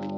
Всем 0.00 0.08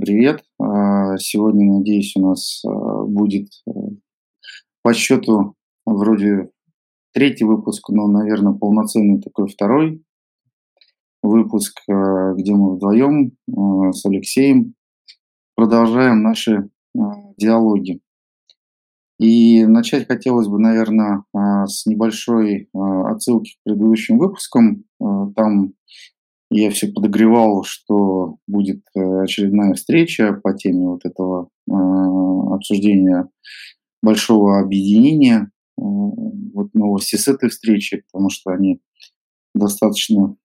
привет! 0.00 0.44
А, 0.60 1.16
сегодня, 1.16 1.72
надеюсь, 1.72 2.14
у 2.16 2.28
нас 2.28 2.62
а, 2.66 3.04
будет 3.04 3.48
э, 3.66 3.70
по 4.82 4.92
счету 4.92 5.54
вроде 5.86 6.50
третий 7.14 7.44
выпуск, 7.44 7.88
но, 7.88 8.06
наверное, 8.06 8.52
полноценный 8.52 9.22
такой 9.22 9.48
второй 9.48 10.02
выпуск, 11.22 11.80
э, 11.88 12.34
где 12.36 12.54
мы 12.54 12.76
вдвоем 12.76 13.32
с 13.46 14.04
Алексеем 14.04 14.74
продолжаем 15.54 16.22
наши 16.22 16.68
диалоги. 17.38 18.00
И 19.18 19.64
начать 19.64 20.08
хотелось 20.08 20.48
бы, 20.48 20.58
наверное, 20.58 21.22
с 21.66 21.86
небольшой 21.86 22.68
отсылки 22.72 23.52
к 23.52 23.64
предыдущим 23.64 24.18
выпускам. 24.18 24.84
Там 25.36 25.74
я 26.56 26.70
все 26.70 26.86
подогревал, 26.92 27.64
что 27.64 28.36
будет 28.46 28.82
э, 28.94 29.22
очередная 29.22 29.74
встреча 29.74 30.38
по 30.40 30.54
теме 30.54 30.86
вот 30.86 31.04
этого 31.04 31.48
обсуждения 32.54 33.28
большого 34.02 34.60
объединения. 34.60 35.50
Э, 35.76 35.82
вот 35.82 36.72
новости 36.74 37.16
с 37.16 37.26
этой 37.26 37.48
встречи, 37.48 38.04
потому 38.12 38.30
что 38.30 38.52
они 38.52 38.80
достаточно 39.54 40.36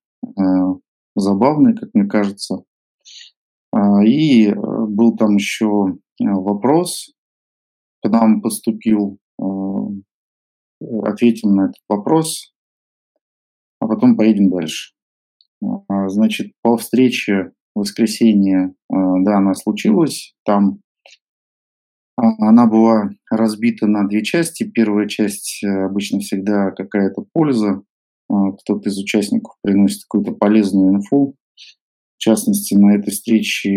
забавные, 1.16 1.76
как 1.76 1.90
мне 1.94 2.06
кажется. 2.06 2.64
И 4.04 4.48
э, 4.48 4.54
был 4.56 5.16
там 5.16 5.36
еще 5.36 5.98
вопрос, 6.20 7.14
к 8.02 8.09
нам 8.09 8.41
поступил, 8.41 9.17
э, 9.41 9.44
ответим 11.03 11.55
на 11.55 11.66
этот 11.66 11.81
вопрос, 11.88 12.53
а 13.80 13.88
потом 13.88 14.16
поедем 14.16 14.50
дальше. 14.50 14.94
А, 15.61 16.09
значит, 16.09 16.53
по 16.61 16.78
встрече 16.78 17.52
в 17.75 17.80
воскресенье, 17.80 18.73
а, 18.89 19.19
да, 19.22 19.38
она 19.38 19.53
случилась. 19.53 20.33
Там 20.45 20.80
а, 22.17 22.47
она 22.47 22.66
была 22.66 23.09
разбита 23.30 23.88
на 23.88 24.08
две 24.08 24.23
части. 24.23 24.63
Первая 24.63 25.08
часть 25.08 25.63
э, 25.63 25.67
обычно 25.67 26.19
всегда 26.19 26.72
какая-то 26.72 27.25
польза. 27.34 27.81
Кто-то 28.31 28.89
из 28.89 28.97
участников 29.00 29.56
приносит 29.63 30.03
какую-то 30.03 30.34
полезную 30.34 30.94
инфу. 30.94 31.36
В 32.20 32.22
частности, 32.22 32.73
на 32.75 32.95
этой 32.95 33.12
встрече 33.12 33.72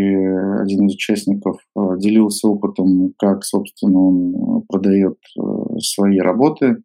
один 0.61 0.87
из 0.87 0.95
участников 0.95 1.61
делился 1.99 2.49
опытом, 2.49 3.15
как, 3.17 3.45
собственно, 3.45 4.01
он 4.01 4.35
э, 4.35 4.63
продает 4.69 5.17
э, 5.39 5.79
свои 5.79 6.19
работы 6.19 6.83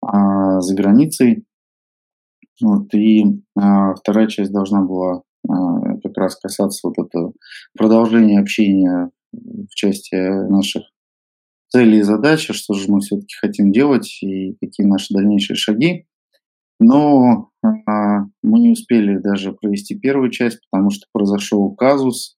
за 0.00 0.74
границей. 0.74 1.44
Вот, 2.60 2.92
и 2.94 3.24
а, 3.56 3.94
вторая 3.94 4.26
часть 4.28 4.52
должна 4.52 4.82
была 4.82 5.22
а, 5.48 5.98
как 6.02 6.16
раз 6.16 6.36
касаться 6.36 6.88
вот 6.88 6.98
этого 6.98 7.32
продолжения 7.76 8.40
общения 8.40 9.10
в 9.32 9.74
части 9.74 10.14
наших 10.48 10.84
целей 11.68 11.98
и 11.98 12.02
задач, 12.02 12.48
что 12.50 12.74
же 12.74 12.90
мы 12.90 13.00
все-таки 13.00 13.34
хотим 13.40 13.72
делать 13.72 14.18
и 14.22 14.56
какие 14.60 14.86
наши 14.86 15.12
дальнейшие 15.12 15.56
шаги. 15.56 16.06
Но 16.80 17.50
а, 17.62 18.24
мы 18.42 18.60
не 18.60 18.70
успели 18.70 19.18
даже 19.18 19.52
провести 19.52 19.98
первую 19.98 20.30
часть, 20.30 20.60
потому 20.70 20.90
что 20.90 21.06
произошел 21.12 21.74
казус. 21.74 22.36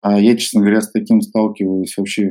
А 0.00 0.20
я, 0.20 0.36
честно 0.36 0.60
говоря, 0.60 0.80
с 0.80 0.90
таким 0.90 1.20
сталкиваюсь 1.20 1.96
вообще 1.96 2.30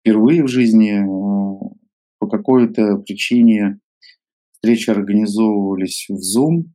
впервые 0.00 0.42
в 0.42 0.48
жизни. 0.48 1.02
А, 1.02 1.74
по 2.18 2.28
какой-то 2.28 2.96
причине 2.98 3.80
Встречи 4.64 4.88
организовывались 4.88 6.06
в 6.08 6.14
Zoom. 6.14 6.70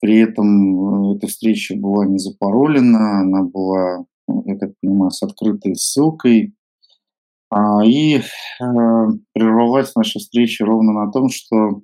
При 0.00 0.20
этом 0.20 1.10
э, 1.10 1.16
эта 1.16 1.26
встреча 1.26 1.74
была 1.74 2.06
не 2.06 2.18
запаролена, 2.18 3.22
она 3.22 3.42
была, 3.42 4.04
ну, 4.28 4.44
я 4.46 4.56
так 4.56 4.70
понимаю, 4.80 5.10
с 5.10 5.20
открытой 5.20 5.74
ссылкой. 5.74 6.54
А, 7.50 7.84
и 7.84 8.18
э, 8.18 8.22
прервалась 9.34 9.96
наша 9.96 10.20
встреча 10.20 10.64
ровно 10.64 10.92
на 10.92 11.10
том, 11.10 11.28
что 11.28 11.82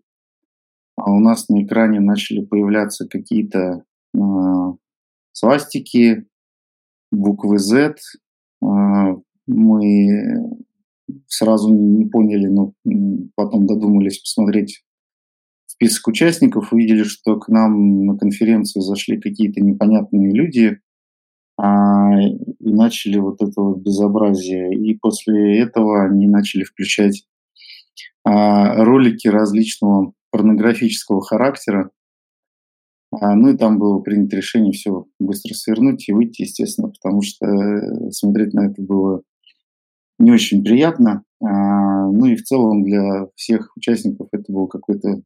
у 1.10 1.20
нас 1.20 1.48
на 1.48 1.62
экране 1.62 2.00
начали 2.00 2.44
появляться 2.44 3.06
какие-то 3.08 3.84
э, 4.14 4.18
свастики, 5.32 6.26
буквы 7.10 7.58
Z. 7.58 7.96
Э, 8.62 8.66
мы 9.46 10.58
сразу 11.26 11.72
не 11.72 12.06
поняли, 12.06 12.46
но 12.46 12.72
потом 13.34 13.66
додумались 13.66 14.18
посмотреть 14.18 14.82
список 15.66 16.08
участников, 16.08 16.72
увидели, 16.72 17.04
что 17.04 17.38
к 17.38 17.48
нам 17.48 18.06
на 18.06 18.18
конференцию 18.18 18.82
зашли 18.82 19.20
какие-то 19.20 19.60
непонятные 19.60 20.34
люди 20.34 20.80
а, 21.56 22.20
и 22.20 22.72
начали 22.72 23.18
вот 23.18 23.40
это 23.40 23.60
вот 23.60 23.78
безобразие. 23.78 24.74
И 24.74 24.98
после 24.98 25.60
этого 25.60 26.04
они 26.04 26.26
начали 26.26 26.64
включать 26.64 27.26
а, 28.24 28.84
ролики 28.84 29.28
различного 29.28 30.12
порнографического 30.30 31.20
характера. 31.22 31.90
А, 33.10 33.34
ну 33.34 33.50
и 33.50 33.56
там 33.56 33.78
было 33.78 34.00
принято 34.00 34.36
решение 34.36 34.72
все 34.72 35.06
быстро 35.18 35.54
свернуть 35.54 36.08
и 36.08 36.12
выйти, 36.12 36.42
естественно, 36.42 36.88
потому 36.88 37.22
что 37.22 37.46
э, 37.46 38.10
смотреть 38.10 38.52
на 38.52 38.66
это 38.66 38.82
было 38.82 39.22
не 40.18 40.30
очень 40.30 40.62
приятно. 40.62 41.22
А, 41.42 42.06
ну 42.10 42.26
и 42.26 42.36
в 42.36 42.42
целом 42.42 42.84
для 42.84 43.28
всех 43.34 43.72
участников 43.76 44.28
это 44.32 44.52
был 44.52 44.66
какой-то 44.66 45.22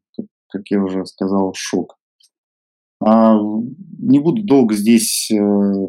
как 0.52 0.62
я 0.70 0.82
уже 0.82 1.04
сказал, 1.06 1.54
шок. 1.56 1.96
А, 3.02 3.36
не 3.98 4.20
буду 4.20 4.42
долго 4.44 4.74
здесь 4.74 5.30
э, 5.30 5.88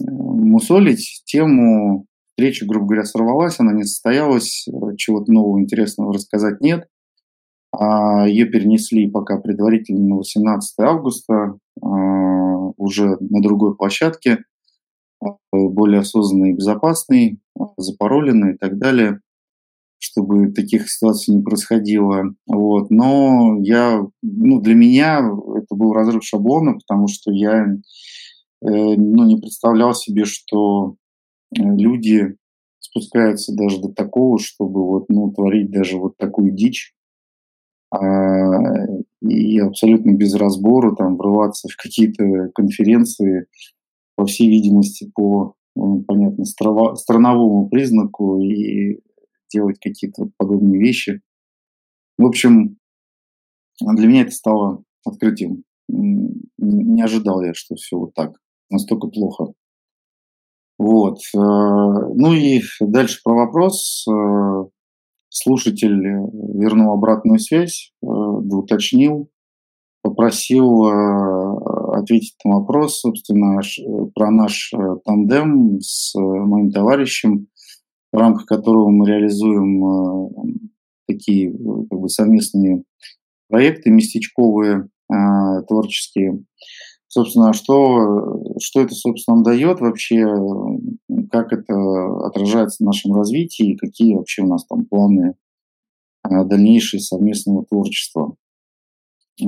мусолить. 0.00 1.22
Тему 1.26 2.06
встречи, 2.30 2.64
грубо 2.64 2.86
говоря, 2.86 3.04
сорвалась, 3.04 3.58
она 3.58 3.72
не 3.72 3.82
состоялась, 3.82 4.66
э, 4.68 4.96
чего-то 4.96 5.32
нового 5.32 5.60
интересного 5.60 6.14
рассказать 6.14 6.60
нет. 6.60 6.86
А, 7.78 8.26
ее 8.26 8.46
перенесли 8.46 9.10
пока 9.10 9.38
предварительно 9.38 10.08
на 10.08 10.16
18 10.16 10.78
августа, 10.80 11.58
а, 11.82 11.86
уже 12.76 13.16
на 13.20 13.42
другой 13.42 13.76
площадке, 13.76 14.44
э, 15.22 15.26
более 15.52 16.00
осознанной 16.00 16.50
и 16.50 16.54
безопасной, 16.54 17.38
запароленной 17.76 18.54
и 18.54 18.56
так 18.56 18.78
далее 18.78 19.20
чтобы 19.98 20.52
таких 20.52 20.90
ситуаций 20.90 21.34
не 21.34 21.42
происходило. 21.42 22.34
Вот. 22.46 22.90
Но 22.90 23.58
я, 23.60 24.06
ну, 24.22 24.60
для 24.60 24.74
меня 24.74 25.18
это 25.56 25.74
был 25.74 25.92
разрыв 25.92 26.24
шаблона, 26.24 26.74
потому 26.74 27.08
что 27.08 27.32
я 27.32 27.64
э, 27.64 27.76
ну, 28.60 29.24
не 29.24 29.36
представлял 29.36 29.94
себе, 29.94 30.24
что 30.24 30.96
э, 31.54 31.62
люди 31.62 32.36
спускаются 32.78 33.54
даже 33.54 33.80
до 33.80 33.88
такого, 33.88 34.38
чтобы 34.38 34.86
вот, 34.86 35.08
ну, 35.08 35.30
творить 35.32 35.70
даже 35.70 35.98
вот 35.98 36.16
такую 36.16 36.52
дичь. 36.52 36.94
А, 37.90 37.98
и 39.22 39.58
абсолютно 39.58 40.12
без 40.12 40.34
разбора 40.34 40.94
там 40.94 41.16
врываться 41.16 41.68
в 41.68 41.76
какие-то 41.76 42.50
конференции, 42.54 43.46
по 44.16 44.26
всей 44.26 44.48
видимости, 44.48 45.10
по, 45.14 45.54
ну, 45.74 46.02
понятно, 46.02 46.44
страновому 46.44 47.68
признаку 47.68 48.40
и 48.40 49.00
делать 49.52 49.78
какие-то 49.78 50.28
подобные 50.36 50.80
вещи. 50.80 51.20
В 52.18 52.26
общем, 52.26 52.78
для 53.80 54.08
меня 54.08 54.22
это 54.22 54.30
стало 54.30 54.82
открытием. 55.04 55.64
Не 55.88 57.02
ожидал 57.02 57.42
я, 57.42 57.52
что 57.54 57.76
все 57.76 57.98
вот 57.98 58.14
так, 58.14 58.32
настолько 58.70 59.08
плохо. 59.08 59.52
Вот. 60.78 61.18
Э, 61.34 61.38
ну 61.38 62.34
и 62.34 62.60
дальше 62.80 63.20
про 63.24 63.34
вопрос. 63.34 64.04
Э, 65.36 65.42
слушатель 65.42 66.00
вернул 66.00 66.92
обратную 66.92 67.38
связь, 67.38 67.92
э, 68.02 68.06
уточнил, 68.06 69.28
попросил 70.02 70.84
ответить 71.94 72.36
на 72.44 72.60
вопрос, 72.60 73.00
собственно, 73.00 73.60
про 74.14 74.30
наш 74.30 74.72
тандем 75.04 75.80
с 75.80 76.14
моим 76.14 76.70
товарищем 76.70 77.48
в 78.16 78.18
рамках 78.18 78.46
которого 78.46 78.88
мы 78.88 79.06
реализуем 79.06 79.84
э, 79.84 80.30
такие 81.06 81.50
э, 81.50 81.54
как 81.90 82.00
бы, 82.00 82.08
совместные 82.08 82.82
проекты 83.48 83.90
местечковые, 83.90 84.88
э, 85.12 85.62
творческие. 85.68 86.42
Собственно, 87.08 87.52
что, 87.52 88.42
что 88.60 88.80
это, 88.80 88.94
собственно, 88.94 89.42
дает 89.42 89.80
вообще, 89.80 90.26
как 91.30 91.52
это 91.52 92.26
отражается 92.26 92.82
в 92.82 92.86
нашем 92.86 93.14
развитии, 93.14 93.76
какие 93.76 94.14
вообще 94.14 94.42
у 94.42 94.48
нас 94.48 94.66
там 94.66 94.84
планы 94.86 95.34
дальнейшего 96.28 97.00
совместного 97.00 97.64
творчества 97.64 98.34
и, 99.38 99.46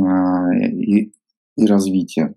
и 1.56 1.66
развития. 1.66 2.34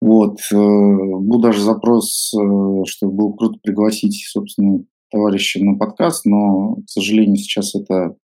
Вот. 0.00 0.38
Был 0.52 1.40
даже 1.40 1.60
запрос, 1.62 2.28
что 2.28 3.10
было 3.10 3.32
круто 3.32 3.58
пригласить, 3.60 4.24
собственно, 4.30 4.84
товарища 5.10 5.64
на 5.64 5.76
подкаст, 5.76 6.24
но, 6.24 6.76
к 6.76 6.88
сожалению, 6.88 7.36
сейчас 7.36 7.74
это 7.74 8.16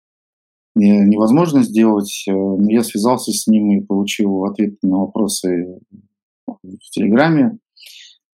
невозможно 0.75 1.63
сделать. 1.63 2.25
Но 2.27 2.71
я 2.71 2.83
связался 2.83 3.33
с 3.33 3.47
ним 3.47 3.71
и 3.73 3.85
получил 3.85 4.45
ответы 4.45 4.79
на 4.83 4.99
вопросы 4.99 5.79
в 6.47 6.91
Телеграме. 6.91 7.59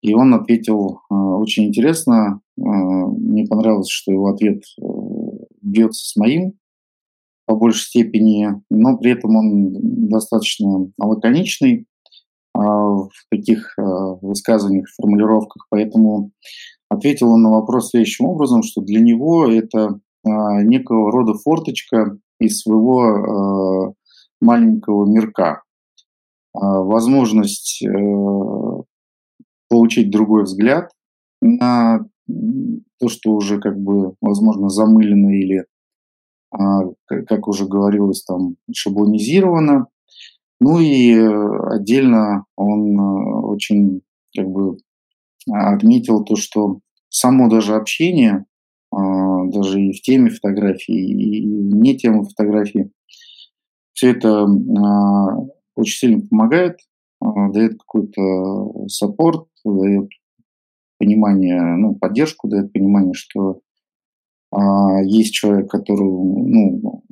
И 0.02 0.14
он 0.14 0.32
ответил 0.34 1.00
очень 1.10 1.66
интересно. 1.66 2.40
Мне 2.56 3.44
понравилось, 3.46 3.90
что 3.90 4.12
его 4.12 4.28
ответ 4.28 4.62
бьется 5.60 6.08
с 6.08 6.16
моим 6.16 6.54
по 7.46 7.56
большей 7.56 7.82
степени, 7.82 8.48
но 8.70 8.96
при 8.96 9.10
этом 9.12 9.36
он 9.36 10.08
достаточно 10.08 10.90
лаконичный 10.98 11.86
в 12.54 13.10
таких 13.30 13.74
высказываниях, 13.76 14.88
формулировках. 14.96 15.66
Поэтому 15.68 16.30
ответил 16.88 17.32
он 17.32 17.42
на 17.42 17.50
вопрос 17.50 17.90
следующим 17.90 18.26
образом, 18.26 18.62
что 18.62 18.80
для 18.82 19.00
него 19.00 19.46
это 19.46 20.00
некого 20.24 21.10
рода 21.10 21.34
форточка 21.34 22.16
из 22.40 22.60
своего 22.60 23.94
маленького 24.40 25.06
мирка. 25.06 25.62
Возможность 26.52 27.82
э, 27.84 28.82
получить 29.68 30.10
другой 30.10 30.42
взгляд 30.42 30.90
на 31.40 32.00
то, 32.98 33.08
что 33.08 33.32
уже 33.32 33.60
как 33.60 33.78
бы, 33.78 34.14
возможно, 34.20 34.68
замылено 34.68 35.30
или, 35.30 35.64
как 36.50 37.46
уже 37.46 37.66
говорилось, 37.66 38.24
там 38.24 38.56
шаблонизировано, 38.74 39.86
ну 40.60 40.78
и 40.78 41.14
э, 41.14 41.74
отдельно 41.74 42.44
он 42.54 43.00
э, 43.00 43.46
очень 43.46 44.02
как 44.36 44.46
бы 44.46 44.76
отметил 45.50 46.22
то, 46.22 46.36
что 46.36 46.80
само 47.08 47.48
даже 47.48 47.74
общение, 47.74 48.44
а, 48.44 48.49
даже 48.92 49.80
и 49.80 49.92
в 49.92 50.00
теме 50.02 50.30
фотографии, 50.30 50.94
и 50.94 51.44
не 51.46 51.96
темы 51.96 52.24
фотографии, 52.24 52.90
все 53.92 54.10
это 54.10 54.44
а, 54.44 55.36
очень 55.76 55.98
сильно 55.98 56.26
помогает, 56.26 56.78
а, 57.20 57.50
дает 57.50 57.78
какой-то 57.78 58.88
саппорт, 58.88 59.46
дает 59.64 60.08
понимание, 60.98 61.62
ну, 61.76 61.94
поддержку, 61.94 62.48
дает 62.48 62.72
понимание, 62.72 63.14
что 63.14 63.60
есть 65.04 65.32
человек, 65.32 65.70
который, 65.70 66.02
ну, 66.02 67.04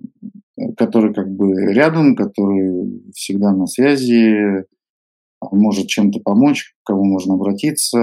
который 0.76 1.14
как 1.14 1.30
бы 1.30 1.72
рядом, 1.72 2.16
который 2.16 3.12
всегда 3.14 3.52
на 3.52 3.66
связи, 3.66 4.64
может 5.52 5.86
чем-то 5.86 6.20
помочь, 6.20 6.74
к 6.82 6.86
кому 6.86 7.04
можно 7.04 7.34
обратиться, 7.34 7.98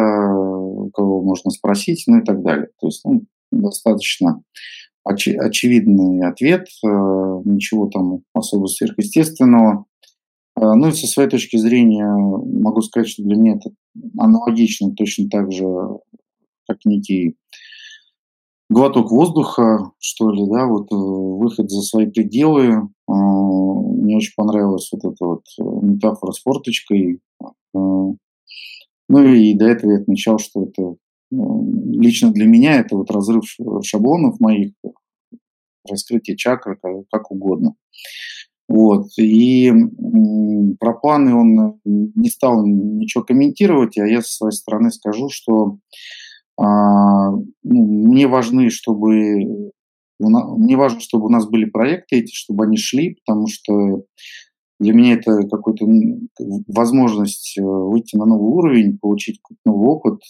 кого 0.94 1.22
можно 1.22 1.52
спросить, 1.52 2.06
ну 2.08 2.20
и 2.20 2.24
так 2.24 2.42
далее. 2.44 2.70
То 2.80 2.88
есть 2.88 3.04
ну, 3.04 3.24
достаточно 3.62 4.42
очи- 5.08 5.36
очевидный 5.36 6.28
ответ, 6.28 6.68
э, 6.84 6.88
ничего 7.46 7.88
там 7.88 8.22
особо 8.34 8.68
сверхъестественного. 8.68 9.86
Э, 10.58 10.74
ну 10.74 10.90
и 10.90 10.92
со 10.92 11.08
своей 11.08 11.30
точки 11.30 11.58
зрения 11.58 12.08
могу 12.08 12.82
сказать, 12.82 13.10
что 13.10 13.24
для 13.24 13.36
меня 13.36 13.56
это 13.56 13.72
аналогично 14.18 14.94
точно 14.94 15.30
так 15.30 15.52
же, 15.52 15.66
как 16.68 16.80
некий 16.86 17.36
глоток 18.70 19.12
воздуха, 19.12 19.92
что 20.00 20.32
ли, 20.32 20.44
да, 20.50 20.66
вот 20.66 20.92
э, 20.92 20.96
выход 20.96 21.70
за 21.70 21.82
свои 21.82 22.08
пределы. 22.08 22.90
Мне 23.08 24.18
очень 24.18 24.34
понравилась 24.36 24.90
вот 24.92 25.06
эта 25.06 25.26
вот 25.26 25.44
метафора 25.58 26.32
с 26.32 26.42
форточкой. 26.42 27.22
Ну 27.74 28.18
и 29.10 29.54
до 29.54 29.66
этого 29.68 29.92
я 29.92 29.98
отмечал, 30.00 30.40
что 30.40 30.64
это 30.64 30.96
лично 31.32 32.32
для 32.32 32.46
меня 32.46 32.80
это 32.80 32.96
вот 32.96 33.12
разрыв 33.12 33.44
шаблонов 33.84 34.40
моих, 34.40 34.74
раскрытие 35.90 36.38
чакр, 36.38 36.78
как 37.12 37.32
угодно. 37.32 37.76
Вот. 38.68 39.08
И 39.20 39.72
про 40.80 40.94
планы 40.94 41.36
он 41.36 41.80
не 41.84 42.30
стал 42.30 42.66
ничего 42.66 43.24
комментировать, 43.24 43.98
а 43.98 44.08
я 44.08 44.22
со 44.22 44.34
своей 44.34 44.54
стороны 44.54 44.92
скажу, 44.92 45.30
что 45.30 45.78
а, 46.58 47.32
ну, 47.32 47.44
мне 47.64 48.28
важны, 48.28 48.70
чтобы 48.70 49.72
мне 50.20 50.78
важно, 50.78 51.02
чтобы 51.02 51.26
у 51.26 51.30
нас 51.30 51.48
были 51.48 51.66
проекты 51.66 52.18
эти, 52.18 52.34
чтобы 52.34 52.64
они 52.64 52.78
шли, 52.78 53.18
потому 53.26 53.48
что 53.48 54.04
для 54.80 54.94
меня 54.94 55.14
это 55.14 55.48
какой-то 55.48 55.86
возможность 56.68 57.58
э, 57.58 57.62
выйти 57.62 58.16
на 58.16 58.26
новый 58.26 58.50
уровень, 58.50 58.98
получить 58.98 59.40
новый 59.66 59.88
опыт. 59.88 60.22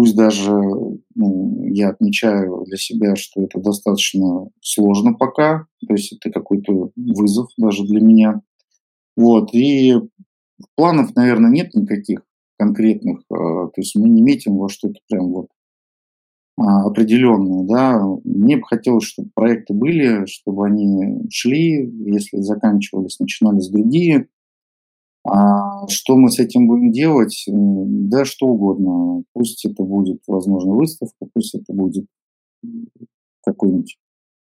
Пусть 0.00 0.16
даже 0.16 0.50
ну, 0.50 1.66
я 1.66 1.90
отмечаю 1.90 2.64
для 2.64 2.78
себя, 2.78 3.16
что 3.16 3.42
это 3.42 3.60
достаточно 3.60 4.48
сложно 4.62 5.12
пока, 5.12 5.66
то 5.86 5.92
есть 5.92 6.14
это 6.14 6.30
какой-то 6.30 6.90
вызов 6.96 7.50
даже 7.58 7.84
для 7.84 8.00
меня. 8.00 8.40
Вот, 9.14 9.50
и 9.52 9.96
планов, 10.74 11.14
наверное, 11.14 11.50
нет 11.50 11.74
никаких 11.74 12.22
конкретных, 12.58 13.18
э, 13.18 13.34
то 13.34 13.72
есть 13.76 13.94
мы 13.94 14.08
не 14.08 14.22
метим 14.22 14.56
во 14.56 14.70
что-то 14.70 15.00
прям 15.06 15.32
вот 15.34 15.48
а, 16.56 16.86
определенное, 16.86 17.66
да. 17.66 18.02
Мне 18.24 18.56
бы 18.56 18.62
хотелось, 18.64 19.04
чтобы 19.04 19.28
проекты 19.34 19.74
были, 19.74 20.24
чтобы 20.24 20.64
они 20.64 21.28
шли, 21.30 21.92
если 22.06 22.38
заканчивались, 22.38 23.20
начинались 23.20 23.68
другие. 23.68 24.28
А 25.24 25.86
что 25.88 26.16
мы 26.16 26.30
с 26.30 26.38
этим 26.38 26.66
будем 26.66 26.92
делать? 26.92 27.44
Да, 27.46 28.24
что 28.24 28.46
угодно. 28.46 29.22
Пусть 29.32 29.64
это 29.66 29.82
будет, 29.82 30.22
возможно, 30.26 30.72
выставка, 30.72 31.26
пусть 31.32 31.54
это 31.54 31.72
будет 31.72 32.06
какой-нибудь 33.44 33.98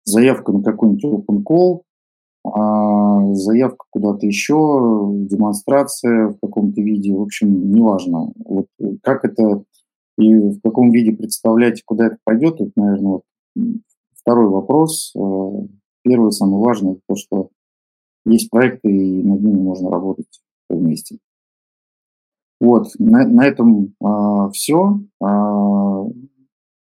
заявка 0.05 0.51
на 0.51 0.63
какой-нибудь 0.63 1.05
open 1.05 1.43
call, 1.43 1.81
а 2.45 3.33
заявка 3.33 3.85
куда-то 3.89 4.25
еще, 4.25 5.09
демонстрация 5.29 6.29
в 6.29 6.37
каком-то 6.41 6.81
виде, 6.81 7.13
в 7.13 7.21
общем, 7.21 7.71
неважно. 7.71 8.31
Вот 8.43 8.67
как 9.01 9.25
это 9.25 9.63
и 10.17 10.35
в 10.35 10.59
каком 10.61 10.91
виде 10.91 11.11
представлять, 11.11 11.83
куда 11.85 12.07
это 12.07 12.17
пойдет, 12.23 12.61
это, 12.61 12.71
наверное, 12.75 13.11
вот 13.11 13.23
второй 14.15 14.49
вопрос. 14.49 15.13
Э, 15.15 15.19
первый, 16.03 16.31
самый 16.31 16.59
важный, 16.59 16.99
то, 17.07 17.15
что 17.15 17.49
есть 18.25 18.49
проекты, 18.49 18.89
и 18.89 19.23
над 19.23 19.41
ними 19.41 19.59
можно 19.59 19.89
работать 19.89 20.27
вместе. 20.75 21.19
Вот, 22.59 22.87
на, 22.97 23.27
на 23.27 23.45
этом 23.45 23.93
а, 24.01 24.49
все. 24.51 24.99
А, 25.21 26.03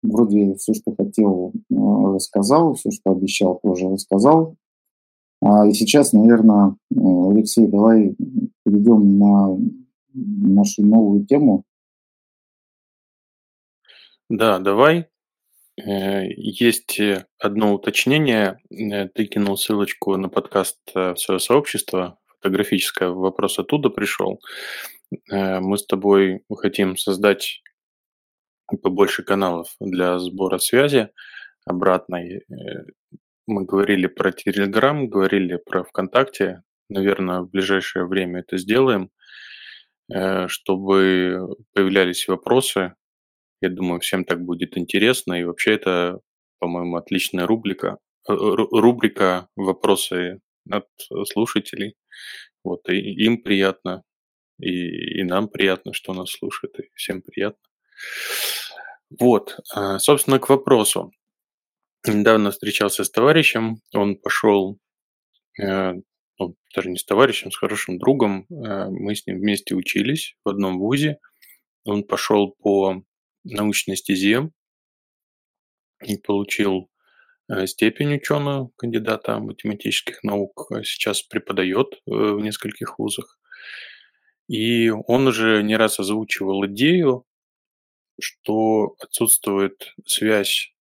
вроде 0.05 0.55
все, 0.55 0.75
что 0.75 0.95
хотел, 0.95 1.53
э, 1.55 1.75
рассказал, 1.75 2.75
все, 2.75 2.91
что 2.91 3.13
обещал, 3.13 3.59
тоже 3.63 3.89
рассказал. 3.89 4.57
А, 5.43 5.67
и 5.67 5.73
сейчас, 5.73 6.13
наверное, 6.13 6.77
э, 6.91 6.97
Алексей, 6.97 7.67
давай 7.67 8.17
перейдем 8.65 9.19
на 9.19 9.59
нашу 10.15 10.83
новую 10.87 11.27
тему. 11.27 11.65
Да, 14.29 14.59
давай. 14.59 15.07
Э, 15.77 16.27
есть 16.29 16.99
э, 17.01 17.27
одно 17.39 17.75
уточнение. 17.75 18.59
Ты 18.71 19.27
кинул 19.27 19.57
ссылочку 19.57 20.17
на 20.17 20.29
подкаст 20.29 20.79
в 20.95 21.17
свое 21.17 21.41
сообщество 21.41 22.19
фотографическое. 22.45 23.09
Вопрос 23.09 23.59
оттуда 23.59 23.91
пришел. 23.91 24.41
Мы 25.31 25.79
с 25.79 25.87
тобой 25.87 26.43
хотим 26.55 26.97
создать 26.97 27.63
побольше 28.83 29.23
каналов 29.23 29.69
для 29.81 30.19
сбора 30.19 30.59
связи 30.59 31.11
обратной 31.67 32.43
мы 33.47 33.65
говорили 33.65 34.07
про 34.07 34.33
Телеграм, 34.33 35.09
говорили 35.09 35.57
про 35.57 35.85
ВКонтакте. 35.85 36.63
Наверное, 36.89 37.41
в 37.41 37.51
ближайшее 37.51 38.07
время 38.07 38.41
это 38.41 38.57
сделаем, 38.57 39.11
э, 40.13 40.49
чтобы 40.49 41.57
появлялись 41.75 42.27
вопросы. 42.29 42.95
Я 43.61 43.71
думаю, 43.71 44.01
всем 44.01 44.25
так 44.25 44.43
будет 44.43 44.77
интересно. 44.79 45.35
И 45.35 45.45
вообще 45.45 45.75
это, 45.75 46.21
по-моему, 46.59 46.97
отличная 46.97 47.47
рубрика. 47.47 47.99
Э, 48.29 48.33
рубрика 48.33 49.49
«Вопросы 49.57 50.41
от 50.71 50.89
слушателей». 51.27 51.97
Вот, 52.63 52.89
и 52.89 52.97
им 52.97 53.43
приятно, 53.43 54.03
и, 54.59 55.21
и 55.21 55.23
нам 55.25 55.49
приятно, 55.49 55.93
что 55.93 56.15
нас 56.15 56.31
слушают, 56.31 56.79
и 56.79 56.91
всем 56.95 57.23
приятно. 57.23 57.63
Вот, 59.19 59.59
э, 59.77 59.99
собственно, 59.99 60.39
к 60.39 60.49
вопросу. 60.49 61.13
Недавно 62.07 62.51
встречался 62.51 63.05
с 63.05 63.11
товарищем, 63.11 63.77
он 63.95 64.17
пошел, 64.17 64.79
э, 65.61 65.95
ну, 66.39 66.57
даже 66.75 66.91
не 66.91 66.99
с 66.99 67.05
товарищем, 67.05 67.51
с 67.51 67.57
хорошим 67.57 67.99
другом, 67.99 68.47
э, 68.51 68.89
мы 68.91 69.15
с 69.15 69.27
ним 69.27 69.39
вместе 69.39 69.75
учились 69.75 70.37
в 70.45 70.49
одном 70.49 70.79
вузе, 70.79 71.19
он 71.85 72.05
пошел 72.05 72.55
по 72.61 73.03
научной 73.45 73.97
стезе 73.97 74.51
и 76.03 76.17
получил 76.17 76.91
степень 77.67 78.15
ученую 78.15 78.69
кандидата 78.77 79.39
математических 79.39 80.23
наук, 80.23 80.71
сейчас 80.85 81.23
преподает 81.23 82.01
в 82.07 82.41
нескольких 82.41 82.99
вузах. 82.99 83.39
И 84.49 84.91
он 84.91 85.27
уже 85.27 85.63
не 85.63 85.77
раз 85.77 86.01
озвучивал 86.01 86.67
идею, 86.67 87.25
что 88.21 88.95
отсутствует 89.01 89.95
связь 90.07 90.75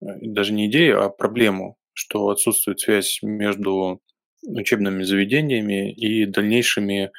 Э, 0.00 0.06
даже 0.20 0.52
не 0.52 0.66
идею, 0.66 1.02
а 1.02 1.10
проблему, 1.10 1.76
что 1.92 2.28
отсутствует 2.28 2.80
связь 2.80 3.20
между 3.22 4.00
учебными 4.42 5.02
заведениями 5.02 5.92
и 5.92 6.26
дальнейшими 6.26 7.10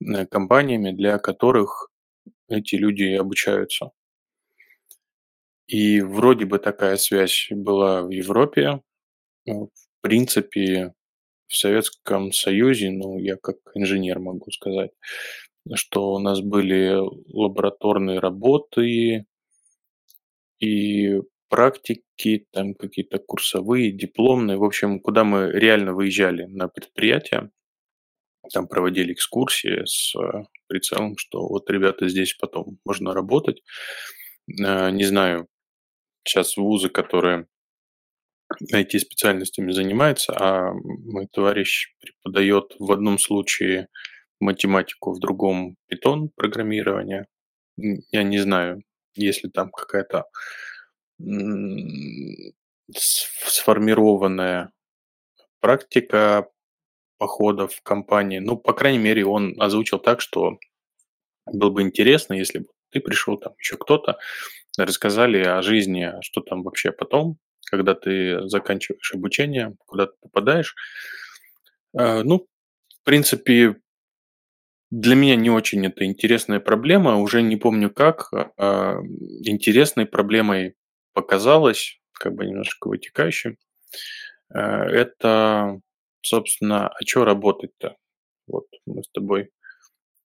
э, 0.00 0.26
компаниями, 0.26 0.92
для 0.92 1.18
которых 1.18 1.90
эти 2.48 2.76
люди 2.76 3.04
обучаются. 3.14 3.90
И 5.70 6.00
вроде 6.00 6.46
бы 6.46 6.58
такая 6.58 6.96
связь 6.96 7.46
была 7.52 8.02
в 8.02 8.10
Европе. 8.10 8.80
В 9.46 9.68
принципе, 10.00 10.94
в 11.46 11.54
Советском 11.56 12.32
Союзе, 12.32 12.90
ну, 12.90 13.18
я 13.18 13.36
как 13.36 13.56
инженер 13.74 14.18
могу 14.18 14.50
сказать, 14.50 14.90
что 15.74 16.14
у 16.14 16.18
нас 16.18 16.40
были 16.40 16.96
лабораторные 17.32 18.18
работы 18.18 19.26
и 20.58 21.20
практики, 21.48 22.46
там 22.50 22.74
какие-то 22.74 23.20
курсовые, 23.20 23.92
дипломные. 23.92 24.56
В 24.56 24.64
общем, 24.64 24.98
куда 24.98 25.22
мы 25.22 25.52
реально 25.52 25.94
выезжали 25.94 26.46
на 26.46 26.66
предприятия, 26.66 27.50
там 28.52 28.66
проводили 28.66 29.12
экскурсии 29.12 29.84
с 29.84 30.16
э, 30.16 30.46
прицелом, 30.66 31.16
что 31.16 31.46
вот, 31.46 31.70
ребята, 31.70 32.08
здесь 32.08 32.34
потом 32.34 32.78
можно 32.84 33.14
работать. 33.14 33.62
Э, 34.48 34.90
не 34.90 35.04
знаю, 35.04 35.48
сейчас 36.24 36.56
вузы, 36.56 36.88
которые 36.88 37.46
IT-специальностями 38.72 39.72
занимаются, 39.72 40.32
а 40.36 40.72
мой 40.72 41.28
товарищ 41.32 41.94
преподает 42.00 42.74
в 42.78 42.90
одном 42.92 43.18
случае 43.18 43.88
математику, 44.40 45.12
в 45.12 45.20
другом 45.20 45.76
питон 45.86 46.30
программирование. 46.30 47.26
Я 47.76 48.22
не 48.22 48.38
знаю, 48.38 48.82
если 49.14 49.48
там 49.48 49.70
какая-то 49.70 50.24
сформированная 52.96 54.72
практика 55.60 56.48
походов 57.18 57.74
в 57.74 57.82
компании. 57.82 58.38
Ну, 58.38 58.56
по 58.56 58.72
крайней 58.72 58.98
мере, 58.98 59.26
он 59.26 59.54
озвучил 59.60 59.98
так, 59.98 60.20
что 60.22 60.58
было 61.46 61.70
бы 61.70 61.82
интересно, 61.82 62.34
если 62.34 62.60
бы 62.60 62.66
ты 62.90 63.00
пришел, 63.00 63.36
там 63.36 63.52
еще 63.58 63.76
кто-то, 63.76 64.18
рассказали 64.84 65.42
о 65.42 65.62
жизни, 65.62 66.02
а 66.02 66.22
что 66.22 66.40
там 66.40 66.62
вообще 66.62 66.92
потом, 66.92 67.38
когда 67.70 67.94
ты 67.94 68.48
заканчиваешь 68.48 69.12
обучение, 69.14 69.76
куда 69.86 70.06
ты 70.06 70.12
попадаешь. 70.20 70.74
Э, 71.98 72.22
ну, 72.22 72.46
в 73.00 73.04
принципе, 73.04 73.76
для 74.90 75.14
меня 75.14 75.36
не 75.36 75.50
очень 75.50 75.86
это 75.86 76.04
интересная 76.04 76.60
проблема, 76.60 77.16
уже 77.16 77.42
не 77.42 77.56
помню 77.56 77.90
как. 77.90 78.28
А, 78.32 78.98
интересной 79.44 80.06
проблемой 80.06 80.74
показалось, 81.12 82.00
как 82.12 82.34
бы 82.34 82.44
немножко 82.44 82.88
вытекающим, 82.88 83.56
э, 84.52 84.58
это, 84.58 85.80
собственно, 86.22 86.88
а 86.88 86.96
что 87.06 87.24
работать-то? 87.24 87.96
Вот 88.48 88.66
мы 88.86 89.04
с 89.04 89.08
тобой 89.10 89.50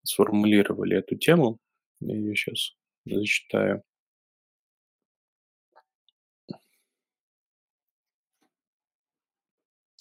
сформулировали 0.03 0.97
эту 0.97 1.15
тему. 1.15 1.59
Я 2.00 2.15
ее 2.15 2.35
сейчас 2.35 2.74
зачитаю. 3.05 3.83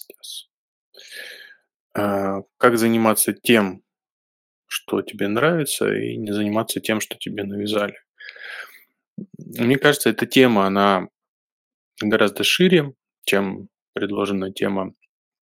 Сейчас. 0.06 0.48
А, 1.94 2.42
как 2.58 2.78
заниматься 2.78 3.32
тем, 3.32 3.82
что 4.66 5.02
тебе 5.02 5.28
нравится, 5.28 5.92
и 5.94 6.16
не 6.16 6.32
заниматься 6.32 6.80
тем, 6.80 7.00
что 7.00 7.16
тебе 7.16 7.44
навязали. 7.44 7.96
Мне 9.38 9.76
кажется, 9.76 10.10
эта 10.10 10.26
тема, 10.26 10.66
она 10.66 11.08
гораздо 12.00 12.42
шире, 12.42 12.94
чем 13.24 13.68
предложенная 13.92 14.50
тема 14.52 14.94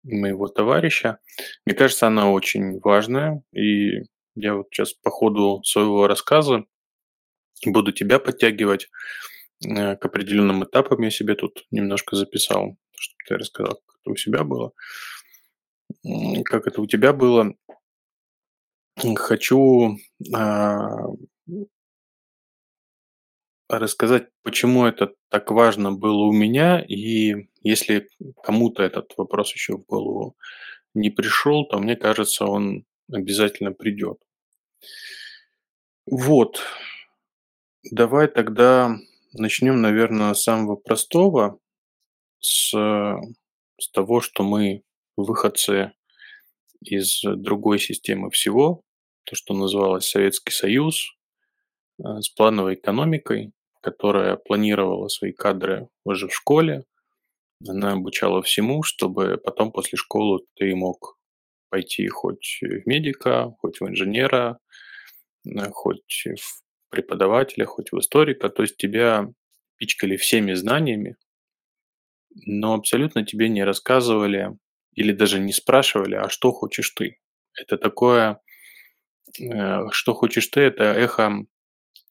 моего 0.04 0.48
товарища. 0.48 1.20
Мне 1.66 1.76
кажется, 1.76 2.08
она 2.08 2.32
очень 2.32 2.80
важная, 2.80 3.44
и 3.52 4.04
я 4.36 4.56
вот 4.56 4.68
сейчас 4.72 4.94
по 4.94 5.10
ходу 5.10 5.62
своего 5.64 6.08
рассказа 6.08 6.66
буду 7.66 7.92
тебя 7.92 8.20
подтягивать 8.20 8.88
э, 9.66 9.96
к 9.98 10.06
определенным 10.06 10.64
этапам. 10.64 11.02
Я 11.02 11.10
себе 11.10 11.36
тут 11.36 11.66
немножко 11.72 12.16
записал, 12.16 12.78
чтобы 12.96 13.18
ты 13.28 13.38
рассказал, 13.38 13.82
это 14.08 14.12
у 14.12 14.16
себя 14.16 14.44
было. 14.44 14.72
Как 16.46 16.68
это 16.68 16.82
у 16.82 16.88
тебя 16.88 17.14
было. 17.14 17.54
Хочу 19.16 19.98
а, 20.34 21.08
рассказать, 23.70 24.30
почему 24.42 24.86
это 24.86 25.14
так 25.30 25.52
важно 25.52 25.92
было 25.92 26.24
у 26.24 26.32
меня, 26.32 26.80
и 26.80 27.50
если 27.62 28.08
кому-то 28.42 28.82
этот 28.82 29.14
вопрос 29.18 29.54
еще 29.54 29.78
в 29.78 29.86
голову 29.86 30.36
не 30.96 31.12
пришел, 31.12 31.66
то 31.66 31.78
мне 31.80 31.96
кажется, 31.96 32.46
он 32.46 32.86
обязательно 33.12 33.72
придет. 33.72 34.18
Вот. 36.08 36.60
Давай 37.92 38.28
тогда 38.28 38.98
начнем, 39.34 39.80
наверное, 39.80 40.34
с 40.34 40.44
самого 40.44 40.76
простого, 40.76 41.60
с, 42.40 42.74
с 43.80 43.90
того, 43.92 44.22
что 44.22 44.44
мы 44.44 44.84
выходцы 45.16 45.94
из 46.82 47.22
другой 47.24 47.80
системы 47.80 48.30
всего, 48.30 48.82
то, 49.26 49.36
что 49.36 49.54
называлось 49.54 50.10
Советский 50.10 50.54
Союз, 50.54 51.16
э, 52.00 52.22
с 52.22 52.30
плановой 52.30 52.76
экономикой, 52.76 53.52
которая 53.82 54.38
планировала 54.38 55.08
свои 55.08 55.32
кадры 55.32 55.90
уже 56.06 56.28
в 56.28 56.36
школе. 56.36 56.84
Она 57.68 57.94
обучала 57.94 58.42
всему, 58.42 58.84
чтобы 58.84 59.38
потом 59.38 59.72
после 59.72 59.98
школы 59.98 60.40
ты 60.56 60.76
мог 60.76 61.18
пойти 61.70 62.08
хоть 62.08 62.60
в 62.62 62.88
медика, 62.88 63.54
хоть 63.60 63.82
в 63.82 63.88
инженера, 63.88 64.60
э, 65.46 65.70
хоть 65.72 66.26
в 66.26 66.62
преподавателя, 66.90 67.66
хоть 67.66 67.92
в 67.92 68.00
историка. 68.00 68.50
То 68.50 68.64
есть 68.64 68.78
тебя 68.78 69.28
пичкали 69.78 70.16
всеми 70.16 70.54
знаниями, 70.54 71.18
но 72.46 72.74
абсолютно 72.76 73.26
тебе 73.26 73.50
не 73.50 73.64
рассказывали 73.64 74.58
или 74.94 75.12
даже 75.12 75.40
не 75.40 75.54
спрашивали, 75.54 76.16
а 76.16 76.30
что 76.30 76.52
хочешь 76.52 76.90
ты. 76.92 77.20
Это 77.56 77.78
такое 77.78 78.42
Э, 79.40 79.88
что 79.92 80.14
хочешь 80.14 80.48
ты, 80.48 80.62
это 80.62 80.84
эхо 80.84 81.46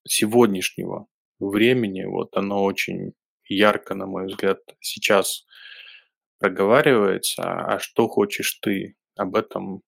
сегодняшнего 0.06 1.06
времени. 1.38 2.04
Вот 2.04 2.36
оно 2.36 2.64
очень 2.64 3.12
ярко, 3.48 3.94
на 3.94 4.06
мой 4.06 4.26
взгляд, 4.26 4.60
сейчас 4.80 5.44
проговаривается. 6.38 7.42
А 7.42 7.78
что 7.78 8.08
хочешь 8.08 8.58
ты? 8.60 8.96
Об 9.16 9.34
этом 9.36 9.82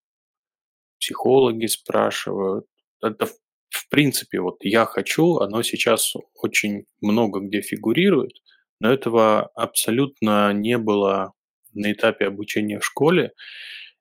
психологи 0.98 1.66
спрашивают. 1.66 2.66
Это 3.02 3.26
в 3.70 3.88
принципе, 3.90 4.40
вот 4.40 4.56
я 4.62 4.86
хочу, 4.86 5.36
оно 5.38 5.62
сейчас 5.62 6.14
очень 6.34 6.86
много 7.00 7.40
где 7.40 7.60
фигурирует, 7.60 8.32
но 8.80 8.92
этого 8.92 9.46
абсолютно 9.54 10.52
не 10.52 10.78
было 10.78 11.32
на 11.74 11.92
этапе 11.92 12.26
обучения 12.26 12.78
в 12.78 12.84
школе. 12.84 13.32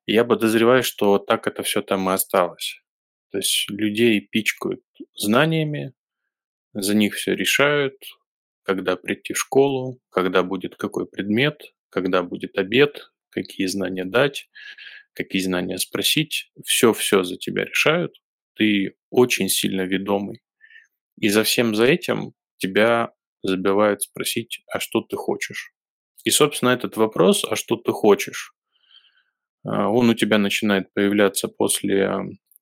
Я 0.06 0.24
подозреваю, 0.24 0.82
что 0.82 1.18
так 1.18 1.46
это 1.46 1.62
все 1.62 1.82
там 1.82 2.08
и 2.08 2.12
осталось. 2.12 2.80
То 3.30 3.38
есть 3.38 3.68
людей 3.70 4.20
пичкают 4.20 4.82
знаниями, 5.14 5.92
за 6.72 6.94
них 6.94 7.14
все 7.14 7.34
решают, 7.34 7.94
когда 8.62 8.96
прийти 8.96 9.34
в 9.34 9.38
школу, 9.38 9.98
когда 10.10 10.42
будет 10.42 10.76
какой 10.76 11.06
предмет, 11.06 11.74
когда 11.90 12.22
будет 12.22 12.56
обед, 12.58 13.10
какие 13.30 13.66
знания 13.66 14.04
дать, 14.04 14.48
какие 15.12 15.42
знания 15.42 15.78
спросить. 15.78 16.52
Все-все 16.64 17.22
за 17.22 17.36
тебя 17.36 17.64
решают. 17.64 18.14
Ты 18.54 18.96
очень 19.10 19.48
сильно 19.48 19.82
ведомый. 19.82 20.42
И 21.20 21.28
за 21.28 21.42
всем 21.42 21.74
за 21.74 21.84
этим 21.84 22.32
тебя 22.58 23.12
забивают 23.42 24.02
спросить, 24.02 24.62
а 24.72 24.80
что 24.80 25.00
ты 25.00 25.16
хочешь? 25.16 25.72
И, 26.24 26.30
собственно, 26.30 26.70
этот 26.70 26.96
вопрос, 26.96 27.44
а 27.44 27.56
что 27.56 27.76
ты 27.76 27.92
хочешь, 27.92 28.54
а, 29.64 29.88
он 29.88 30.10
у 30.10 30.14
тебя 30.14 30.38
начинает 30.38 30.92
появляться 30.92 31.48
после 31.48 32.10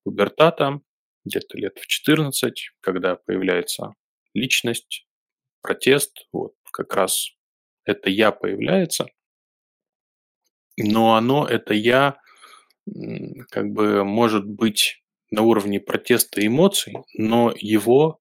пубертата, 0.05 0.81
где-то 1.25 1.59
лет 1.59 1.79
в 1.79 1.87
14, 1.87 2.71
когда 2.81 3.17
появляется 3.17 3.95
личность, 4.35 5.07
протест, 5.63 6.29
вот 6.33 6.55
как 6.73 6.95
раз 6.95 7.31
это 7.85 8.11
«я» 8.11 8.31
появляется, 8.31 9.07
но 10.77 11.17
оно, 11.17 11.47
это 11.47 11.75
«я», 11.75 12.21
как 13.51 13.73
бы 13.73 14.05
может 14.05 14.47
быть 14.47 15.03
на 15.31 15.43
уровне 15.43 15.81
протеста 15.81 16.47
эмоций, 16.47 16.95
но 17.15 17.53
его 17.57 18.21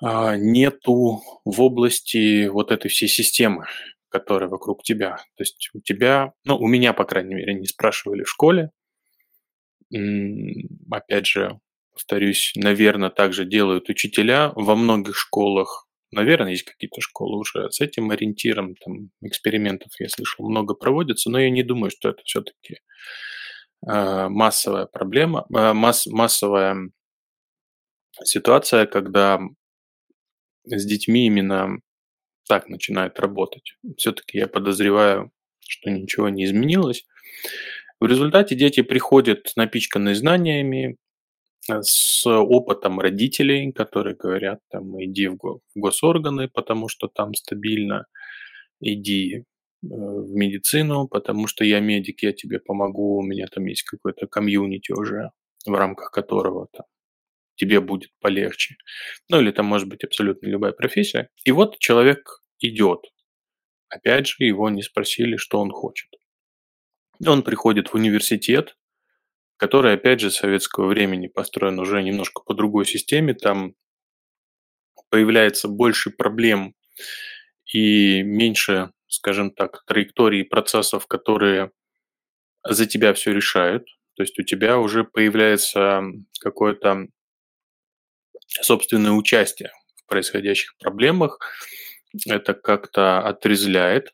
нету 0.00 1.22
в 1.44 1.60
области 1.60 2.48
вот 2.48 2.70
этой 2.70 2.88
всей 2.88 3.08
системы, 3.08 3.66
которая 4.08 4.48
вокруг 4.48 4.82
тебя. 4.82 5.16
То 5.36 5.42
есть 5.42 5.70
у 5.74 5.80
тебя, 5.80 6.32
ну, 6.44 6.56
у 6.58 6.66
меня, 6.66 6.92
по 6.92 7.04
крайней 7.04 7.34
мере, 7.34 7.54
не 7.54 7.66
спрашивали 7.66 8.22
в 8.24 8.30
школе, 8.30 8.70
опять 10.90 11.26
же, 11.26 11.58
повторюсь, 11.92 12.52
наверное, 12.56 13.10
также 13.10 13.44
делают 13.44 13.88
учителя 13.88 14.52
во 14.54 14.76
многих 14.76 15.16
школах. 15.16 15.86
Наверное, 16.12 16.52
есть 16.52 16.64
какие-то 16.64 17.00
школы 17.00 17.38
уже 17.38 17.70
с 17.70 17.80
этим 17.80 18.10
ориентиром, 18.10 18.74
там 18.76 19.10
экспериментов, 19.22 19.92
я 19.98 20.08
слышал, 20.08 20.48
много 20.48 20.74
проводится, 20.74 21.30
но 21.30 21.38
я 21.38 21.50
не 21.50 21.62
думаю, 21.62 21.90
что 21.90 22.10
это 22.10 22.22
все-таки 22.24 22.76
э, 23.86 24.28
массовая 24.28 24.86
проблема, 24.86 25.46
э, 25.54 25.72
масс, 25.72 26.06
массовая 26.06 26.90
ситуация, 28.22 28.86
когда 28.86 29.40
с 30.66 30.84
детьми 30.84 31.26
именно 31.26 31.78
так 32.48 32.68
начинает 32.68 33.18
работать. 33.18 33.74
Все-таки 33.96 34.38
я 34.38 34.46
подозреваю, 34.46 35.32
что 35.60 35.90
ничего 35.90 36.28
не 36.28 36.44
изменилось. 36.44 37.04
В 38.00 38.06
результате 38.06 38.54
дети 38.54 38.82
приходят 38.82 39.52
напичканные 39.56 40.14
знаниями, 40.14 40.96
э, 41.68 41.82
с 41.82 42.26
опытом 42.26 43.00
родителей, 43.00 43.72
которые 43.72 44.16
говорят, 44.16 44.60
там, 44.70 45.02
иди 45.02 45.28
в 45.28 45.60
госорганы, 45.74 46.48
потому 46.48 46.88
что 46.88 47.08
там 47.08 47.34
стабильно, 47.34 48.06
иди 48.80 49.36
э, 49.36 49.42
в 49.82 50.30
медицину, 50.34 51.08
потому 51.08 51.46
что 51.46 51.64
я 51.64 51.80
медик, 51.80 52.22
я 52.22 52.32
тебе 52.32 52.60
помогу, 52.60 53.18
у 53.18 53.22
меня 53.22 53.46
там 53.48 53.66
есть 53.66 53.82
какой-то 53.84 54.26
комьюнити 54.26 54.92
уже, 54.92 55.30
в 55.66 55.72
рамках 55.72 56.10
которого 56.10 56.68
там, 56.72 56.86
тебе 57.56 57.80
будет 57.80 58.10
полегче. 58.20 58.76
Ну 59.28 59.40
или 59.40 59.50
там 59.50 59.66
может 59.66 59.88
быть 59.88 60.04
абсолютно 60.04 60.46
любая 60.46 60.72
профессия. 60.72 61.28
И 61.44 61.52
вот 61.52 61.78
человек 61.78 62.42
идет. 62.60 63.00
Опять 63.88 64.28
же, 64.28 64.44
его 64.44 64.68
не 64.70 64.82
спросили, 64.82 65.36
что 65.36 65.58
он 65.60 65.70
хочет. 65.70 66.08
Он 67.26 67.42
приходит 67.42 67.88
в 67.88 67.94
университет, 67.94 68.76
который, 69.56 69.94
опять 69.94 70.20
же, 70.20 70.30
советского 70.30 70.86
времени 70.86 71.28
построен 71.28 71.78
уже 71.78 72.02
немножко 72.02 72.42
по 72.44 72.54
другой 72.54 72.84
системе. 72.84 73.34
Там 73.34 73.74
появляется 75.08 75.68
больше 75.68 76.10
проблем 76.10 76.74
и 77.72 78.22
меньше, 78.22 78.90
скажем 79.06 79.50
так, 79.50 79.84
траекторий 79.86 80.44
процессов, 80.44 81.06
которые 81.06 81.70
за 82.68 82.86
тебя 82.86 83.14
все 83.14 83.32
решают. 83.32 83.86
То 84.14 84.22
есть 84.22 84.38
у 84.38 84.42
тебя 84.42 84.78
уже 84.78 85.04
появляется 85.04 86.02
какое-то 86.40 87.06
собственное 88.62 89.12
участие 89.12 89.70
в 89.96 90.08
происходящих 90.08 90.76
проблемах. 90.78 91.38
Это 92.26 92.54
как-то 92.54 93.20
отрезляет. 93.20 94.12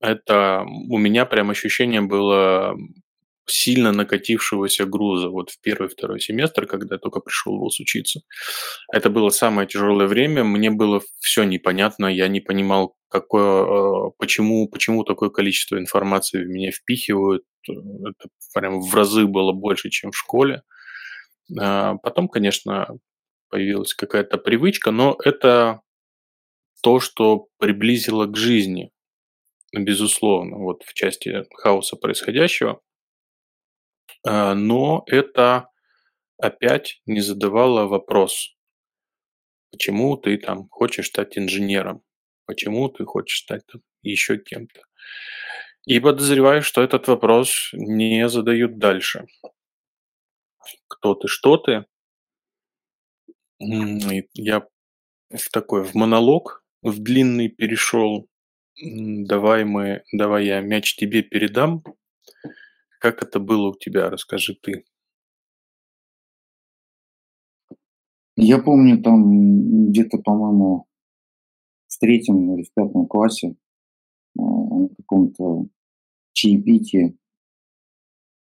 Это 0.00 0.64
у 0.66 0.98
меня 0.98 1.26
прям 1.26 1.50
ощущение 1.50 2.00
было 2.00 2.76
сильно 3.50 3.92
накатившегося 3.92 4.86
груза 4.86 5.28
вот 5.28 5.50
в 5.50 5.60
первый-второй 5.60 6.20
семестр, 6.20 6.66
когда 6.66 6.94
я 6.94 6.98
только 6.98 7.20
пришел 7.20 7.56
в 7.56 7.60
ВУЗ 7.60 7.80
учиться. 7.80 8.20
Это 8.92 9.10
было 9.10 9.30
самое 9.30 9.66
тяжелое 9.66 10.06
время, 10.06 10.44
мне 10.44 10.70
было 10.70 11.02
все 11.18 11.44
непонятно, 11.44 12.06
я 12.06 12.28
не 12.28 12.40
понимал, 12.40 12.96
какое, 13.08 13.64
э, 13.64 14.10
почему, 14.18 14.68
почему 14.68 15.04
такое 15.04 15.30
количество 15.30 15.78
информации 15.78 16.42
в 16.42 16.48
меня 16.48 16.70
впихивают. 16.70 17.42
Это 17.68 18.28
прям 18.54 18.80
в 18.80 18.94
разы 18.94 19.26
было 19.26 19.52
больше, 19.52 19.90
чем 19.90 20.12
в 20.12 20.16
школе. 20.16 20.62
А 21.58 21.96
потом, 21.96 22.28
конечно, 22.28 22.86
появилась 23.50 23.94
какая-то 23.94 24.38
привычка, 24.38 24.90
но 24.90 25.18
это 25.24 25.82
то, 26.82 27.00
что 27.00 27.48
приблизило 27.58 28.26
к 28.26 28.36
жизни, 28.36 28.90
безусловно, 29.72 30.56
вот 30.58 30.82
в 30.84 30.94
части 30.94 31.44
хаоса 31.54 31.96
происходящего. 31.96 32.80
А, 34.26 34.54
но 34.54 35.04
это 35.06 35.68
опять 36.38 37.00
не 37.06 37.20
задавало 37.20 37.86
вопрос, 37.86 38.56
почему 39.70 40.16
ты 40.16 40.38
там 40.38 40.68
хочешь 40.70 41.08
стать 41.08 41.38
инженером, 41.38 42.02
почему 42.46 42.88
ты 42.88 43.04
хочешь 43.04 43.42
стать 43.42 43.66
там 43.66 43.82
еще 44.02 44.38
кем-то. 44.38 44.80
И 45.86 45.98
подозреваю, 46.00 46.62
что 46.62 46.82
этот 46.82 47.08
вопрос 47.08 47.70
не 47.72 48.28
задают 48.28 48.78
дальше. 48.78 49.26
Кто 50.88 51.14
ты, 51.14 51.26
что 51.28 51.56
ты, 51.56 51.86
я 53.60 54.66
в 55.30 55.50
такой, 55.50 55.84
в 55.84 55.94
монолог, 55.94 56.64
в 56.82 56.98
длинный 56.98 57.48
перешел. 57.48 58.26
Давай 58.82 59.64
мы, 59.64 60.02
давай 60.12 60.46
я 60.46 60.60
мяч 60.60 60.96
тебе 60.96 61.22
передам. 61.22 61.84
Как 62.98 63.22
это 63.22 63.38
было 63.38 63.70
у 63.70 63.74
тебя, 63.74 64.10
расскажи 64.10 64.54
ты. 64.60 64.84
Я 68.36 68.58
помню, 68.58 69.02
там 69.02 69.90
где-то, 69.90 70.18
по-моему, 70.18 70.86
в 71.88 71.98
третьем 71.98 72.54
или 72.54 72.62
в 72.62 72.72
пятом 72.72 73.06
классе 73.06 73.56
а, 74.38 74.42
на 74.42 74.88
каком-то 74.88 75.66
чаепитии 76.32 77.18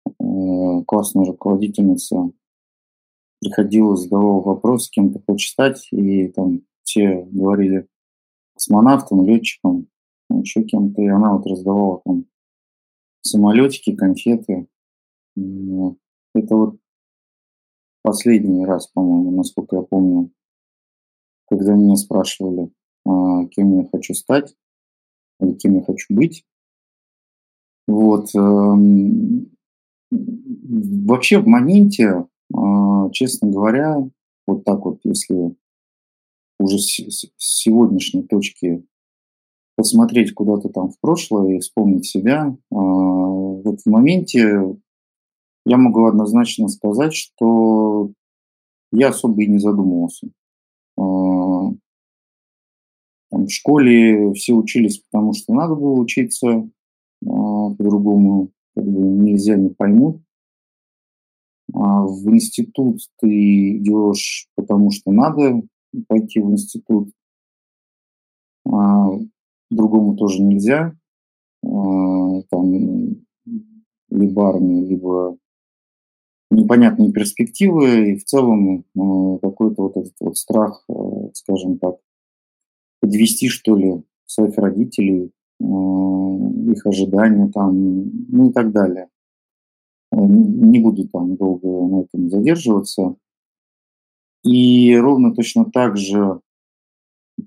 э, 0.06 0.84
классная 0.86 1.26
руководительница 1.26 2.30
приходил, 3.42 3.96
задавал 3.96 4.40
вопрос, 4.40 4.88
кем 4.88 5.12
ты 5.12 5.20
хочешь 5.26 5.50
стать, 5.50 5.88
и 5.90 6.28
там 6.28 6.62
все 6.84 7.26
говорили 7.30 7.88
космонавтом, 8.54 9.26
летчиком, 9.26 9.88
ну, 10.30 10.40
еще 10.40 10.62
кем-то, 10.62 11.02
и 11.02 11.08
она 11.08 11.34
вот 11.34 11.46
раздавала 11.46 12.00
там 12.04 12.26
самолетики, 13.22 13.94
конфеты. 13.96 14.68
Это 15.36 16.56
вот 16.56 16.76
последний 18.02 18.64
раз, 18.64 18.86
по-моему, 18.88 19.32
насколько 19.32 19.76
я 19.76 19.82
помню, 19.82 20.30
когда 21.46 21.74
меня 21.74 21.96
спрашивали, 21.96 22.70
а, 23.04 23.46
кем 23.46 23.78
я 23.78 23.88
хочу 23.90 24.14
стать 24.14 24.54
или 25.40 25.54
кем 25.54 25.76
я 25.76 25.82
хочу 25.82 26.14
быть. 26.14 26.44
Вот. 27.88 28.34
Эм, 28.34 29.50
вообще 30.10 31.38
в 31.38 31.46
моменте 31.46 32.26
честно 33.12 33.50
говоря, 33.50 34.08
вот 34.46 34.64
так 34.64 34.84
вот, 34.84 34.98
если 35.04 35.54
уже 36.58 36.78
с 36.78 37.26
сегодняшней 37.36 38.22
точки 38.22 38.84
посмотреть 39.76 40.32
куда-то 40.34 40.68
там 40.68 40.90
в 40.90 41.00
прошлое 41.00 41.56
и 41.56 41.58
вспомнить 41.60 42.06
себя, 42.06 42.56
а, 42.70 42.76
вот 42.76 43.80
в 43.80 43.86
моменте 43.86 44.76
я 45.64 45.76
могу 45.76 46.04
однозначно 46.06 46.68
сказать, 46.68 47.14
что 47.14 48.10
я 48.92 49.08
особо 49.08 49.42
и 49.42 49.46
не 49.46 49.58
задумывался. 49.58 50.28
А, 50.98 51.02
в 53.30 53.48
школе 53.48 54.34
все 54.34 54.52
учились, 54.54 54.98
потому 54.98 55.32
что 55.32 55.54
надо 55.54 55.74
было 55.74 55.98
учиться, 55.98 56.68
по-другому 57.24 58.50
нельзя, 58.76 59.56
не 59.56 59.70
поймут. 59.70 60.20
А 61.74 62.04
в 62.06 62.28
институт 62.30 63.00
ты 63.20 63.78
идешь, 63.78 64.48
потому 64.56 64.90
что 64.90 65.10
надо 65.12 65.62
пойти 66.06 66.40
в 66.40 66.50
институт. 66.50 67.10
А 68.66 69.10
другому 69.70 70.16
тоже 70.16 70.42
нельзя. 70.42 70.94
А, 71.64 72.42
там 72.50 73.16
либо 74.10 74.48
армия, 74.48 74.84
либо 74.84 75.38
непонятные 76.50 77.12
перспективы, 77.12 78.10
и 78.10 78.16
в 78.16 78.24
целом 78.24 78.84
какой-то 79.40 79.82
вот 79.84 79.96
этот 79.96 80.14
вот 80.20 80.36
страх, 80.36 80.86
скажем 81.32 81.78
так, 81.78 81.96
подвести, 83.00 83.48
что 83.48 83.74
ли, 83.74 84.02
своих 84.26 84.58
родителей, 84.58 85.32
их 85.60 86.86
ожидания 86.86 87.48
там, 87.48 88.04
ну 88.28 88.50
и 88.50 88.52
так 88.52 88.70
далее. 88.72 89.08
Не 90.12 90.78
буду 90.80 91.08
там 91.08 91.36
долго 91.36 91.68
на 91.68 92.02
этом 92.02 92.28
задерживаться. 92.28 93.16
И 94.44 94.94
ровно 94.96 95.34
точно 95.34 95.64
так 95.64 95.96
же 95.96 96.40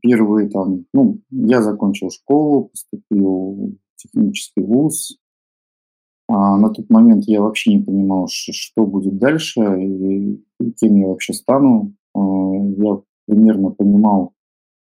первые 0.01 0.49
там, 0.49 0.85
ну, 0.93 1.19
я 1.29 1.61
закончил 1.61 2.09
школу, 2.09 2.69
поступил 2.69 3.77
в 3.95 4.01
технический 4.01 4.61
вуз. 4.61 5.17
А 6.27 6.57
на 6.57 6.69
тот 6.69 6.89
момент 6.89 7.25
я 7.27 7.41
вообще 7.41 7.75
не 7.75 7.83
понимал, 7.83 8.27
что 8.27 8.85
будет 8.85 9.19
дальше 9.19 9.61
и 9.61 10.41
кем 10.79 10.95
я 10.95 11.07
вообще 11.07 11.33
стану. 11.33 11.93
А, 12.15 12.19
я 12.19 13.01
примерно 13.27 13.69
понимал 13.69 14.33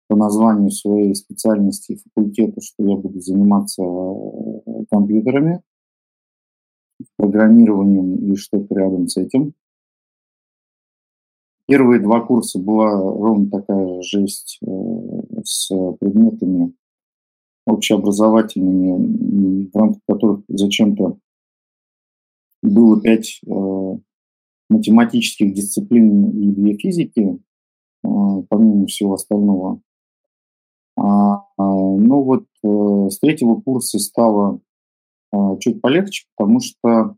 по 0.09 0.17
названию 0.17 0.71
своей 0.71 1.15
специальности 1.15 2.01
факультета, 2.03 2.61
что 2.61 2.83
я 2.83 2.97
буду 2.97 3.21
заниматься 3.21 3.83
э, 3.83 4.85
компьютерами 4.91 5.63
программированием 7.17 8.33
и 8.33 8.37
что-то 8.37 8.75
рядом 8.75 9.09
с 9.09 9.17
этим. 9.17 9.55
Первые 11.69 12.01
два 12.01 12.21
курса 12.21 12.59
была 12.59 12.99
ровно 12.99 13.51
такая 13.51 14.01
жесть 14.01 14.59
э, 14.67 14.71
с 15.45 15.69
предметами 16.01 16.73
общеобразовательными, 17.67 19.69
в 19.71 19.77
рамках 19.77 20.01
которых 20.09 20.41
зачем-то 20.49 21.19
было 22.63 22.99
пять 23.03 23.43
э, 23.47 23.99
математических 24.71 25.53
дисциплин 25.53 26.31
и 26.31 26.53
две 26.53 26.79
физики, 26.79 27.39
э, 28.03 28.09
помимо 28.49 28.87
всего 28.87 29.13
остального. 29.13 29.83
А, 30.97 31.35
а, 31.35 31.43
ну 31.59 32.23
вот 32.23 32.47
с 33.13 33.19
третьего 33.21 33.61
курса 33.61 33.99
стало 33.99 34.61
чуть 35.61 35.81
полегче, 35.81 36.27
потому 36.37 36.61
что 36.61 37.17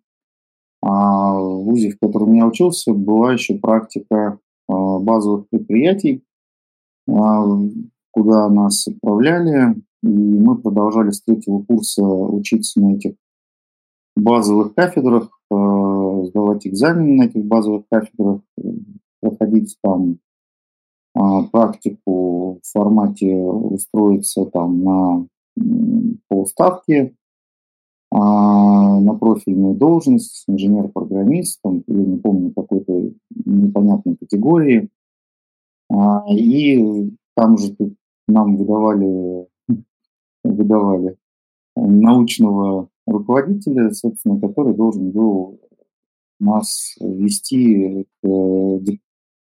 а, 0.83 1.39
в 1.39 1.65
ВУЗе, 1.65 1.91
в 1.91 1.99
котором 1.99 2.33
я 2.33 2.47
учился, 2.47 2.93
была 2.93 3.33
еще 3.33 3.59
практика 3.59 4.39
а, 4.69 4.99
базовых 4.99 5.49
предприятий, 5.51 6.25
а, 7.09 7.47
куда 8.13 8.49
нас 8.49 8.89
отправляли, 8.89 9.75
и 10.03 10.09
мы 10.09 10.57
продолжали 10.57 11.11
с 11.11 11.23
третьего 11.23 11.63
курса 11.63 12.03
учиться 12.03 12.81
на 12.81 12.95
этих 12.95 13.15
базовых 14.17 14.75
кафедрах, 14.75 15.29
а, 15.51 16.25
сдавать 16.25 16.67
экзамены 16.67 17.17
на 17.17 17.23
этих 17.25 17.45
базовых 17.45 17.85
кафедрах, 17.91 18.41
проходить 19.21 19.77
там 19.83 20.19
а, 21.15 21.43
практику 21.43 22.61
в 22.63 22.67
формате 22.67 23.35
устроиться 23.37 24.47
там 24.47 24.83
на 24.83 25.27
полставки, 26.29 27.15
а, 28.13 29.01
на 29.01 29.15
профильную 29.15 29.75
должность, 29.75 30.45
инженер-программист, 30.49 31.61
там, 31.63 31.85
я 31.87 31.95
не 31.95 32.19
помню, 32.19 32.53
какой-то 32.53 33.13
непонятной 33.45 34.17
категории. 34.17 34.91
А, 35.91 36.25
и 36.29 37.13
там 37.37 37.57
же 37.57 37.75
нам 38.27 38.57
выдавали, 38.57 39.47
выдавали 40.43 41.17
научного 41.77 42.89
руководителя, 43.07 43.93
собственно, 43.93 44.41
который 44.41 44.75
должен 44.75 45.11
был 45.11 45.61
нас 46.41 46.97
вести 47.01 48.07
к 48.23 48.81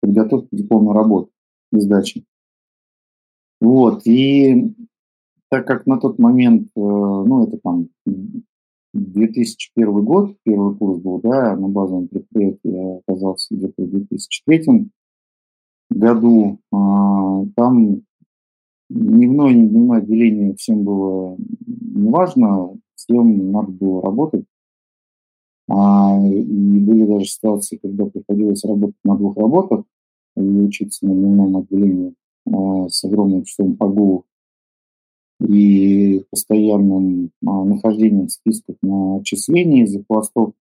подготовке 0.01 0.49
дипломной 0.51 0.93
работы 0.93 1.31
и 1.73 1.79
сдачи. 1.79 2.25
Вот, 3.59 4.05
и 4.05 4.73
так 5.49 5.67
как 5.67 5.85
на 5.85 5.99
тот 5.99 6.19
момент, 6.19 6.67
э, 6.75 6.79
ну, 6.79 7.47
это 7.47 7.57
там 7.63 7.89
2001 8.93 10.03
год, 10.03 10.37
первый 10.43 10.75
курс 10.75 10.99
был, 10.99 11.19
да, 11.19 11.55
на 11.55 11.67
базовом 11.67 12.07
предприятии 12.07 12.59
я 12.63 12.97
оказался 12.97 13.55
где-то 13.55 13.83
в 13.83 13.89
2003 13.89 14.89
году. 15.89 16.59
А, 16.71 17.45
там 17.55 18.01
дневное, 18.89 19.53
не 19.53 19.67
дневное 19.67 19.99
отделение 19.99 20.55
всем 20.55 20.83
было 20.83 21.37
неважно, 21.65 22.75
всем 22.95 23.51
надо 23.51 23.71
было 23.71 24.01
работать. 24.01 24.45
А, 25.69 26.19
и 26.23 26.43
были 26.43 27.05
даже 27.05 27.25
ситуации, 27.25 27.77
когда 27.77 28.05
приходилось 28.05 28.63
работать 28.63 28.97
на 29.03 29.15
двух 29.15 29.37
работах 29.37 29.85
и 30.35 30.41
учиться 30.41 31.05
на 31.05 31.13
дневном 31.13 31.57
отделении 31.57 32.13
а, 32.45 32.89
с 32.89 33.03
огромным 33.03 33.43
числом 33.43 33.75
погулов 33.75 34.23
и 35.47 36.23
постоянным 36.29 37.31
а, 37.45 37.63
нахождением 37.63 38.27
в 38.27 38.31
списках 38.31 38.75
на 38.81 39.17
отчисления 39.17 39.83
из-за 39.83 40.03
хвостов. 40.03 40.53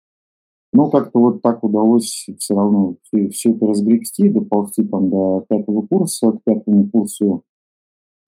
Но 0.73 0.89
как-то 0.89 1.19
вот 1.19 1.43
так 1.43 1.65
удалось 1.65 2.29
все 2.39 2.55
равно 2.55 2.97
все, 3.03 3.29
все 3.31 3.51
это 3.53 3.67
разгребсти, 3.67 4.29
доползти 4.29 4.85
там 4.85 5.11
до 5.11 5.45
пятого 5.49 5.83
курса. 5.83 6.33
К 6.33 6.43
пятому 6.45 6.89
курсу 6.89 7.43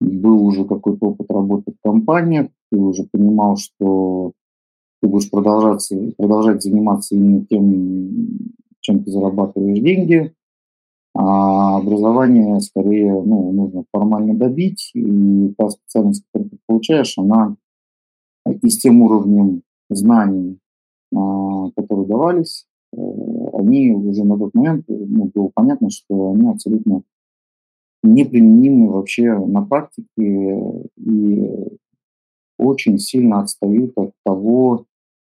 был 0.01 0.45
уже 0.45 0.65
какой-то 0.65 1.07
опыт 1.07 1.31
работы 1.31 1.71
в 1.71 1.81
компаниях, 1.87 2.47
ты 2.71 2.77
уже 2.77 3.03
понимал, 3.11 3.55
что 3.55 4.33
ты 5.01 5.07
будешь 5.07 5.29
продолжать, 5.29 5.91
продолжать 6.17 6.61
заниматься 6.61 7.15
именно 7.15 7.45
тем, 7.45 8.51
чем 8.81 9.03
ты 9.03 9.11
зарабатываешь 9.11 9.79
деньги, 9.79 10.33
а 11.15 11.77
образование 11.77 12.59
скорее 12.59 13.13
ну, 13.21 13.51
нужно 13.51 13.83
формально 13.91 14.33
добить, 14.33 14.91
и 14.95 15.53
та 15.57 15.69
специальность, 15.69 16.23
которую 16.31 16.51
ты 16.51 16.57
получаешь, 16.65 17.17
она 17.17 17.55
и 18.61 18.69
с 18.69 18.79
тем 18.79 19.01
уровнем 19.01 19.61
знаний, 19.89 20.59
а, 21.15 21.69
которые 21.71 22.07
давались, 22.07 22.65
э, 22.93 22.97
они 23.53 23.91
уже 23.91 24.23
на 24.23 24.37
тот 24.37 24.53
момент, 24.53 24.85
ну, 24.87 25.31
было 25.33 25.51
понятно, 25.53 25.89
что 25.89 26.31
они 26.31 26.49
абсолютно 26.49 27.03
неприменимы 28.03 28.91
вообще 28.91 29.37
на 29.37 29.61
практике 29.61 30.59
и 30.97 31.49
очень 32.57 32.97
сильно 32.97 33.41
отстают 33.41 33.93
от 33.95 34.11
того, 34.25 34.85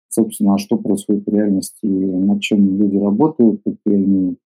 собственно, 0.08 0.58
что 0.58 0.76
происходит 0.76 1.26
в 1.26 1.34
реальности, 1.34 1.86
над 1.86 2.40
чем 2.40 2.78
люди 2.78 2.96
работают, 2.96 3.60
какие 3.64 4.02
они 4.02 4.36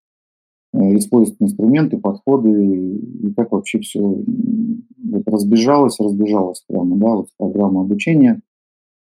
использовать 0.75 1.41
инструменты, 1.41 1.99
подходы, 1.99 2.51
и 2.51 3.33
как 3.35 3.53
вообще 3.53 3.81
все 3.81 4.01
вот 4.01 5.23
разбежалось, 5.27 5.99
разбежалось 5.99 6.63
прямо, 6.67 6.97
да, 6.97 7.17
вот 7.17 7.29
программа 7.37 7.83
обучения 7.83 8.41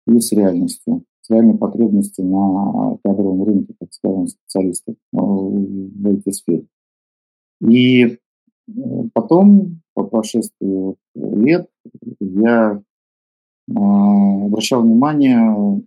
и 0.07 0.19
с 0.19 0.33
реальностью, 0.33 1.05
с 1.21 1.31
реальной 1.31 1.59
потребностью 1.59 2.25
на 2.25 2.99
кадровом 3.05 3.45
рынке, 3.45 3.75
так 3.79 3.93
скажем, 3.93 4.27
специалистов 4.27 4.95
э, 4.95 5.17
в 5.19 6.07
этой 6.07 6.33
сфере. 6.33 6.65
И 7.61 8.05
э, 8.05 8.19
потом, 9.13 9.83
по 9.95 10.05
прошествии 10.05 10.97
лет, 11.15 11.69
я 12.21 12.83
обращал 13.69 14.83
внимание, 14.83 15.39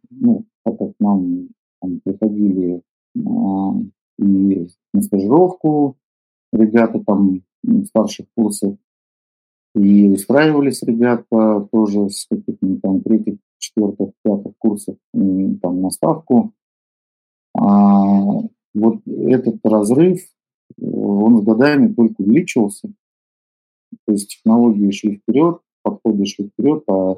ну, 0.09 0.45
так 0.63 0.77
как 0.77 0.91
нам 0.99 1.49
там, 1.81 1.99
приходили 2.03 2.81
и 4.19 4.67
на 4.93 5.01
стажировку 5.01 5.97
ребята 6.51 7.03
там 7.05 7.41
старших 7.85 8.27
курсов, 8.35 8.77
и 9.75 10.09
устраивались 10.09 10.83
ребята 10.83 11.67
тоже 11.71 12.09
с 12.09 12.27
каких-то 12.27 12.79
там 12.81 13.01
третьих, 13.01 13.37
четвертых, 13.57 14.11
пятых 14.23 14.53
курсов 14.59 14.97
там 15.13 15.81
на 15.81 15.89
ставку. 15.89 16.53
А 17.57 18.13
вот 18.73 19.01
этот 19.07 19.59
разрыв, 19.63 20.21
он 20.79 21.37
с 21.37 21.43
годами 21.43 21.93
только 21.93 22.21
увеличивался. 22.21 22.93
То 24.05 24.13
есть 24.13 24.29
технологии 24.29 24.91
шли 24.91 25.17
вперед, 25.17 25.59
подходы 25.81 26.25
шли 26.25 26.47
вперед, 26.47 26.83
а, 26.89 27.15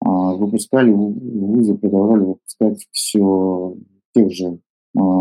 а 0.00 0.34
выпускали, 0.34 0.90
вузы 0.90 1.76
продолжали 1.76 2.24
выпускать 2.24 2.86
все 2.92 3.76
тех 4.14 4.30
же 4.32 4.60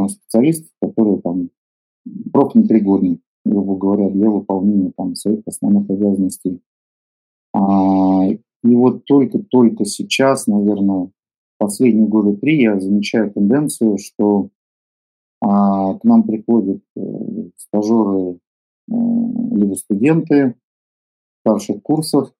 специалистов, 0.08 0.72
которые 0.82 1.22
там 1.22 1.50
профнепригодны, 2.32 3.20
грубо 3.46 3.78
говоря, 3.78 4.10
для 4.10 4.30
выполнения 4.30 4.92
там 4.96 5.16
своих 5.16 5.42
основных 5.46 5.90
обязанностей. 5.90 6.62
А, 7.54 8.26
и 8.28 8.76
вот 8.76 9.06
только-только 9.06 9.86
сейчас, 9.86 10.48
наверное, 10.48 11.12
последние 11.58 12.08
годы 12.08 12.38
три 12.38 12.62
я 12.62 12.80
замечаю 12.80 13.32
тенденцию, 13.32 13.98
что 13.98 14.50
а, 15.42 15.96
к 15.96 16.04
нам 16.04 16.24
приходят 16.24 16.82
э, 16.98 17.02
стажеры 17.56 18.40
э, 18.92 18.94
либо 18.94 19.76
студенты 19.76 20.56
старших 21.42 21.82
курсов, 21.82 22.34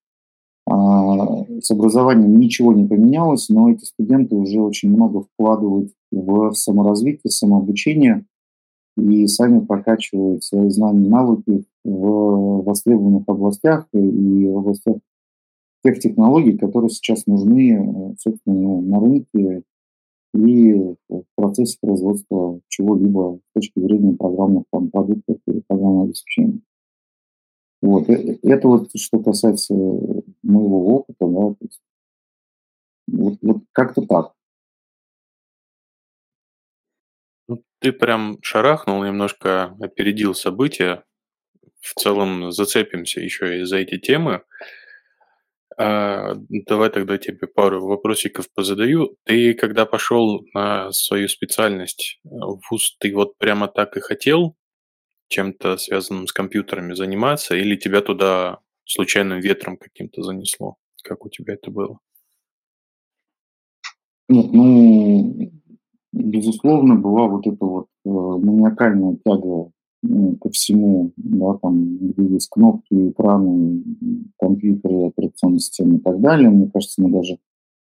с 0.70 1.72
образованием 1.72 2.38
ничего 2.38 2.74
не 2.74 2.88
поменялось, 2.88 3.50
но 3.50 3.72
эти 3.72 3.86
студенты 3.86 4.36
уже 4.36 4.62
очень 4.62 4.90
много 4.90 5.24
вкладывают 5.24 5.92
в 6.12 6.54
саморазвитие, 6.54 7.32
самообучение 7.32 8.26
и 8.98 9.28
сами 9.28 9.60
прокачивают 9.60 10.44
свои 10.44 10.70
знания 10.70 11.06
и 11.06 11.10
навыки 11.10 11.64
в 11.84 12.64
востребованных 12.64 13.24
областях 13.28 13.88
и 13.94 14.48
в 14.48 14.58
областях 14.58 14.98
тех 15.84 16.00
технологий, 16.00 16.58
которые 16.58 16.90
сейчас 16.90 17.26
нужны, 17.26 18.16
собственно, 18.20 18.56
ну, 18.56 18.82
на 18.82 19.00
рынке 19.00 19.64
и 20.34 20.74
в 21.10 21.24
процессе 21.36 21.78
производства 21.82 22.60
чего-либо 22.68 23.40
с 23.50 23.54
точки 23.54 23.80
зрения 23.80 24.14
программных 24.14 24.66
там, 24.72 24.90
продуктов 24.90 25.38
или 25.48 25.64
программного 25.68 26.06
обеспечения. 26.06 26.60
Вот. 27.82 28.10
Э, 28.10 28.38
это 28.44 28.68
вот 28.68 28.90
что 28.96 29.20
касается 29.20 29.74
моего 29.74 30.96
опыта, 30.98 31.26
да, 31.28 31.56
вот, 33.08 33.38
вот 33.42 33.64
как-то 33.72 34.02
так. 34.04 34.34
Ну, 37.48 37.64
ты 37.80 37.92
прям 37.92 38.38
шарахнул, 38.42 39.04
немножко 39.04 39.76
опередил 39.82 40.36
события. 40.36 41.04
В 41.82 42.00
целом 42.00 42.52
зацепимся 42.52 43.22
еще 43.22 43.62
и 43.62 43.64
за 43.64 43.78
эти 43.78 43.98
темы. 43.98 44.44
А, 45.78 46.36
давай 46.68 46.90
тогда 46.90 47.18
тебе 47.18 47.48
пару 47.48 47.86
вопросиков 47.86 48.48
позадаю. 48.54 49.16
Ты 49.24 49.54
когда 49.54 49.86
пошел 49.86 50.46
на 50.54 50.92
свою 50.92 51.30
специальность 51.30 52.20
в 52.24 52.60
ВУЗ, 52.70 52.98
ты 53.00 53.16
вот 53.16 53.38
прямо 53.38 53.68
так 53.70 53.96
и 53.96 54.02
хотел 54.02 54.56
чем-то 55.30 55.78
связанным 55.78 56.28
с 56.28 56.34
компьютерами 56.34 56.94
заниматься, 56.94 57.56
или 57.56 57.76
тебя 57.76 58.02
туда 58.02 58.60
случайным 58.86 59.40
ветром 59.40 59.78
каким-то 59.78 60.24
занесло? 60.24 60.76
Как 61.04 61.26
у 61.26 61.30
тебя 61.30 61.54
это 61.54 61.72
было? 61.72 62.00
Нет, 64.28 64.52
ну, 64.52 65.52
безусловно, 66.12 66.96
была 66.96 67.28
вот 67.28 67.48
эта 67.48 67.66
вот 67.66 67.88
э, 68.06 68.10
маниакальная 68.10 69.18
тяга 69.26 69.72
ну, 70.02 70.36
ко 70.38 70.50
всему, 70.50 71.12
да, 71.18 71.56
там, 71.56 71.98
где 71.98 72.34
есть 72.34 72.50
кнопки, 72.50 73.10
экраны, 73.10 73.84
компьютеры, 74.40 75.08
операционные 75.08 75.60
системы 75.60 75.98
и 75.98 76.00
так 76.00 76.22
далее. 76.22 76.50
Мне 76.50 76.70
кажется, 76.72 77.02
мы 77.02 77.12
даже 77.12 77.38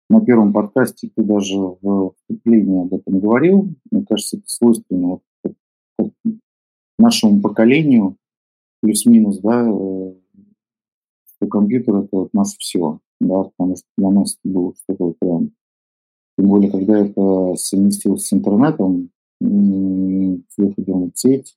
на 0.09 0.20
первом 0.20 0.53
подкасте 0.53 1.11
ты 1.14 1.22
даже 1.22 1.57
в 1.57 2.12
вступлении 2.16 2.83
об 2.83 2.94
этом 2.94 3.18
говорил. 3.18 3.75
Мне 3.90 4.05
кажется, 4.05 4.37
это 4.37 4.46
свойственно 4.46 5.09
вот, 5.09 5.22
нашему 6.99 7.41
поколению, 7.41 8.17
плюс-минус, 8.81 9.39
да, 9.39 9.67
э, 9.69 10.15
что 11.37 11.47
компьютер 11.49 11.97
это 11.97 12.09
вот 12.13 12.35
наше 12.35 12.57
все, 12.59 13.01
да, 13.21 13.45
потому 13.45 13.77
что 13.77 13.87
для 13.97 14.11
нас 14.11 14.39
это 14.43 14.53
было 14.55 14.75
что-то 14.75 15.15
прям. 15.19 15.51
Тем 16.39 16.49
более, 16.49 16.71
когда 16.71 16.99
это 16.99 17.55
совместилось 17.57 18.27
с 18.27 18.33
интернетом, 18.33 19.11
с 19.41 20.57
выходом 20.57 21.11
в 21.11 21.19
сеть, 21.19 21.57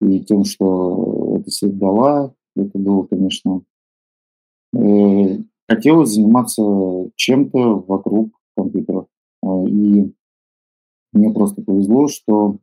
и 0.00 0.20
тем, 0.20 0.44
что 0.44 1.38
эта 1.38 1.50
сеть 1.50 1.76
дала, 1.78 2.32
это 2.54 2.78
было, 2.78 3.04
конечно, 3.04 3.62
э, 4.74 5.38
хотелось 5.68 6.10
заниматься 6.10 6.62
чем-то 7.16 7.80
вокруг 7.80 8.30
компьютера. 8.56 9.06
А, 9.42 9.64
и 9.66 10.12
мне 11.12 11.32
просто 11.32 11.62
повезло, 11.62 12.08
что 12.08 12.58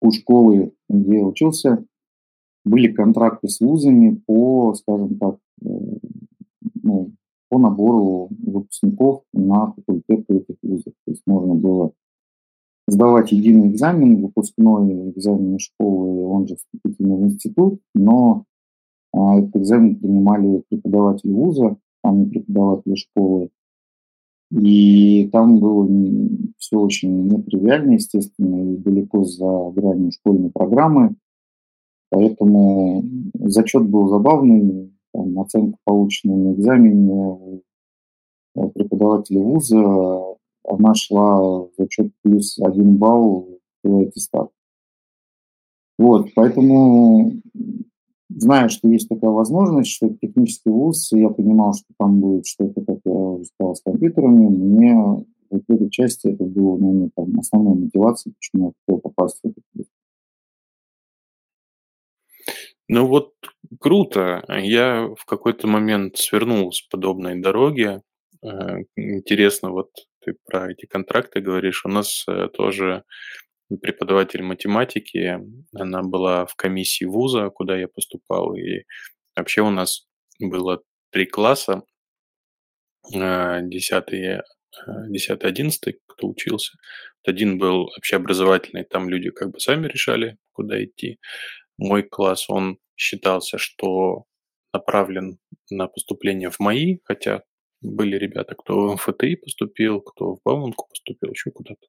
у 0.00 0.10
школы, 0.10 0.72
где 0.88 1.20
учился, 1.20 1.84
были 2.64 2.92
контракты 2.92 3.48
с 3.48 3.60
вузами 3.60 4.20
по, 4.26 4.74
скажем 4.74 5.18
так, 5.18 5.38
э, 5.64 5.68
ну, 6.82 7.12
по 7.48 7.58
набору 7.58 8.28
выпускников 8.30 9.22
на 9.32 9.72
факультеты 9.72 10.38
этих 10.38 10.56
вузов. 10.62 10.92
То 11.04 11.10
есть 11.12 11.22
можно 11.26 11.54
было 11.54 11.92
сдавать 12.88 13.32
единый 13.32 13.68
экзамен, 13.68 14.22
выпускной 14.22 15.10
экзамен 15.10 15.58
школы, 15.58 16.24
он 16.26 16.46
же 16.46 16.56
вступительный 16.56 17.16
в 17.16 17.24
институт, 17.24 17.80
но 17.94 18.44
а, 19.12 19.38
этот 19.38 19.56
экзамен 19.56 19.96
принимали 19.96 20.62
преподаватели 20.68 21.32
вуза, 21.32 21.76
а 22.02 22.12
не 22.12 22.26
преподаватели 22.26 22.94
школы. 22.94 23.50
И 24.52 25.28
там 25.32 25.58
было 25.58 25.88
все 26.58 26.78
очень 26.78 27.26
нетривиально, 27.26 27.92
естественно, 27.92 28.74
и 28.74 28.76
далеко 28.76 29.24
за 29.24 29.70
гранью 29.70 30.12
школьной 30.12 30.50
программы. 30.50 31.16
Поэтому 32.10 33.04
зачет 33.34 33.88
был 33.88 34.08
забавный, 34.08 34.92
там, 35.12 35.38
оценка, 35.40 35.78
полученная 35.84 36.36
на 36.36 36.52
экзамене 36.54 37.62
преподавателя 38.74 39.40
вуза, 39.40 40.36
она 40.64 40.94
шла 40.94 41.66
зачет 41.76 42.12
плюс 42.22 42.58
один 42.60 42.96
балл 42.96 43.48
в 43.82 43.98
аттестат. 44.00 44.50
Вот, 45.98 46.28
поэтому, 46.34 47.40
зная, 48.28 48.68
что 48.68 48.88
есть 48.88 49.08
такая 49.08 49.30
возможность, 49.30 49.90
что 49.90 50.06
это 50.06 50.18
технический 50.18 50.70
вуз, 50.70 51.10
я 51.12 51.30
понимал, 51.30 51.72
что 51.72 51.86
там 51.98 52.20
будет 52.20 52.46
что-то, 52.46 52.84
как 52.84 52.98
сказал, 53.46 53.74
с 53.74 53.82
компьютерами, 53.82 54.48
мне 54.48 55.24
в 55.50 55.72
этой 55.72 55.90
части 55.90 56.28
это 56.28 56.44
было, 56.44 56.76
наверное, 56.76 57.10
там, 57.14 57.38
основной 57.38 57.76
мотивацией, 57.76 58.34
почему 58.34 58.66
я 58.66 58.72
хотел 58.80 59.00
попасть 59.00 59.40
в 59.42 59.48
этот 59.48 59.64
вуз. 59.74 59.86
Ну 62.88 63.06
вот 63.06 63.34
круто. 63.80 64.44
Я 64.48 65.08
в 65.16 65.24
какой-то 65.24 65.66
момент 65.66 66.18
свернул 66.18 66.72
с 66.72 66.82
подобной 66.82 67.40
дороги. 67.40 68.00
Э, 68.42 68.84
интересно, 68.96 69.70
вот 69.70 69.90
ты 70.24 70.36
про 70.44 70.70
эти 70.70 70.86
контракты 70.86 71.40
говоришь. 71.40 71.84
У 71.84 71.88
нас 71.88 72.24
э, 72.28 72.48
тоже 72.52 73.02
преподаватель 73.80 74.42
математики, 74.42 75.40
она 75.74 76.02
была 76.02 76.46
в 76.46 76.54
комиссии 76.54 77.04
вуза, 77.04 77.50
куда 77.50 77.76
я 77.76 77.88
поступал, 77.88 78.54
и 78.54 78.84
вообще 79.34 79.62
у 79.62 79.70
нас 79.70 80.06
было 80.38 80.82
три 81.10 81.26
класса, 81.26 81.82
10, 83.10 84.42
10, 85.08 85.44
11, 85.44 85.98
кто 86.06 86.28
учился. 86.28 86.76
Один 87.24 87.58
был 87.58 87.88
общеобразовательный, 87.96 88.84
там 88.84 89.08
люди 89.08 89.30
как 89.30 89.50
бы 89.50 89.60
сами 89.60 89.88
решали, 89.88 90.36
куда 90.52 90.82
идти. 90.82 91.18
Мой 91.78 92.02
класс, 92.02 92.48
он 92.48 92.78
считался, 92.96 93.58
что 93.58 94.24
направлен 94.72 95.38
на 95.70 95.88
поступление 95.88 96.50
в 96.50 96.60
МАИ, 96.60 97.00
хотя 97.04 97.42
были 97.80 98.16
ребята, 98.16 98.54
кто 98.54 98.88
в 98.88 98.94
МФТИ 98.94 99.36
поступил, 99.36 100.00
кто 100.00 100.34
в 100.34 100.40
Бауманку 100.44 100.88
поступил, 100.88 101.30
еще 101.30 101.50
куда-то 101.50 101.86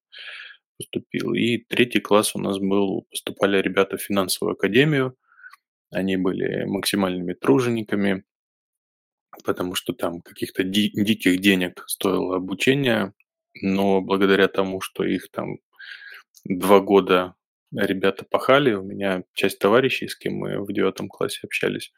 поступил. 0.78 1.34
И 1.34 1.58
третий 1.58 2.00
класс 2.00 2.36
у 2.36 2.40
нас 2.40 2.60
был, 2.60 3.06
поступали 3.10 3.62
ребята 3.62 3.98
в 3.98 4.02
финансовую 4.02 4.54
академию. 4.54 5.16
Они 5.92 6.18
были 6.18 6.66
максимальными 6.66 7.34
тружениками, 7.34 8.24
потому 9.44 9.76
что 9.76 9.94
там 9.94 10.22
каких-то 10.22 10.64
ди- 10.64 10.92
диких 10.94 11.40
денег 11.40 11.84
стоило 11.88 12.38
обучение, 12.38 13.14
но 13.62 14.02
благодаря 14.02 14.48
тому, 14.48 14.82
что 14.82 15.04
их 15.04 15.30
там 15.32 15.58
два 16.46 16.80
года 16.80 17.36
ребята 17.72 18.26
пахали, 18.30 18.74
у 18.74 18.84
меня 18.84 19.24
часть 19.34 19.60
товарищей, 19.60 20.08
с 20.08 20.16
кем 20.16 20.36
мы 20.36 20.64
в 20.64 20.72
девятом 20.72 21.10
классе 21.10 21.40
общались, 21.44 21.92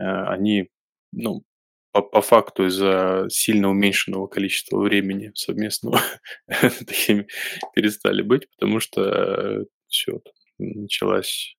э, 0.00 0.04
они, 0.04 0.68
ну, 1.12 1.44
по, 1.92 2.02
по 2.02 2.20
факту 2.20 2.66
из-за 2.66 3.26
сильно 3.30 3.70
уменьшенного 3.70 4.26
количества 4.26 4.78
времени 4.78 5.32
совместного 5.34 6.00
такими 6.46 7.26
перестали 7.74 8.22
быть, 8.22 8.48
потому 8.50 8.80
что 8.80 9.02
э, 9.02 9.64
все, 9.88 10.20
началась 10.58 11.57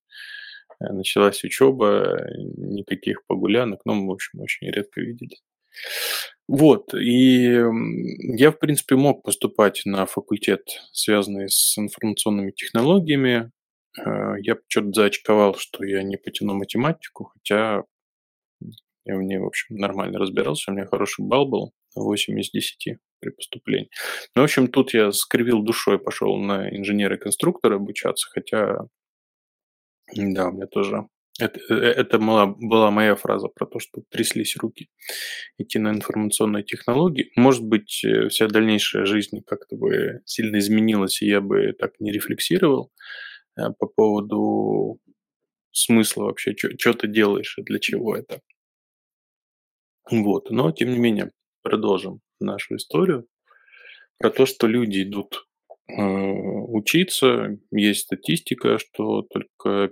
началась 0.79 1.43
учеба, 1.43 2.19
никаких 2.57 3.25
погулянок, 3.27 3.81
ну, 3.85 4.07
в 4.07 4.11
общем, 4.11 4.41
очень 4.41 4.69
редко 4.69 5.01
виделись. 5.01 5.43
Вот, 6.47 6.93
и 6.95 7.63
я, 8.37 8.51
в 8.51 8.59
принципе, 8.59 8.95
мог 8.95 9.23
поступать 9.23 9.81
на 9.85 10.05
факультет, 10.05 10.63
связанный 10.91 11.47
с 11.47 11.77
информационными 11.77 12.51
технологиями. 12.51 13.51
Э, 13.97 14.33
я 14.41 14.57
что-то 14.67 14.91
заочковал, 14.93 15.55
что 15.55 15.85
я 15.85 16.01
не 16.01 16.17
потяну 16.17 16.55
математику, 16.55 17.25
хотя 17.35 17.83
я 19.05 19.15
в 19.15 19.21
ней, 19.21 19.37
в 19.37 19.45
общем, 19.45 19.75
нормально 19.75 20.19
разбирался, 20.19 20.71
у 20.71 20.73
меня 20.73 20.85
хороший 20.85 21.25
балл 21.25 21.47
был, 21.47 21.73
8 21.95 22.39
из 22.39 22.51
10 22.51 22.97
при 23.19 23.29
поступлении. 23.31 23.89
Ну, 24.35 24.41
в 24.41 24.45
общем, 24.45 24.67
тут 24.67 24.93
я 24.93 25.11
скривил 25.11 25.61
душой, 25.61 25.99
пошел 25.99 26.37
на 26.37 26.69
инженера-конструктора 26.69 27.75
обучаться, 27.75 28.29
хотя, 28.31 28.87
да, 30.15 30.49
у 30.49 30.51
меня 30.51 30.67
тоже... 30.67 31.07
Это, 31.39 31.59
э, 31.69 31.75
это 31.75 32.19
была, 32.19 32.47
была 32.47 32.91
моя 32.91 33.15
фраза 33.15 33.47
про 33.47 33.65
то, 33.65 33.79
что 33.79 34.03
тряслись 34.09 34.57
руки 34.57 34.89
идти 35.57 35.79
на 35.79 35.89
информационные 35.91 36.63
технологии. 36.63 37.31
Может 37.35 37.63
быть, 37.63 38.03
э, 38.03 38.27
вся 38.29 38.47
дальнейшая 38.47 39.05
жизнь 39.05 39.41
как-то 39.45 39.75
бы 39.75 40.21
сильно 40.25 40.57
изменилась, 40.57 41.21
и 41.21 41.27
я 41.27 41.41
бы 41.41 41.73
так 41.73 41.99
не 41.99 42.11
рефлексировал 42.11 42.91
э, 43.57 43.69
по 43.77 43.87
поводу 43.87 44.99
смысла 45.71 46.23
вообще, 46.23 46.55
что 46.55 46.93
ты 46.93 47.07
делаешь 47.07 47.57
и 47.57 47.63
для 47.63 47.79
чего 47.79 48.15
это. 48.15 48.41
Вот. 50.11 50.49
Но, 50.49 50.71
тем 50.71 50.91
не 50.91 50.97
менее, 50.97 51.31
продолжим 51.61 52.21
нашу 52.39 52.75
историю 52.75 53.27
про 54.17 54.29
то, 54.31 54.45
что 54.45 54.67
люди 54.67 55.03
идут 55.03 55.35
э, 55.35 55.48
учиться. 55.97 57.57
Есть 57.71 58.01
статистика, 58.01 58.77
что 58.77 59.23
только 59.23 59.89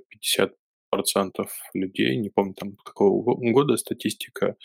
50% 0.94 1.48
людей, 1.74 2.18
не 2.18 2.30
помню 2.30 2.54
там 2.54 2.76
какого 2.76 3.36
года 3.52 3.78
статистика, 3.78 4.56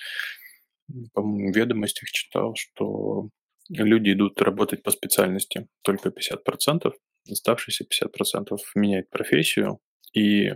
в 0.89 1.53
ведомостях 1.55 2.11
читал, 2.11 2.55
что 2.57 3.31
люди 3.69 4.13
идут 4.13 4.41
работать 4.43 4.83
по 4.83 4.91
специальности 4.91 5.69
только 5.83 6.11
50%, 6.11 6.93
оставшиеся 7.31 7.85
50% 7.85 8.59
меняют 8.75 9.09
профессию, 9.09 9.79
и 10.13 10.53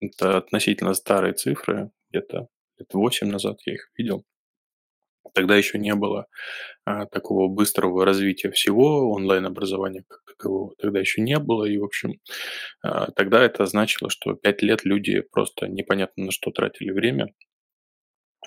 это 0.00 0.36
относительно 0.36 0.94
старые 0.94 1.32
цифры, 1.32 1.90
где-то 2.10 2.48
лет 2.78 2.92
8 2.92 3.28
назад 3.28 3.60
я 3.64 3.74
их 3.74 3.90
видел. 3.96 4.24
Тогда 5.32 5.56
еще 5.56 5.78
не 5.78 5.94
было 5.94 6.26
а, 6.84 7.06
такого 7.06 7.48
быстрого 7.48 8.04
развития 8.04 8.50
всего, 8.50 9.10
онлайн-образования 9.10 10.04
как 10.06 10.22
такового 10.24 10.74
тогда 10.76 11.00
еще 11.00 11.22
не 11.22 11.38
было. 11.38 11.64
И, 11.64 11.78
в 11.78 11.84
общем, 11.84 12.20
а, 12.82 13.10
тогда 13.12 13.42
это 13.42 13.66
значило, 13.66 14.10
что 14.10 14.34
5 14.34 14.62
лет 14.62 14.84
люди 14.84 15.20
просто 15.20 15.68
непонятно 15.68 16.26
на 16.26 16.30
что 16.30 16.50
тратили 16.50 16.90
время. 16.90 17.28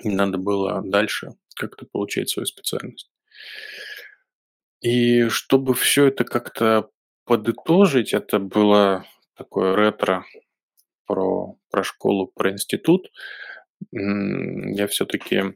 И 0.04 0.10
надо 0.10 0.38
было 0.38 0.82
дальше 0.86 1.32
как-то 1.56 1.86
получать 1.86 2.30
свою 2.30 2.46
специальность. 2.46 3.10
И 4.80 5.28
чтобы 5.30 5.74
все 5.74 6.06
это 6.06 6.24
как-то 6.24 6.90
подытожить, 7.26 8.14
это 8.14 8.38
было 8.40 9.06
такое 9.36 9.76
ретро 9.76 10.26
про, 11.08 11.56
про 11.72 11.84
школу, 11.84 12.28
про 12.28 12.52
институт 12.52 13.10
я 13.92 14.88
все-таки 14.88 15.56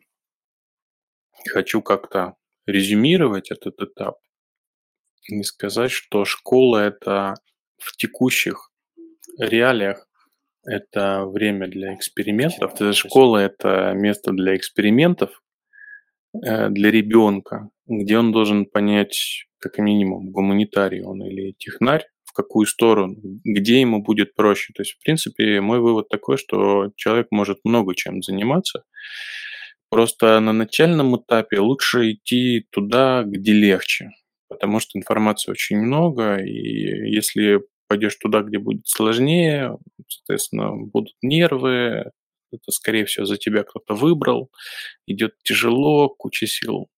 хочу 1.49 1.81
как-то 1.81 2.35
резюмировать 2.65 3.51
этот 3.51 3.81
этап 3.81 4.17
и 5.27 5.43
сказать, 5.43 5.91
что 5.91 6.25
школа 6.25 6.77
это 6.77 7.35
в 7.77 7.95
текущих 7.97 8.71
реалиях 9.37 10.07
это 10.65 11.25
время 11.25 11.67
для 11.67 11.95
экспериментов. 11.95 12.73
Школа– 12.95 13.37
это 13.39 13.93
место 13.95 14.31
для 14.31 14.55
экспериментов 14.55 15.41
э, 16.33 16.69
для 16.69 16.91
ребенка, 16.91 17.69
где 17.87 18.17
он 18.17 18.31
должен 18.31 18.65
понять, 18.65 19.45
как 19.59 19.77
минимум, 19.79 20.31
гуманитарий 20.31 21.01
он 21.01 21.23
или 21.23 21.53
технарь, 21.57 22.05
в 22.25 22.33
какую 22.33 22.65
сторону, 22.65 23.15
где 23.43 23.81
ему 23.81 24.01
будет 24.01 24.35
проще. 24.35 24.71
То 24.73 24.83
есть, 24.83 24.93
в 24.93 25.03
принципе, 25.03 25.59
мой 25.61 25.79
вывод 25.79 26.09
такой, 26.09 26.37
что 26.37 26.91
человек 26.95 27.27
может 27.31 27.59
много 27.63 27.95
чем 27.95 28.21
заниматься, 28.21 28.83
просто 29.91 30.39
на 30.41 30.53
начальном 30.53 31.17
этапе 31.17 31.59
лучше 31.59 32.13
идти 32.13 32.65
туда, 32.71 33.23
где 33.25 33.53
легче, 33.53 34.11
потому 34.49 34.79
что 34.81 34.99
информации 34.99 35.51
очень 35.51 35.77
много, 35.79 36.37
и 36.37 37.11
если 37.13 37.61
пойдешь 37.89 38.15
туда, 38.17 38.41
где 38.43 38.59
будет 38.59 38.87
сложнее, 38.87 39.77
соответственно, 40.07 40.71
будут 40.77 41.15
нервы, 41.21 42.11
это, 42.53 42.71
скорее 42.71 43.05
всего, 43.05 43.25
за 43.25 43.37
тебя 43.37 43.63
кто-то 43.63 43.95
выбрал, 43.95 44.51
идет 45.07 45.35
тяжело, 45.43 46.09
куча 46.09 46.47
сил 46.47 46.89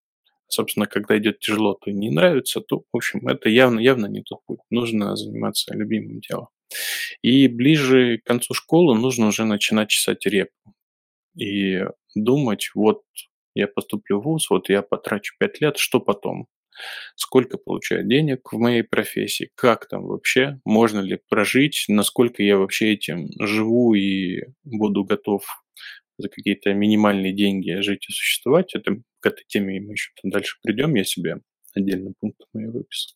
собственно, 0.50 0.88
когда 0.88 1.18
идет 1.18 1.40
тяжело, 1.40 1.74
то 1.76 1.92
не 1.92 2.10
нравится, 2.12 2.62
то, 2.62 2.84
в 2.92 2.98
общем, 2.98 3.28
это 3.28 3.50
явно, 3.50 3.80
явно 3.80 4.06
не 4.08 4.22
тот 4.24 4.40
путь. 4.46 4.60
Нужно 4.70 5.16
заниматься 5.16 5.74
любимым 5.76 6.22
делом. 6.22 6.50
И 7.22 7.48
ближе 7.48 8.20
к 8.20 8.26
концу 8.28 8.54
школы 8.54 8.98
нужно 8.98 9.28
уже 9.28 9.46
начинать 9.46 9.90
чесать 9.90 10.26
репу. 10.26 10.54
И 11.38 11.84
думать, 12.16 12.72
вот 12.76 13.04
я 13.56 13.68
поступлю 13.68 14.20
в 14.20 14.24
ВУЗ, 14.24 14.50
вот 14.50 14.70
я 14.70 14.82
потрачу 14.82 15.36
5 15.40 15.62
лет, 15.62 15.78
что 15.78 16.00
потом? 16.00 16.48
Сколько 17.16 17.58
получаю 17.58 18.04
денег 18.08 18.52
в 18.52 18.58
моей 18.58 18.84
профессии? 18.84 19.52
Как 19.56 19.88
там 19.88 20.06
вообще? 20.06 20.60
Можно 20.66 21.02
ли 21.02 21.20
прожить? 21.30 21.86
Насколько 21.88 22.44
я 22.44 22.58
вообще 22.58 22.94
этим 22.94 23.28
живу 23.40 23.94
и 23.94 24.44
буду 24.64 25.04
готов 25.04 25.44
за 26.18 26.30
какие-то 26.30 26.74
минимальные 26.74 27.34
деньги 27.34 27.80
жить 27.82 28.08
и 28.10 28.14
существовать. 28.14 28.76
Это 28.76 28.98
к 29.20 29.26
этой 29.26 29.46
теме 29.48 29.80
мы 29.82 29.94
еще 29.94 30.12
дальше 30.24 30.58
придем, 30.64 30.96
я 30.96 31.04
себе 31.04 31.40
отдельным 31.76 32.14
пунктом 32.20 32.48
ее 32.54 32.72
выписал. 32.72 33.16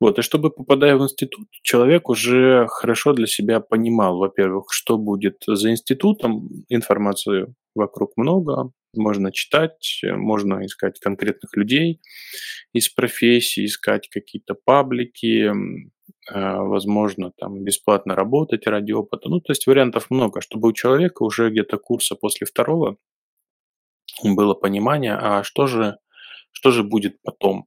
Вот, 0.00 0.18
и 0.18 0.22
чтобы, 0.22 0.50
попадая 0.50 0.96
в 0.96 1.02
институт, 1.02 1.48
человек 1.62 2.08
уже 2.08 2.66
хорошо 2.68 3.12
для 3.12 3.26
себя 3.26 3.60
понимал, 3.60 4.18
во-первых, 4.18 4.66
что 4.70 4.98
будет 4.98 5.42
за 5.46 5.70
институтом, 5.70 6.48
информации 6.68 7.54
вокруг 7.74 8.16
много, 8.16 8.72
можно 8.94 9.30
читать, 9.32 10.00
можно 10.02 10.64
искать 10.66 10.98
конкретных 10.98 11.56
людей 11.56 12.00
из 12.72 12.88
профессии, 12.88 13.64
искать 13.64 14.08
какие-то 14.08 14.54
паблики, 14.54 15.52
а, 16.28 16.62
возможно, 16.62 17.32
там 17.36 17.62
бесплатно 17.64 18.14
работать 18.14 18.66
ради 18.66 18.92
опыта. 18.92 19.28
Ну, 19.28 19.40
то 19.40 19.52
есть 19.52 19.66
вариантов 19.66 20.10
много, 20.10 20.40
чтобы 20.40 20.68
у 20.68 20.72
человека 20.72 21.22
уже 21.22 21.50
где-то 21.50 21.78
курса 21.78 22.14
после 22.14 22.46
второго 22.46 22.96
было 24.22 24.54
понимание, 24.54 25.14
а 25.14 25.42
что 25.42 25.66
же, 25.66 25.96
что 26.52 26.70
же 26.70 26.82
будет 26.82 27.20
потом. 27.22 27.66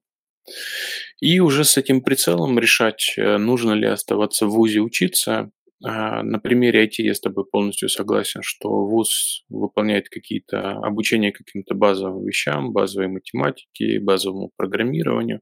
И 1.20 1.40
уже 1.40 1.64
с 1.64 1.78
этим 1.78 2.02
прицелом 2.02 2.60
решать, 2.60 3.14
э, 3.18 3.38
нужно 3.38 3.74
ли 3.74 3.88
оставаться 3.88 4.46
в 4.46 4.52
ВУЗе 4.52 4.82
учиться. 4.82 5.52
А, 5.86 6.24
на 6.24 6.40
примере 6.40 6.86
IT 6.86 7.04
я 7.04 7.14
с 7.14 7.20
тобой 7.20 7.46
полностью 7.46 7.90
согласен, 7.90 8.42
что 8.44 8.70
ВУЗ 8.70 9.44
выполняет 9.50 10.10
какие-то 10.10 10.72
обучение 10.78 11.32
каким-то 11.32 11.76
базовым 11.76 12.26
вещам, 12.26 12.72
базовой 12.72 13.10
математике, 13.10 14.00
базовому 14.00 14.52
программированию, 14.56 15.42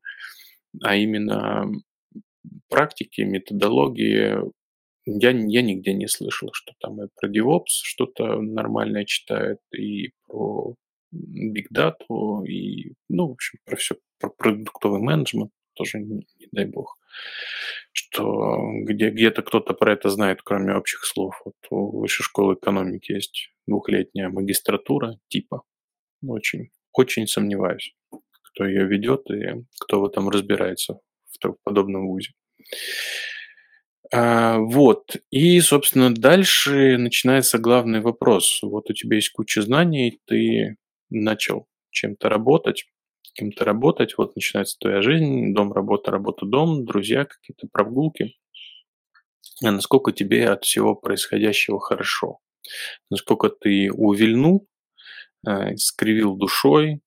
а 0.83 0.95
именно 0.95 1.67
практики, 2.69 3.21
методологии 3.21 4.51
я, 5.05 5.31
я 5.31 5.61
нигде 5.61 5.93
не 5.93 6.07
слышал, 6.07 6.49
что 6.53 6.73
там 6.79 7.01
и 7.03 7.07
про 7.19 7.29
DevOps 7.29 7.81
что-то 7.83 8.41
нормальное 8.41 9.05
читает, 9.05 9.57
и 9.75 10.11
про 10.27 10.75
Data, 11.13 12.45
и, 12.45 12.93
ну, 13.09 13.27
в 13.27 13.31
общем, 13.31 13.59
про 13.65 13.75
все, 13.75 13.95
про 14.19 14.29
продуктовый 14.29 15.01
менеджмент 15.01 15.51
тоже, 15.73 15.99
не, 15.99 16.27
не 16.39 16.47
дай 16.51 16.65
бог, 16.65 16.97
что 17.91 18.59
где, 18.83 19.09
где-то 19.09 19.41
кто-то 19.41 19.73
про 19.73 19.93
это 19.93 20.09
знает, 20.09 20.41
кроме 20.43 20.75
общих 20.75 21.05
слов. 21.05 21.41
Вот 21.45 21.55
у 21.69 21.99
высшей 21.99 22.23
школы 22.23 22.55
экономики 22.55 23.11
есть 23.11 23.51
двухлетняя 23.67 24.29
магистратура 24.29 25.17
типа. 25.27 25.63
Очень, 26.25 26.69
очень 26.93 27.27
сомневаюсь, 27.27 27.95
кто 28.43 28.65
ее 28.65 28.85
ведет 28.85 29.29
и 29.31 29.65
кто 29.79 30.01
в 30.01 30.05
этом 30.05 30.29
разбирается 30.29 30.99
в 31.41 31.55
подобном 31.63 32.07
вузе. 32.07 32.31
А, 34.13 34.57
вот. 34.59 35.15
И, 35.31 35.59
собственно, 35.61 36.13
дальше 36.13 36.97
начинается 36.97 37.57
главный 37.57 38.01
вопрос. 38.01 38.59
Вот 38.61 38.89
у 38.89 38.93
тебя 38.93 39.15
есть 39.15 39.31
куча 39.31 39.61
знаний, 39.61 40.19
ты 40.25 40.75
начал 41.11 41.67
чем-то 41.91 42.29
работать, 42.29 42.85
кем-то 43.33 43.65
работать, 43.65 44.17
вот 44.17 44.35
начинается 44.35 44.77
твоя 44.79 45.01
жизнь, 45.01 45.53
дом, 45.53 45.71
работа, 45.71 46.11
работа, 46.11 46.45
дом, 46.45 46.85
друзья, 46.85 47.25
какие-то 47.25 47.67
прогулки. 47.71 48.35
А 49.63 49.71
насколько 49.71 50.11
тебе 50.11 50.49
от 50.49 50.63
всего 50.63 50.95
происходящего 50.95 51.79
хорошо? 51.79 52.39
Насколько 53.09 53.49
ты 53.49 53.91
увильнул, 53.91 54.67
э, 55.47 55.75
скривил 55.77 56.35
душой, 56.35 57.01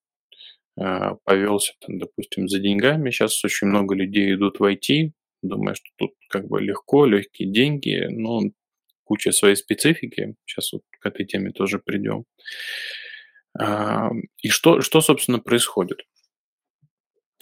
а, 0.77 1.15
повелся, 1.25 1.73
там, 1.81 1.99
допустим, 1.99 2.49
за 2.49 2.59
деньгами. 2.59 3.11
Сейчас 3.11 3.45
очень 3.45 3.69
много 3.69 3.95
людей 3.95 4.35
идут 4.35 4.59
в 4.59 4.65
IT, 4.65 5.13
думая, 5.43 5.75
что 5.75 5.87
тут 5.97 6.13
как 6.29 6.49
бы 6.49 6.61
легко, 6.61 7.07
легкие 7.07 7.51
деньги, 7.51 8.07
но 8.11 8.43
куча 9.05 9.31
своей 9.33 9.57
специфики. 9.57 10.35
Сейчас 10.47 10.73
вот 10.73 10.83
к 10.91 11.07
этой 11.07 11.27
теме 11.27 11.53
тоже 11.53 11.79
придем. 11.79 12.25
А, 13.59 14.11
и 14.43 14.49
что, 14.49 14.81
что, 14.81 15.01
собственно, 15.01 15.39
происходит? 15.39 16.01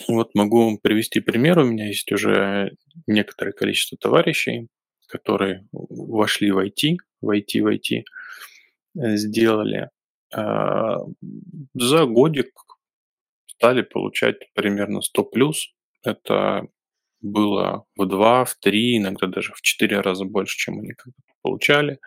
Вот 0.09 0.35
могу 0.35 0.79
привести 0.79 1.21
пример. 1.21 1.59
У 1.59 1.65
меня 1.65 1.87
есть 1.87 2.11
уже 2.13 2.73
некоторое 3.07 3.53
количество 3.53 3.97
товарищей, 3.99 4.69
которые 5.07 5.67
вошли 5.73 6.51
в 6.51 6.59
IT, 6.59 6.97
в 7.21 7.31
IT, 7.31 7.61
в 7.61 7.67
IT, 7.67 8.05
э, 8.99 9.17
сделали 9.17 9.91
а, 10.35 10.99
за 11.75 12.07
годик 12.07 12.53
стали 13.47 13.83
получать 13.83 14.37
примерно 14.55 15.03
100 15.03 15.25
плюс. 15.25 15.73
Это 16.03 16.67
было 17.21 17.85
в 17.97 18.07
2, 18.07 18.45
в 18.45 18.55
3, 18.57 18.97
иногда 18.97 19.27
даже 19.29 19.53
в 19.53 19.61
4 19.61 20.01
раза 20.01 20.25
больше, 20.25 20.57
чем 20.57 20.81
они 20.81 20.93
получали. 21.43 21.99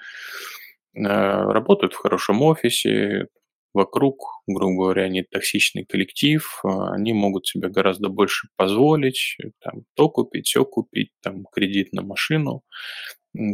Э, 0.96 1.02
работают 1.02 1.94
в 1.94 1.98
хорошем 1.98 2.42
офисе, 2.42 3.28
вокруг, 3.76 4.42
грубо 4.48 4.84
говоря, 4.84 5.10
не 5.10 5.24
токсичный 5.24 5.86
коллектив, 5.86 6.62
а 6.64 6.94
они 6.94 7.14
могут 7.14 7.46
себе 7.46 7.70
гораздо 7.70 8.10
больше 8.10 8.48
позволить, 8.56 9.38
там, 9.62 9.84
то 9.96 10.10
купить, 10.10 10.48
все 10.48 10.66
купить, 10.66 11.12
там, 11.22 11.46
кредит 11.52 11.92
на 11.94 12.02
машину, 12.02 12.64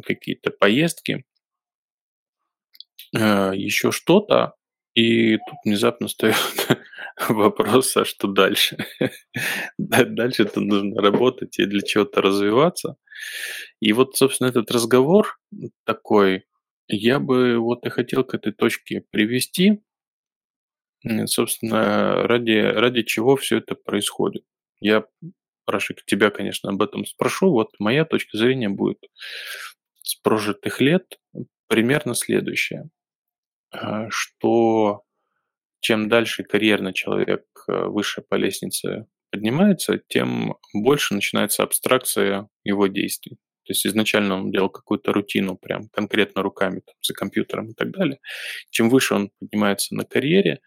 какие-то 0.05 0.51
поездки, 0.51 1.25
э, 3.17 3.51
еще 3.55 3.91
что-то, 3.91 4.53
и 4.93 5.37
тут 5.37 5.57
внезапно 5.65 6.07
встает 6.07 6.35
вопрос, 7.29 7.97
а 7.97 8.05
что 8.05 8.27
дальше? 8.27 8.77
Дальше-то 9.79 10.59
нужно 10.61 11.01
работать 11.01 11.57
и 11.57 11.65
для 11.65 11.81
чего-то 11.81 12.21
развиваться. 12.21 12.95
И 13.79 13.91
вот, 13.93 14.17
собственно, 14.17 14.49
этот 14.49 14.69
разговор 14.69 15.39
такой, 15.85 16.43
я 16.87 17.19
бы 17.19 17.57
вот 17.57 17.85
и 17.85 17.89
хотел 17.89 18.23
к 18.23 18.35
этой 18.35 18.51
точке 18.51 19.03
привести, 19.11 19.81
собственно, 21.25 22.27
ради, 22.27 22.57
ради 22.57 23.03
чего 23.03 23.35
все 23.35 23.57
это 23.57 23.75
происходит. 23.75 24.43
Я, 24.79 25.05
Рашик, 25.67 26.03
тебя, 26.05 26.29
конечно, 26.29 26.69
об 26.69 26.81
этом 26.81 27.05
спрошу. 27.05 27.51
Вот 27.51 27.69
моя 27.79 28.05
точка 28.05 28.37
зрения 28.37 28.69
будет 28.69 28.99
с 30.01 30.15
прожитых 30.15 30.81
лет 30.81 31.19
примерно 31.67 32.15
следующая. 32.15 32.89
А, 33.71 34.07
что 34.09 35.03
чем 35.79 36.09
дальше 36.09 36.43
карьерно 36.43 36.93
человек 36.93 37.45
э, 37.67 37.85
выше 37.85 38.21
по 38.21 38.35
лестнице 38.35 39.07
поднимается, 39.31 40.01
тем 40.07 40.57
больше 40.73 41.15
начинается 41.15 41.63
абстракция 41.63 42.49
его 42.63 42.87
действий. 42.87 43.37
То 43.63 43.71
есть 43.71 43.85
изначально 43.85 44.35
он 44.35 44.51
делал 44.51 44.69
какую-то 44.69 45.13
рутину 45.13 45.55
прям 45.57 45.89
конкретно 45.89 46.41
руками 46.41 46.81
там, 46.85 46.95
за 47.01 47.13
компьютером 47.13 47.69
и 47.69 47.73
так 47.73 47.91
далее. 47.91 48.19
Чем 48.69 48.89
выше 48.89 49.13
он 49.15 49.31
поднимается 49.39 49.95
на 49.95 50.03
карьере, 50.03 50.61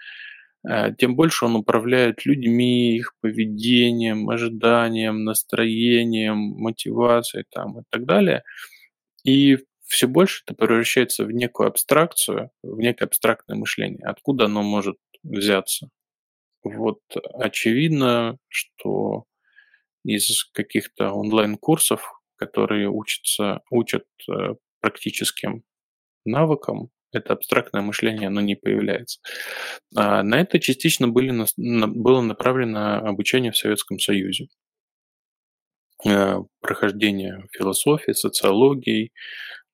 э, 0.68 0.95
тем 0.99 1.16
больше 1.16 1.45
он 1.45 1.57
управляет 1.57 2.24
людьми, 2.26 2.97
их 2.97 3.14
поведением, 3.20 4.30
ожиданием, 4.30 5.24
настроением, 5.24 6.36
мотивацией 6.36 7.45
там, 7.51 7.80
и 7.80 7.82
так 7.90 8.05
далее. 8.07 8.42
И 9.24 9.59
все 9.86 10.07
больше 10.09 10.42
это 10.47 10.55
превращается 10.55 11.24
в 11.24 11.30
некую 11.30 11.68
абстракцию, 11.68 12.51
в 12.62 12.78
некое 12.80 13.07
абстрактное 13.07 13.57
мышление. 13.57 14.07
Откуда 14.07 14.47
оно 14.47 14.62
может 14.62 14.97
взяться? 15.22 15.88
Вот 16.62 17.01
очевидно, 17.34 18.38
что 18.49 19.24
из 20.05 20.45
каких-то 20.53 21.12
онлайн-курсов, 21.12 22.20
которые 22.47 22.88
учатся, 22.88 23.61
учат 23.70 24.05
э, 24.28 24.55
практическим 24.80 25.64
навыкам, 26.24 26.90
это 27.12 27.32
абстрактное 27.32 27.82
мышление, 27.82 28.28
оно 28.28 28.40
не 28.40 28.57
появляется. 28.57 29.20
А 29.97 30.22
на 30.22 30.40
это 30.40 30.59
частично 30.59 31.09
были, 31.09 31.32
было 31.57 32.20
направлено 32.20 32.97
обучение 32.99 33.53
в 33.53 33.57
Советском 33.57 33.99
Союзе. 33.99 34.49
Э, 36.05 36.38
прохождение 36.61 37.47
философии, 37.53 38.12
социологии 38.12 39.12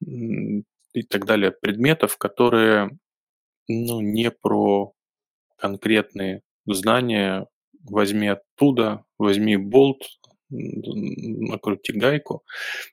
и 0.01 1.03
так 1.09 1.25
далее 1.27 1.51
предметов, 1.51 2.17
которые 2.19 2.91
ну, 3.69 4.01
не 4.01 4.31
про 4.31 4.93
конкретные 5.57 6.43
знания. 6.67 7.47
Возьми 7.83 8.29
оттуда, 8.29 9.05
возьми 9.19 9.57
болт, 9.57 10.03
накрути 10.51 11.93
гайку. 11.93 12.45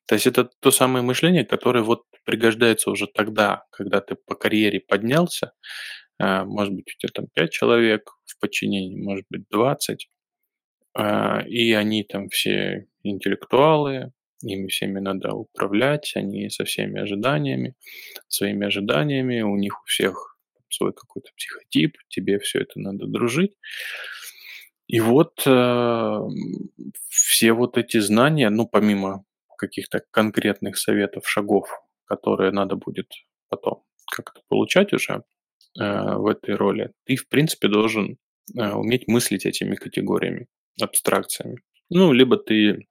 То 0.05 0.15
есть 0.15 0.27
это 0.27 0.49
то 0.59 0.71
самое 0.71 1.03
мышление, 1.03 1.45
которое 1.45 1.83
вот 1.83 2.03
пригождается 2.25 2.91
уже 2.91 3.07
тогда, 3.07 3.65
когда 3.71 4.01
ты 4.01 4.15
по 4.15 4.35
карьере 4.35 4.79
поднялся. 4.79 5.53
Э, 6.19 6.43
может 6.43 6.73
быть, 6.73 6.93
у 6.95 6.99
тебя 6.99 7.11
там 7.13 7.27
5 7.33 7.51
человек 7.51 8.11
в 8.25 8.39
подчинении, 8.39 9.01
может 9.01 9.25
быть, 9.29 9.43
20. 9.49 10.07
А, 10.99 11.43
и 11.47 11.73
они 11.73 12.03
там 12.03 12.27
все 12.29 12.87
интеллектуалы, 13.03 14.11
ими 14.41 14.67
всеми 14.67 14.99
надо 14.99 15.31
управлять, 15.33 16.11
они 16.15 16.49
со 16.49 16.65
всеми 16.65 16.99
ожиданиями, 16.99 17.75
своими 18.27 18.65
ожиданиями, 18.65 19.41
у 19.41 19.55
них 19.57 19.79
у 19.79 19.85
всех 19.85 20.37
свой 20.69 20.93
какой-то 20.93 21.29
психотип, 21.35 21.97
тебе 22.09 22.39
все 22.39 22.61
это 22.61 22.79
надо 22.79 23.05
дружить. 23.05 23.53
И 24.87 24.99
вот 25.01 25.41
э, 25.45 26.19
все 27.09 27.53
вот 27.53 27.77
эти 27.77 27.99
знания, 27.99 28.49
ну, 28.49 28.67
помимо 28.67 29.25
каких-то 29.57 30.01
конкретных 30.11 30.77
советов, 30.77 31.27
шагов, 31.27 31.69
которые 32.05 32.51
надо 32.51 32.75
будет 32.75 33.11
потом 33.49 33.83
как-то 34.09 34.41
получать 34.47 34.93
уже 34.93 35.23
э, 35.79 36.15
в 36.15 36.27
этой 36.27 36.55
роли, 36.55 36.93
ты, 37.05 37.17
в 37.17 37.27
принципе, 37.27 37.67
должен 37.67 38.17
э, 38.55 38.71
уметь 38.71 39.07
мыслить 39.07 39.45
этими 39.45 39.75
категориями, 39.75 40.47
абстракциями. 40.81 41.57
Ну, 41.89 42.13
либо 42.13 42.37
ты 42.37 42.87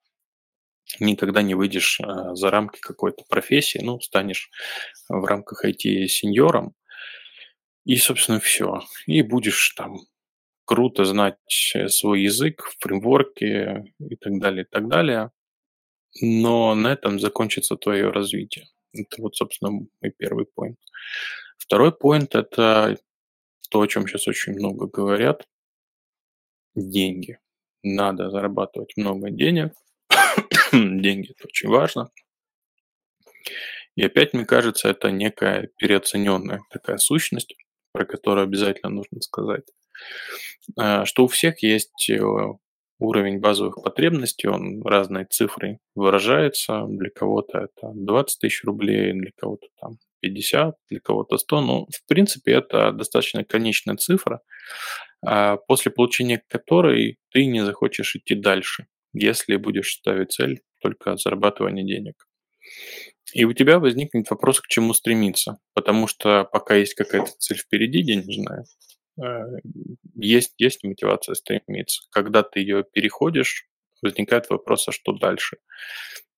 никогда 1.01 1.43
не 1.43 1.55
выйдешь 1.55 1.99
э, 2.01 2.35
за 2.35 2.51
рамки 2.51 2.79
какой-то 2.81 3.25
профессии, 3.29 3.81
ну, 3.83 4.01
станешь 4.01 4.51
в 5.09 5.25
рамках 5.25 5.65
IT-сеньором, 5.65 6.75
и, 7.87 7.97
собственно, 7.97 8.41
все. 8.41 8.81
И 9.07 9.23
будешь 9.23 9.71
там 9.71 10.01
круто 10.67 11.05
знать 11.05 11.39
свой 11.89 12.23
язык, 12.23 12.71
фреймворки 12.81 13.85
и 13.99 14.17
так 14.17 14.39
далее, 14.39 14.65
и 14.65 14.69
так 14.69 14.89
далее. 14.89 15.31
Но 16.21 16.75
на 16.75 16.93
этом 16.93 17.19
закончится 17.19 17.77
твое 17.77 18.11
развитие. 18.11 18.67
Это 18.93 19.23
вот, 19.23 19.37
собственно, 19.37 19.71
мой 19.71 20.13
первый 20.19 20.47
поинт. 20.47 20.79
Второй 21.57 21.93
поинт– 21.93 22.35
это 22.35 22.99
то, 23.71 23.81
о 23.81 23.87
чем 23.87 24.07
сейчас 24.07 24.29
очень 24.29 24.53
много 24.55 24.87
говорят. 24.87 25.47
Деньги. 26.75 27.39
Надо 27.83 28.31
зарабатывать 28.31 28.97
много 28.97 29.31
денег. 29.31 29.73
Деньги– 30.73 31.31
это 31.37 31.47
очень 31.47 31.69
важно. 31.69 32.11
И 33.95 34.05
опять, 34.05 34.35
мне 34.35 34.45
кажется, 34.45 34.89
это 34.89 35.11
некая 35.11 35.71
переоцененная 35.79 36.61
такая 36.71 36.99
сущность, 36.99 37.55
про 37.93 38.05
которую 38.05 38.45
обязательно 38.45 38.91
нужно 38.91 39.21
сказать. 39.21 39.65
А, 40.77 41.05
что 41.05 41.25
у 41.25 41.29
всех 41.29 41.63
есть 41.63 42.11
э, 42.11 42.21
уровень 42.99 43.41
базовых 43.41 43.83
потребностей, 43.83 44.49
он 44.49 44.83
разной 44.83 45.27
цифрой 45.27 45.79
выражается. 45.95 46.85
Для 46.89 47.11
кого-то 47.11 47.59
это 47.59 47.93
20 47.95 48.41
тысяч 48.41 48.65
рублей, 48.65 49.13
для 49.13 49.31
кого-то 49.37 49.67
там 49.81 49.99
50, 50.21 50.77
для 50.91 51.01
кого-то 51.01 51.39
100. 51.39 51.61
Ну, 51.61 51.87
в 51.87 52.09
принципе, 52.09 52.53
это 52.53 52.93
достаточно 52.93 53.45
конечная 53.45 53.97
цифра, 53.97 54.41
а, 55.25 55.57
после 55.57 55.93
получения 55.93 56.43
которой 56.49 57.19
ты 57.31 57.47
не 57.47 57.65
захочешь 57.65 58.17
идти 58.17 58.35
дальше, 58.35 58.87
если 59.13 59.57
будешь 59.57 59.93
ставить 59.93 60.33
цель 60.33 60.63
только 60.83 61.17
зарабатывания 61.17 61.85
денег. 61.85 62.27
И 63.33 63.45
у 63.45 63.53
тебя 63.53 63.79
возникнет 63.79 64.31
вопрос, 64.31 64.61
к 64.61 64.69
чему 64.69 64.95
стремиться, 64.95 65.59
потому 65.75 66.07
что 66.07 66.45
пока 66.45 66.77
есть 66.77 66.95
какая-то 66.95 67.33
цель 67.39 67.59
впереди 67.59 68.03
денежная, 68.03 68.65
Э, 68.65 68.96
есть, 70.15 70.55
есть 70.59 70.85
мотивация 70.85 71.35
стремиться. 71.35 72.03
Когда 72.11 72.43
ты 72.43 72.61
ее 72.61 72.85
переходишь, 72.85 73.67
возникает 74.03 74.51
вопрос, 74.51 74.89
а 74.89 74.93
что 74.93 75.13
дальше? 75.13 75.59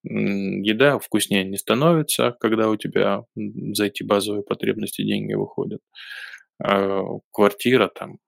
Еда 0.05 0.99
вкуснее 0.99 1.45
не 1.45 1.57
становится, 1.57 2.33
когда 2.41 2.69
у 2.69 2.77
тебя 2.77 3.25
за 3.35 3.87
эти 3.87 4.03
базовые 4.03 4.43
потребности 4.43 5.03
деньги 5.03 5.35
выходят. 5.35 5.81
А 6.63 7.03
квартира 7.33 7.89
там 7.89 8.19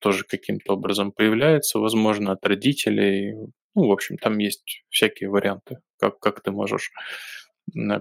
тоже 0.00 0.24
каким-то 0.24 0.74
образом 0.74 1.12
появляется, 1.12 1.78
возможно, 1.78 2.32
от 2.32 2.44
родителей. 2.46 3.34
Ну, 3.74 3.86
в 3.86 3.92
общем, 3.92 4.16
там 4.16 4.38
есть 4.38 4.84
всякие 4.88 5.30
варианты, 5.30 5.78
как, 5.98 6.18
как 6.18 6.42
ты 6.42 6.50
можешь 6.50 6.90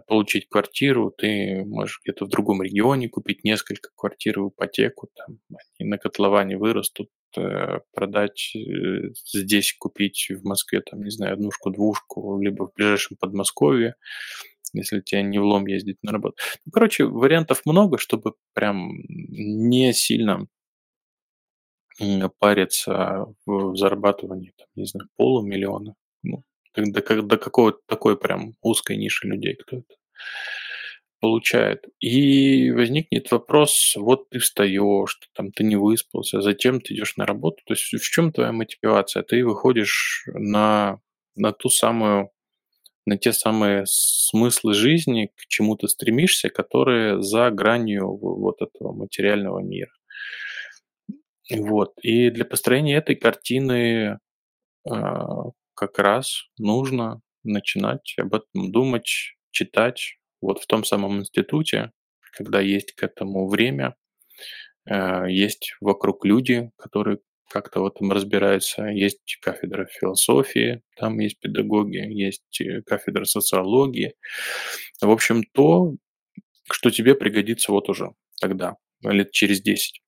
получить 0.08 0.48
квартиру, 0.50 1.12
ты 1.16 1.64
можешь 1.66 2.02
где-то 2.04 2.26
в 2.26 2.30
другом 2.30 2.62
регионе 2.62 3.10
купить 3.10 3.44
несколько 3.44 3.90
квартир 3.96 4.40
в 4.40 4.50
ипотеку, 4.50 5.10
там, 5.16 5.40
они 5.80 5.90
на 5.90 5.98
котловане 5.98 6.58
вырастут, 6.58 7.10
э, 7.38 7.80
продать 7.94 8.54
э, 8.56 9.12
здесь, 9.34 9.76
купить 9.78 10.28
в 10.30 10.46
Москве, 10.46 10.82
там, 10.82 11.02
не 11.02 11.12
знаю, 11.12 11.34
однушку-двушку, 11.34 12.42
либо 12.42 12.68
в 12.68 12.74
ближайшем 12.74 13.18
Подмосковье, 13.20 13.96
если 14.74 15.02
тебе 15.02 15.24
не 15.24 15.40
влом 15.40 15.66
ездить 15.68 15.98
на 16.04 16.12
работу. 16.12 16.36
Ну, 16.66 16.72
короче, 16.72 17.06
вариантов 17.06 17.62
много, 17.66 17.98
чтобы 17.98 18.34
прям 18.54 18.92
не 19.08 19.94
сильно 19.94 20.48
париться 22.40 23.26
в 23.46 23.76
зарабатывании, 23.76 24.54
там, 24.58 24.68
не 24.76 24.86
знаю, 24.86 25.10
полумиллиона. 25.18 25.96
Ну, 26.24 26.44
до, 26.76 27.22
до 27.22 27.38
какого-то 27.38 27.80
такой 27.86 28.18
прям 28.18 28.56
узкой 28.62 28.98
ниши 28.98 29.28
людей, 29.28 29.56
кто 29.56 29.78
это 29.78 29.96
получает. 31.20 31.86
И 32.00 32.72
возникнет 32.72 33.30
вопрос, 33.32 33.96
вот 33.98 34.30
ты 34.30 34.40
встаешь, 34.40 35.20
там 35.34 35.52
ты 35.52 35.64
не 35.64 35.76
выспался, 35.76 36.42
затем 36.42 36.82
ты 36.82 36.94
идешь 36.94 37.18
на 37.18 37.26
работу. 37.26 37.58
То 37.66 37.74
есть 37.74 37.94
в 37.94 38.10
чем 38.10 38.32
твоя 38.32 38.52
мотивация? 38.52 39.24
Ты 39.24 39.46
выходишь 39.46 40.24
на, 40.34 41.00
на 41.36 41.52
ту 41.52 41.70
самую 41.70 42.32
на 43.06 43.18
те 43.18 43.34
самые 43.34 43.86
смыслы 43.88 44.76
жизни, 44.76 45.32
к 45.36 45.48
чему 45.48 45.76
ты 45.76 45.88
стремишься, 45.88 46.50
которые 46.50 47.24
за 47.24 47.50
гранью 47.50 48.16
вот 48.16 48.62
этого 48.62 48.94
материального 48.94 49.60
мира. 49.60 49.92
Вот. 51.52 51.94
И 52.04 52.30
для 52.30 52.46
построения 52.46 52.98
этой 52.98 53.16
картины 53.16 54.20
а, 54.88 55.50
как 55.80 55.98
раз 55.98 56.50
нужно 56.58 57.22
начинать 57.44 58.14
об 58.18 58.36
этом 58.36 58.70
думать, 58.70 59.38
читать. 59.52 60.18
Вот 60.42 60.60
в 60.60 60.68
том 60.68 60.84
самом 60.84 61.20
институте, 61.22 61.94
когда 62.34 62.60
есть 62.60 62.92
к 62.92 63.04
этому 63.04 63.48
время, 63.48 63.96
э, 64.86 65.30
есть 65.30 65.78
вокруг 65.80 66.26
люди, 66.26 66.70
которые 66.78 67.20
как-то 67.50 67.80
в 67.80 67.88
этом 67.88 68.12
разбираются. 68.12 68.88
Есть 68.88 69.38
кафедра 69.42 69.86
философии, 69.86 70.82
там 70.98 71.18
есть 71.20 71.40
педагоги, 71.40 71.98
есть 71.98 72.60
э, 72.60 72.82
кафедра 72.82 73.24
социологии. 73.24 74.16
В 75.02 75.10
общем, 75.10 75.44
то, 75.54 75.96
что 76.70 76.90
тебе 76.90 77.16
пригодится 77.16 77.72
вот 77.72 77.88
уже 77.88 78.10
тогда, 78.42 78.76
лет 79.02 79.32
через 79.32 79.62
10. 79.62 80.02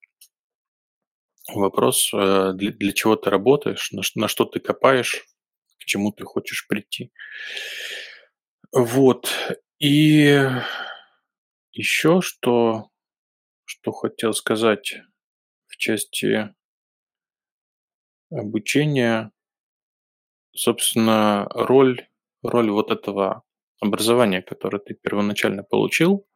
Вопрос, 1.56 2.12
э, 2.14 2.52
для, 2.56 2.92
чего 2.92 3.16
ты 3.16 3.30
работаешь, 3.30 3.92
на 4.16 4.28
что 4.28 4.44
ты 4.44 4.60
копаешь, 4.60 5.26
к 5.82 5.86
чему 5.86 6.12
ты 6.12 6.24
хочешь 6.24 6.68
прийти. 6.68 7.12
Вот. 8.72 9.30
И 9.80 10.48
еще 11.72 12.22
что, 12.22 12.90
что 13.66 13.92
хотел 13.92 14.34
сказать 14.34 15.02
в 15.68 15.78
части 15.78 16.54
обучения, 18.30 19.32
собственно, 20.54 21.48
роль, 21.50 22.08
роль 22.44 22.70
вот 22.70 22.92
этого 22.92 23.44
образования, 23.80 24.44
которое 24.44 24.80
ты 24.80 24.94
первоначально 24.94 25.64
получил, 25.64 26.28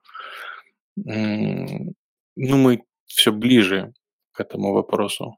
ну, 0.96 1.94
мы 2.36 2.84
все 3.06 3.32
ближе 3.32 3.94
к 4.32 4.40
этому 4.40 4.74
вопросу 4.74 5.38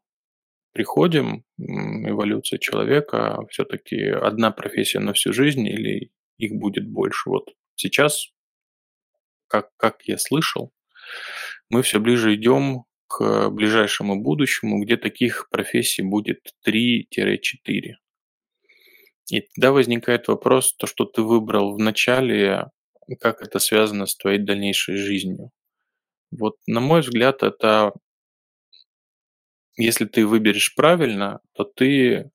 приходим, 0.77 1.43
эволюция 1.57 2.59
человека, 2.59 3.39
все-таки 3.49 3.99
одна 4.09 4.51
профессия 4.51 4.99
на 4.99 5.13
всю 5.13 5.33
жизнь 5.33 5.65
или 5.65 6.11
их 6.37 6.53
будет 6.53 6.87
больше. 6.87 7.31
Вот 7.31 7.55
сейчас, 7.73 8.27
как, 9.47 9.71
как 9.75 10.03
я 10.03 10.19
слышал, 10.19 10.71
мы 11.71 11.81
все 11.81 11.99
ближе 11.99 12.35
идем 12.35 12.83
к 13.07 13.49
ближайшему 13.49 14.21
будущему, 14.21 14.83
где 14.83 14.97
таких 14.97 15.49
профессий 15.49 16.03
будет 16.03 16.53
3-4. 16.63 17.05
И 19.31 19.41
тогда 19.55 19.71
возникает 19.71 20.27
вопрос, 20.27 20.75
то, 20.75 20.85
что 20.85 21.05
ты 21.05 21.23
выбрал 21.23 21.73
в 21.73 21.79
начале, 21.79 22.65
как 23.19 23.41
это 23.41 23.57
связано 23.57 24.05
с 24.05 24.15
твоей 24.15 24.37
дальнейшей 24.37 24.95
жизнью. 24.95 25.49
Вот, 26.29 26.57
на 26.67 26.81
мой 26.81 27.01
взгляд, 27.01 27.41
это 27.41 27.93
если 29.77 30.05
ты 30.05 30.25
выберешь 30.25 30.75
правильно, 30.75 31.39
то 31.53 31.63
ты 31.63 32.31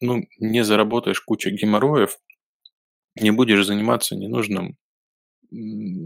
ну, 0.00 0.22
не 0.38 0.64
заработаешь 0.64 1.20
кучу 1.20 1.50
геморроев, 1.50 2.18
не 3.16 3.30
будешь 3.30 3.66
заниматься 3.66 4.16
ненужным 4.16 4.76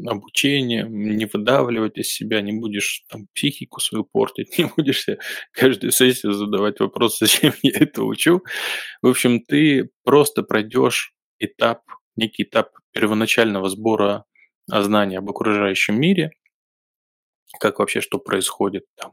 обучением, 0.07 1.17
не 1.17 1.27
выдавливать 1.27 1.97
из 1.97 2.13
себя, 2.13 2.43
не 2.43 2.53
будешь 2.53 3.05
там 3.09 3.29
психику 3.35 3.81
свою 3.81 4.05
портить, 4.05 4.59
не 4.59 4.71
будешь 4.77 5.05
себе 5.05 5.19
каждую 5.53 5.91
сессию 5.93 6.33
задавать 6.33 6.81
вопрос, 6.81 7.19
зачем 7.19 7.53
я 7.63 7.73
это 7.75 8.03
учу. 8.03 8.43
В 9.03 9.09
общем, 9.09 9.41
ты 9.41 9.91
просто 10.05 10.43
пройдешь 10.43 11.15
этап, 11.39 11.83
некий 12.17 12.43
этап 12.43 12.71
первоначального 12.93 13.69
сбора 13.69 14.25
знаний 14.67 15.17
об 15.17 15.31
окружающем 15.31 15.99
мире, 15.99 16.31
как 17.59 17.79
вообще 17.79 18.01
что 18.01 18.19
происходит 18.19 18.85
там, 18.97 19.13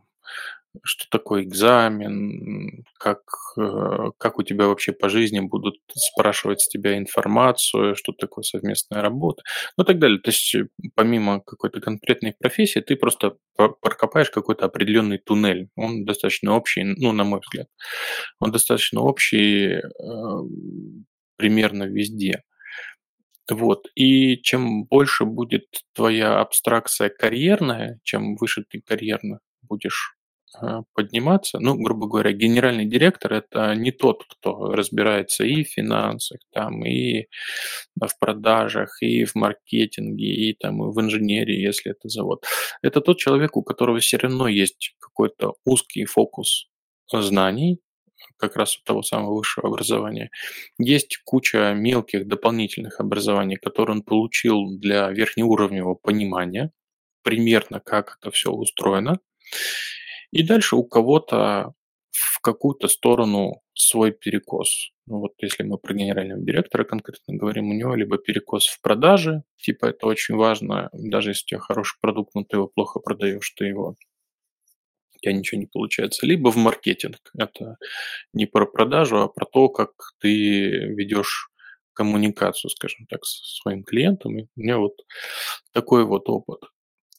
что 0.83 1.05
такое 1.09 1.43
экзамен, 1.43 2.83
как, 2.99 3.21
э, 3.57 4.11
как 4.17 4.39
у 4.39 4.43
тебя 4.43 4.67
вообще 4.67 4.91
по 4.91 5.09
жизни 5.09 5.39
будут 5.39 5.75
спрашивать 5.93 6.61
с 6.61 6.67
тебя 6.67 6.97
информацию, 6.97 7.95
что 7.95 8.11
такое 8.13 8.43
совместная 8.43 9.01
работа, 9.01 9.43
ну 9.77 9.83
и 9.83 9.87
так 9.87 9.99
далее. 9.99 10.19
То 10.19 10.29
есть 10.29 10.55
э, 10.55 10.67
помимо 10.95 11.41
какой-то 11.41 11.81
конкретной 11.81 12.33
профессии, 12.39 12.79
ты 12.79 12.95
просто 12.95 13.37
прокопаешь 13.55 14.29
какой-то 14.29 14.65
определенный 14.65 15.17
туннель. 15.17 15.69
Он 15.75 16.05
достаточно 16.05 16.55
общий, 16.55 16.83
ну, 16.83 17.11
на 17.11 17.23
мой 17.23 17.39
взгляд. 17.41 17.67
Он 18.39 18.51
достаточно 18.51 19.01
общий 19.01 19.77
э, 19.77 19.81
примерно 21.37 21.83
везде. 21.83 22.43
Вот. 23.49 23.87
И 23.95 24.37
чем 24.41 24.85
больше 24.85 25.25
будет 25.25 25.65
твоя 25.93 26.39
абстракция 26.39 27.09
карьерная, 27.09 27.99
чем 28.03 28.35
выше 28.35 28.63
ты 28.67 28.81
карьерно 28.81 29.39
будешь 29.61 30.15
подниматься. 30.93 31.59
Ну, 31.59 31.75
грубо 31.75 32.07
говоря, 32.07 32.31
генеральный 32.31 32.85
директор– 32.85 33.33
это 33.33 33.75
не 33.75 33.91
тот, 33.91 34.23
кто 34.27 34.71
разбирается 34.71 35.43
и 35.43 35.63
в 35.63 35.69
финансах, 35.69 36.39
там, 36.51 36.85
и 36.85 37.27
в 37.99 38.19
продажах, 38.19 39.01
и 39.01 39.25
в 39.25 39.35
маркетинге, 39.35 40.25
и 40.25 40.53
там, 40.53 40.83
и 40.83 40.93
в 40.93 40.99
инженерии, 41.01 41.59
если 41.59 41.91
это 41.91 42.09
завод. 42.09 42.45
Это 42.81 43.01
тот 43.01 43.17
человек, 43.17 43.57
у 43.57 43.63
которого 43.63 43.99
все 43.99 44.17
равно 44.17 44.47
есть 44.47 44.95
какой-то 44.99 45.53
узкий 45.65 46.05
фокус 46.05 46.69
знаний, 47.11 47.79
как 48.37 48.55
раз 48.55 48.77
у 48.77 48.83
того 48.83 49.01
самого 49.01 49.37
высшего 49.37 49.69
образования. 49.69 50.29
Есть 50.77 51.19
куча 51.23 51.73
мелких 51.73 52.27
дополнительных 52.27 52.99
образований, 52.99 53.55
которые 53.55 53.97
он 53.97 54.03
получил 54.03 54.77
для 54.77 55.09
верхнеуровневого 55.09 55.95
понимания, 55.95 56.71
примерно 57.23 57.79
как 57.79 58.17
это 58.19 58.31
все 58.31 58.51
устроено. 58.51 59.19
И 60.35 60.43
дальше 60.43 60.75
у 60.75 60.83
кого-то 60.83 61.73
в 62.11 62.41
какую-то 62.41 62.89
сторону 62.89 63.61
свой 63.73 64.11
перекос. 64.11 64.91
Ну 65.07 65.19
вот 65.19 65.31
если 65.39 65.63
мы 65.63 65.77
про 65.77 65.93
генерального 65.93 66.41
директора 66.41 66.83
конкретно 66.83 67.37
говорим, 67.37 67.69
у 67.69 67.73
него 67.73 67.95
либо 67.95 68.17
перекос 68.17 68.67
в 68.67 68.81
продаже, 68.81 69.43
типа 69.55 69.85
это 69.85 70.07
очень 70.07 70.35
важно, 70.35 70.89
даже 70.91 71.29
если 71.29 71.43
у 71.43 71.47
тебя 71.47 71.59
хороший 71.61 71.97
продукт, 72.01 72.35
но 72.35 72.43
ты 72.43 72.57
его 72.57 72.67
плохо 72.67 72.99
продаешь, 72.99 73.49
ты 73.51 73.63
его 73.63 73.95
у 75.15 75.19
тебя 75.19 75.31
ничего 75.31 75.61
не 75.61 75.67
получается. 75.67 76.25
Либо 76.25 76.51
в 76.51 76.57
маркетинг. 76.57 77.31
Это 77.37 77.77
не 78.33 78.45
про 78.45 78.65
продажу, 78.65 79.21
а 79.21 79.29
про 79.29 79.45
то, 79.45 79.69
как 79.69 79.91
ты 80.19 80.69
ведешь 80.97 81.49
коммуникацию, 81.93 82.71
скажем 82.71 83.05
так, 83.07 83.23
со 83.23 83.41
своим 83.61 83.85
клиентом. 83.85 84.37
И 84.37 84.43
у 84.43 84.61
меня 84.61 84.79
вот 84.79 84.95
такой 85.71 86.03
вот 86.03 86.27
опыт. 86.27 86.59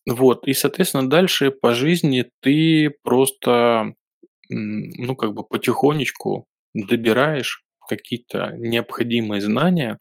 Вот, 0.08 0.46
и, 0.46 0.52
соответственно, 0.52 1.08
дальше 1.10 1.50
по 1.50 1.74
жизни 1.74 2.30
ты 2.40 2.90
просто, 3.02 3.94
ну, 4.48 5.16
как 5.16 5.34
бы 5.34 5.42
потихонечку 5.44 6.46
добираешь 6.74 7.64
какие-то 7.88 8.52
необходимые 8.56 9.40
знания, 9.40 9.98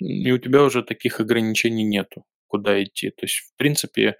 и 0.00 0.32
у 0.32 0.38
тебя 0.38 0.64
уже 0.64 0.82
таких 0.82 1.20
ограничений 1.20 1.84
нету, 1.84 2.24
куда 2.48 2.82
идти. 2.82 3.10
То 3.10 3.24
есть, 3.26 3.36
в 3.36 3.56
принципе, 3.56 4.16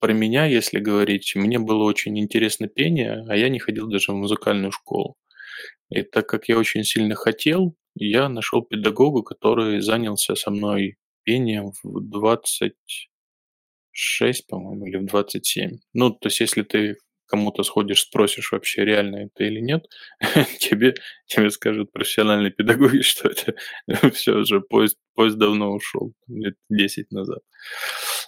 про 0.00 0.12
меня, 0.12 0.46
если 0.46 0.80
говорить, 0.80 1.34
мне 1.36 1.58
было 1.58 1.84
очень 1.84 2.18
интересно 2.18 2.66
пение, 2.66 3.24
а 3.28 3.36
я 3.36 3.48
не 3.48 3.60
ходил 3.60 3.86
даже 3.88 4.12
в 4.12 4.16
музыкальную 4.16 4.72
школу. 4.72 5.16
И 5.90 6.02
так 6.02 6.26
как 6.28 6.48
я 6.48 6.58
очень 6.58 6.84
сильно 6.84 7.14
хотел, 7.14 7.74
я 7.94 8.28
нашел 8.28 8.62
педагога, 8.62 9.22
который 9.22 9.80
занялся 9.80 10.34
со 10.34 10.50
мной 10.50 10.96
пением 11.24 11.72
в 11.82 12.00
26, 12.00 14.46
по-моему, 14.46 14.86
или 14.86 14.98
в 14.98 15.06
27. 15.06 15.78
Ну, 15.94 16.10
то 16.10 16.28
есть, 16.28 16.40
если 16.40 16.62
ты 16.62 16.96
кому-то 17.30 17.62
сходишь, 17.62 18.02
спросишь 18.02 18.52
вообще, 18.52 18.84
реально 18.84 19.26
это 19.26 19.44
или 19.44 19.60
нет, 19.60 19.86
тебе, 20.58 20.94
тебе 21.26 21.50
скажут 21.50 21.92
профессиональные 21.92 22.50
педагоги, 22.50 23.00
что 23.02 23.28
это 23.28 23.54
все 24.12 24.36
уже 24.36 24.60
поезд, 24.60 24.98
поезд 25.14 25.38
давно 25.38 25.72
ушел, 25.72 26.12
лет 26.28 26.56
10 26.68 27.10
назад. 27.12 27.40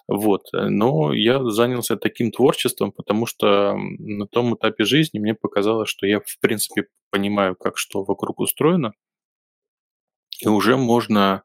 Вот. 0.09 0.47
Но 0.53 1.12
я 1.12 1.43
занялся 1.45 1.97
таким 1.97 2.30
творчеством, 2.30 2.93
потому 2.93 3.26
что 3.26 3.76
на 3.76 4.26
том 4.26 4.55
этапе 4.55 4.84
жизни 4.84 5.18
мне 5.18 5.34
показалось, 5.34 5.88
что 5.88 6.07
я, 6.07 6.20
в 6.20 6.38
принципе, 6.40 6.86
понимаю, 7.11 7.57
как 7.57 7.78
что 7.78 8.05
вокруг 8.05 8.40
устроено, 8.40 8.93
и 10.40 10.49
уже 10.49 10.76
можно 10.76 11.43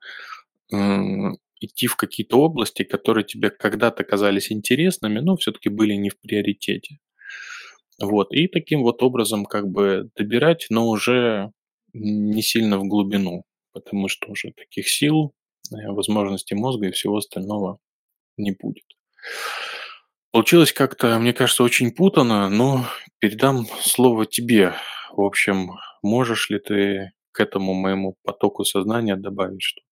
идти 0.71 1.87
в 1.87 1.95
какие-то 1.95 2.37
области, 2.39 2.83
которые 2.83 3.23
тебе 3.23 3.49
когда-то 3.49 4.03
казались 4.03 4.51
интересными, 4.51 5.19
но 5.19 5.37
все-таки 5.37 5.69
были 5.69 5.93
не 5.93 6.09
в 6.09 6.19
приоритете. 6.19 6.99
Вот, 7.99 8.31
и 8.31 8.47
таким 8.47 8.83
вот 8.83 9.01
образом 9.01 9.45
как 9.45 9.67
бы 9.69 10.09
добирать, 10.15 10.67
но 10.69 10.87
уже 10.87 11.51
не 11.93 12.41
сильно 12.43 12.77
в 12.77 12.83
глубину, 12.87 13.43
потому 13.73 14.07
что 14.07 14.29
уже 14.31 14.51
таких 14.55 14.87
сил, 14.87 15.33
э, 15.71 15.91
возможностей 15.91 16.53
мозга 16.55 16.87
и 16.87 16.91
всего 16.91 17.17
остального 17.17 17.79
не 18.37 18.51
будет. 18.51 18.85
Получилось 20.31 20.73
как-то, 20.73 21.17
мне 21.19 21.33
кажется, 21.33 21.63
очень 21.63 21.91
путано, 21.91 22.49
но 22.49 22.85
передам 23.19 23.65
слово 23.81 24.25
тебе. 24.27 24.73
В 25.11 25.21
общем, 25.21 25.71
можешь 26.03 26.49
ли 26.51 26.59
ты 26.59 27.11
к 27.31 27.39
этому 27.39 27.73
моему 27.73 28.15
потоку 28.23 28.63
сознания 28.63 29.15
добавить 29.15 29.63
что-то? 29.63 29.86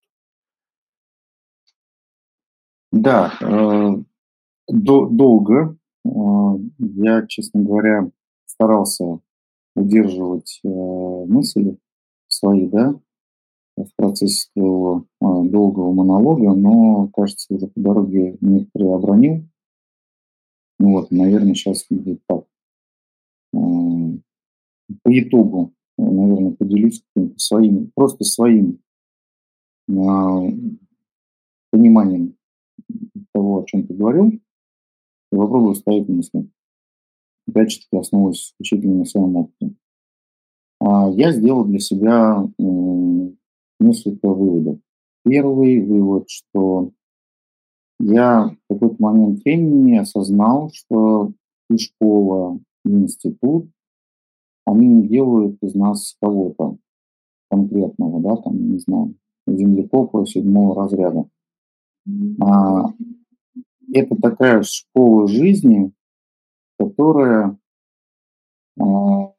Да, 2.95 3.33
э, 3.41 3.89
до, 4.69 5.07
долго 5.07 5.75
э, 6.05 6.09
я, 6.79 7.27
честно 7.27 7.61
говоря, 7.61 8.09
старался 8.45 9.19
удерживать 9.75 10.61
э, 10.63 10.67
мысли 10.69 11.77
свои, 12.29 12.67
да, 12.67 12.97
в 13.75 13.89
процессе 13.97 14.47
своего 14.53 15.07
долгого 15.19 15.91
монолога, 15.91 16.53
но, 16.53 17.09
кажется, 17.09 17.53
уже 17.53 17.67
по 17.67 17.81
дороге 17.81 18.37
некоторые 18.39 18.95
обронил. 18.95 19.43
Ну 20.79 20.93
вот, 20.93 21.11
наверное, 21.11 21.53
сейчас 21.53 21.85
будет 21.89 22.21
так. 22.27 22.45
По 23.51 25.19
итогу, 25.19 25.73
наверное, 25.97 26.51
поделюсь 26.51 27.03
каким-то 27.13 27.39
своим, 27.39 27.91
просто 27.93 28.23
своим 28.23 28.79
пониманием 31.71 32.37
того, 33.33 33.59
о 33.59 33.65
чем 33.65 33.87
ты 33.87 33.93
говорил, 33.93 34.29
и 34.29 34.41
попробую 35.35 35.75
ставить 35.75 36.07
мысли. 36.09 36.49
Опять 37.47 37.71
же 37.71 37.79
таки, 37.79 37.97
основываясь 37.97 38.51
исключительно 38.51 38.99
на 38.99 39.05
своем 39.05 39.35
опыте. 39.35 39.75
А 40.79 41.09
я 41.11 41.31
сделал 41.31 41.65
для 41.65 41.79
себя 41.79 42.47
несколько 43.79 44.29
выводов. 44.29 44.79
Первый 45.23 45.85
вывод, 45.85 46.29
что 46.29 46.91
я 47.99 48.49
в 48.49 48.73
какой-то 48.73 48.95
момент 48.99 49.43
времени 49.43 49.97
осознал, 49.97 50.69
что 50.73 51.33
и 51.69 51.77
школа, 51.77 52.59
и 52.83 52.89
институт, 52.89 53.69
они 54.65 54.87
не 54.87 55.07
делают 55.07 55.57
из 55.61 55.75
нас 55.75 56.15
кого-то 56.21 56.77
конкретного, 57.49 58.21
да, 58.21 58.35
там, 58.41 58.71
не 58.71 58.79
знаю, 58.79 59.15
землекопа 59.47 60.25
седьмого 60.25 60.75
разряда. 60.75 61.29
А, 62.41 62.93
это 63.93 64.15
такая 64.15 64.63
школа 64.63 65.27
жизни, 65.27 65.91
которая 66.77 67.57
а, 68.79 69.33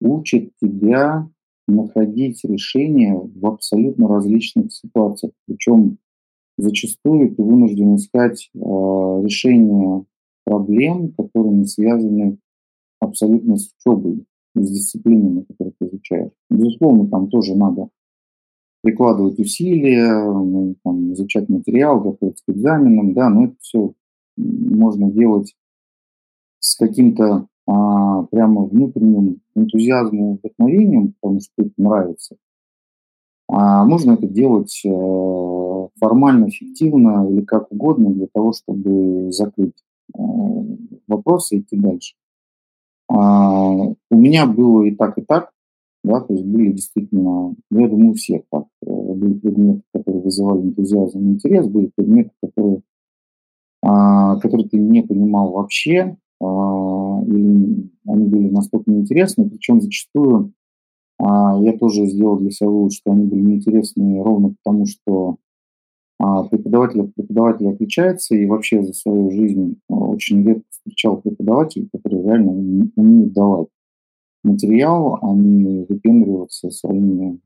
учит 0.00 0.52
тебя 0.60 1.28
находить 1.68 2.44
решения 2.44 3.14
в 3.14 3.46
абсолютно 3.46 4.08
различных 4.08 4.72
ситуациях. 4.72 5.32
Причем 5.46 5.98
зачастую 6.58 7.34
ты 7.34 7.42
вынужден 7.42 7.96
искать 7.96 8.50
э, 8.54 8.58
решения 8.58 10.04
проблем, 10.44 11.12
которые 11.12 11.56
не 11.56 11.66
связаны 11.66 12.38
абсолютно 13.00 13.56
с 13.56 13.72
учебой, 13.78 14.24
с 14.54 14.70
дисциплинами, 14.70 15.42
которые 15.42 15.74
ты 15.78 15.86
изучаешь. 15.86 16.32
Безусловно, 16.50 17.08
там 17.08 17.28
тоже 17.28 17.56
надо 17.56 17.88
прикладывать 18.86 19.40
усилия, 19.40 20.14
ну, 20.22 20.76
там, 20.84 21.12
изучать 21.12 21.48
материал, 21.48 22.00
готовиться 22.00 22.44
к 22.46 22.52
экзаменам, 22.52 23.14
да, 23.14 23.28
но 23.28 23.46
это 23.46 23.56
все 23.60 23.92
можно 24.36 25.10
делать 25.10 25.56
с 26.60 26.76
каким-то 26.76 27.48
а, 27.66 28.22
прямо 28.30 28.64
внутренним 28.64 29.40
энтузиазмом, 29.56 30.36
вдохновением, 30.36 31.14
потому 31.20 31.40
что 31.40 31.52
это 31.56 31.72
нравится. 31.78 32.36
А 33.48 33.84
можно 33.84 34.12
это 34.12 34.28
делать 34.28 34.80
э, 34.84 35.88
формально, 35.98 36.48
эффективно 36.48 37.28
или 37.28 37.42
как 37.42 37.72
угодно 37.72 38.10
для 38.10 38.26
того, 38.32 38.52
чтобы 38.52 39.32
закрыть 39.32 39.84
э, 40.14 40.20
вопросы 41.08 41.56
и 41.56 41.60
идти 41.60 41.76
дальше. 41.76 42.14
А, 43.08 43.68
у 43.68 43.96
меня 44.10 44.46
было 44.46 44.84
и 44.84 44.94
так, 44.94 45.18
и 45.18 45.22
так, 45.22 45.50
да, 46.06 46.20
то 46.20 46.32
есть 46.32 46.46
были 46.46 46.70
действительно, 46.70 47.54
ну, 47.70 47.80
я 47.80 47.88
думаю, 47.88 48.10
у 48.10 48.14
всех 48.14 48.42
так. 48.50 48.66
Э, 48.86 49.12
были 49.14 49.34
предметы, 49.34 49.82
которые 49.92 50.22
вызывали 50.22 50.62
энтузиазм 50.62 51.18
и 51.18 51.32
интерес, 51.32 51.66
были 51.66 51.90
предметы, 51.96 52.30
которые, 52.40 52.82
а, 53.82 54.36
которые 54.36 54.68
ты 54.68 54.78
не 54.78 55.02
понимал 55.02 55.50
вообще, 55.52 56.16
а, 56.40 57.22
или 57.26 57.90
они 58.06 58.26
были 58.26 58.50
настолько 58.50 58.88
неинтересны, 58.90 59.50
причем 59.50 59.80
зачастую 59.80 60.52
а, 61.18 61.58
я 61.60 61.76
тоже 61.76 62.06
сделал 62.06 62.38
для 62.38 62.50
себя 62.50 62.70
вывод, 62.70 62.92
что 62.92 63.10
они 63.10 63.26
были 63.26 63.40
неинтересны 63.40 64.22
ровно 64.22 64.54
потому, 64.62 64.86
что 64.86 65.38
а, 66.20 66.44
преподаватель 66.44 67.02
от 67.02 67.14
преподавателя 67.14 67.70
отличается, 67.70 68.36
и 68.36 68.46
вообще 68.46 68.82
за 68.82 68.92
свою 68.92 69.30
жизнь 69.32 69.80
а, 69.90 69.94
очень 69.94 70.44
редко 70.46 70.64
встречал 70.70 71.20
преподавателей, 71.20 71.88
которые 71.92 72.22
реально 72.22 72.52
умеют 72.94 73.32
давать 73.32 73.68
материал, 74.46 75.18
а 75.20 75.34
не 75.34 75.84
выпендриваться 75.84 76.70
своими, 76.70 77.38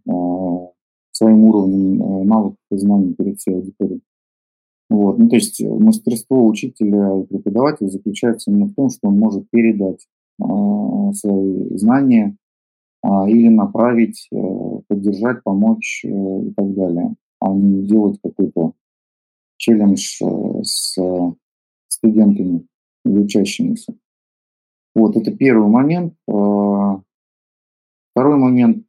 своим 1.13 1.45
уровнем 1.45 2.27
навыков 2.27 2.59
и 2.71 2.77
знаний 2.77 3.15
перед 3.15 3.39
всей 3.39 3.55
аудиторией. 3.55 4.03
Вот. 4.89 5.19
Ну, 5.19 5.29
то 5.29 5.37
есть 5.37 5.63
мастерство 5.63 6.47
учителя 6.47 7.21
и 7.21 7.27
преподавателя 7.27 7.89
заключается 7.89 8.51
именно 8.51 8.67
в 8.67 8.75
том, 8.75 8.91
что 8.91 9.09
он 9.09 9.19
может 9.19 9.49
передать 9.51 10.07
свои 10.39 11.77
знания 11.77 12.37
или 13.05 13.49
направить, 13.49 14.29
э, 14.33 14.37
поддержать, 14.89 15.43
помочь 15.43 16.05
э, 16.05 16.09
и 16.09 16.53
так 16.53 16.75
далее 16.75 17.17
а 17.41 17.53
не 17.53 17.87
делать 17.87 18.19
какой-то 18.23 18.75
челлендж 19.57 20.23
э, 20.23 20.63
с 20.63 20.97
студентами 21.89 22.67
или 23.05 23.19
учащимися. 23.19 23.95
Вот, 24.95 25.17
это 25.17 25.35
первый 25.37 25.69
момент. 25.69 26.15
А, 26.29 27.01
второй 28.13 28.37
момент, 28.37 28.85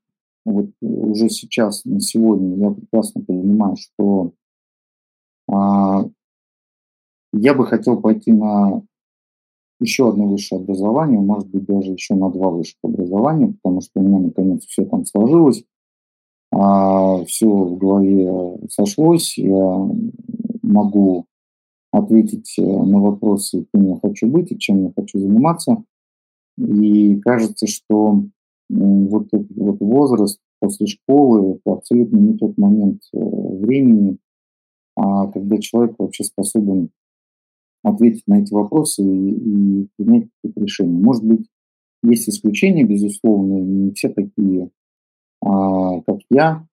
вот 0.45 0.70
уже 0.82 1.30
сейчас, 1.30 1.86
на 1.86 1.99
сегодня, 1.99 2.58
я 2.58 2.72
прекрасно 2.72 3.24
понимаю, 3.24 3.76
что 3.78 4.34
а, 5.52 6.06
я 7.34 7.54
бы 7.54 7.66
хотел 7.66 8.02
пойти 8.02 8.32
на 8.32 8.84
еще 9.80 10.10
одно 10.10 10.28
высшее 10.28 10.62
образование, 10.62 11.20
может 11.20 11.49
быть, 11.49 11.66
даже 11.66 11.91
еще 11.91 12.16
на 12.16 12.30
два 12.30 12.49
высших 12.49 12.78
образования, 12.84 13.56
потому 13.62 13.82
что 13.82 13.99
у 13.99 14.04
меня 14.04 14.20
наконец 14.20 14.66
все 14.66 14.86
там 14.86 15.06
сложилось 15.06 15.64
а, 16.52 17.24
все 17.26 17.47
в 17.47 17.78
голове 17.78 18.58
сошлось, 18.70 19.38
я 19.38 19.89
могу 20.62 21.26
ответить 21.91 22.56
э, 22.58 22.62
на 22.64 22.99
вопросы, 22.99 23.66
кем 23.74 23.88
я 23.88 23.99
хочу 24.02 24.28
быть 24.28 24.52
и 24.52 24.60
чем 24.60 24.86
я 24.86 24.91
хочу 24.95 25.20
заниматься. 25.20 25.84
И 26.58 27.20
кажется, 27.22 27.68
что 27.68 28.24
вот 28.70 29.28
этот 29.32 29.56
вот 29.56 29.80
возраст 29.80 30.39
после 30.60 30.88
школы– 30.88 31.60
это 31.66 31.76
абсолютно 31.78 32.18
не 32.18 32.38
тот 32.38 32.58
момент 32.58 33.02
э, 33.14 33.20
времени, 33.20 34.18
а 34.95 35.28
когда 35.28 35.58
человек 35.58 35.95
вообще 35.97 36.24
способен 36.24 36.89
ответить 37.84 38.24
на 38.28 38.41
эти 38.41 38.54
вопросы 38.54 39.04
и, 39.04 39.32
и 39.32 39.88
принять 39.97 40.30
какие-то 40.36 40.62
решения. 40.62 40.99
Может 40.99 41.24
быть, 41.24 41.47
есть 42.04 42.30
исключения, 42.30 42.84
безусловно, 42.84 43.60
не 43.60 43.91
все 43.93 44.10
такие 44.10 44.70
а, 45.43 46.02
как 46.02 46.20
я, 46.30 46.68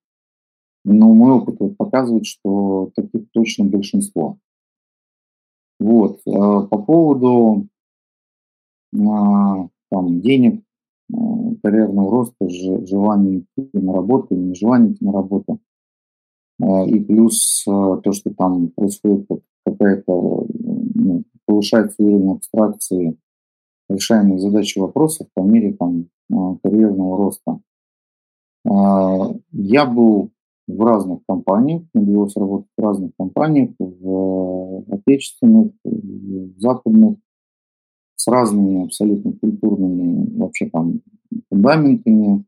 но 0.84 1.12
мой 1.12 1.32
опыт 1.32 1.56
вот 1.58 1.76
показывает, 1.76 2.26
что 2.26 2.90
таких 2.94 3.30
точно 3.32 3.64
большинство. 3.64 4.38
Вот. 5.80 6.20
А 6.26 6.62
по 6.62 6.78
поводу 6.78 7.68
а, 8.94 9.68
там, 9.90 10.20
денег, 10.20 10.62
карьерного 11.62 12.10
роста, 12.10 12.48
желания 12.48 13.38
идти 13.38 13.70
на 13.72 13.94
работу 13.94 14.34
или 14.34 14.42
нежелания 14.42 14.92
идти 14.92 15.04
на 15.04 15.12
работу. 15.12 15.58
И 16.60 17.00
плюс 17.00 17.62
то, 17.64 18.12
что 18.12 18.30
там 18.34 18.68
происходит 18.68 19.26
какая-то, 19.64 20.46
ну, 20.94 21.24
повышается 21.46 22.02
уровень 22.02 22.32
абстракции 22.32 23.16
решаемых 23.88 24.40
задач 24.40 24.76
и 24.76 24.80
вопросов 24.80 25.28
по 25.34 25.40
мере 25.42 25.72
там, 25.74 26.08
карьерного 26.62 27.16
роста. 27.16 27.60
Я 29.52 29.86
был 29.86 30.30
в 30.66 30.80
разных 30.82 31.20
компаниях, 31.26 31.84
мне 31.94 32.04
довелось 32.04 32.36
работать 32.36 32.68
в 32.76 32.82
разных 32.82 33.12
компаниях, 33.18 33.70
в 33.78 34.84
отечественных, 34.90 35.72
в 35.84 36.60
западных, 36.60 37.16
с 38.18 38.26
разными 38.26 38.84
абсолютно 38.84 39.32
культурными 39.32 40.38
вообще 40.38 40.68
там 40.70 41.00
фундаментами, 41.50 42.44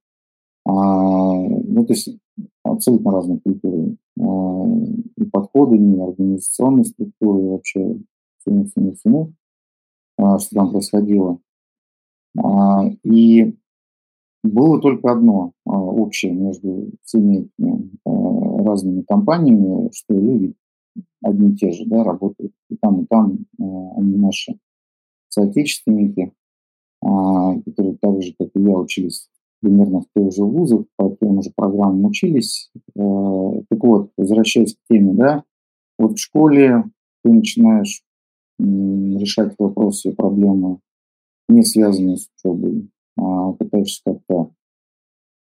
а, 0.67 0.73
ну, 0.73 1.87
то 1.87 1.93
есть 1.93 2.17
абсолютно 2.65 3.13
разные 3.13 3.41
культуры. 3.41 3.97
А, 4.21 4.67
и 5.17 5.25
подходами, 5.25 5.97
и 5.97 6.01
организационной 6.01 6.85
структуры, 6.85 7.43
и 7.43 7.49
вообще 7.49 7.97
всему, 8.39 8.65
всему, 8.67 8.95
всему, 8.95 9.33
что 10.39 10.55
там 10.55 10.71
происходило. 10.71 11.39
И 13.05 13.55
было 14.43 14.81
только 14.81 15.13
одно 15.13 15.53
а, 15.67 15.79
общее 15.79 16.33
между 16.33 16.91
всеми 17.05 17.51
этими 17.59 17.91
а, 18.07 18.63
разными 18.65 19.03
компаниями, 19.03 19.91
что 19.93 20.15
люди 20.15 20.55
одни 21.23 21.53
и 21.53 21.57
те 21.57 21.73
же, 21.73 21.85
да, 21.87 22.05
работают. 22.05 22.53
И 22.71 22.77
там, 22.77 23.03
и 23.03 23.07
там, 23.07 23.39
а, 23.61 23.99
они 23.99 24.17
наши 24.17 24.59
соотечественники, 25.31 26.33
которые 27.01 27.97
так 28.01 28.23
же, 28.23 28.35
как 28.39 28.51
и 28.55 28.61
я, 28.61 28.79
учились 28.79 29.31
примерно 29.61 30.01
в 30.01 30.07
тех 30.15 30.33
же 30.33 30.45
вузах, 30.45 30.85
по 30.97 31.17
тем 31.21 31.43
же 31.43 31.51
программам 31.55 32.05
учились. 32.05 32.71
Так 32.95 33.83
вот, 33.83 34.11
возвращаясь 34.17 34.75
к 34.75 34.79
теме, 34.89 35.15
да, 35.15 35.45
вот 35.99 36.17
в 36.17 36.21
школе 36.21 36.85
ты 37.23 37.31
начинаешь 37.31 38.03
решать 38.59 39.55
вопросы 39.59 40.11
и 40.11 40.15
проблемы, 40.15 40.81
не 41.49 41.63
связанные 41.63 42.17
с 42.17 42.29
учебой, 42.37 42.91
а, 43.19 43.53
пытаешься 43.53 44.03
как-то 44.05 44.51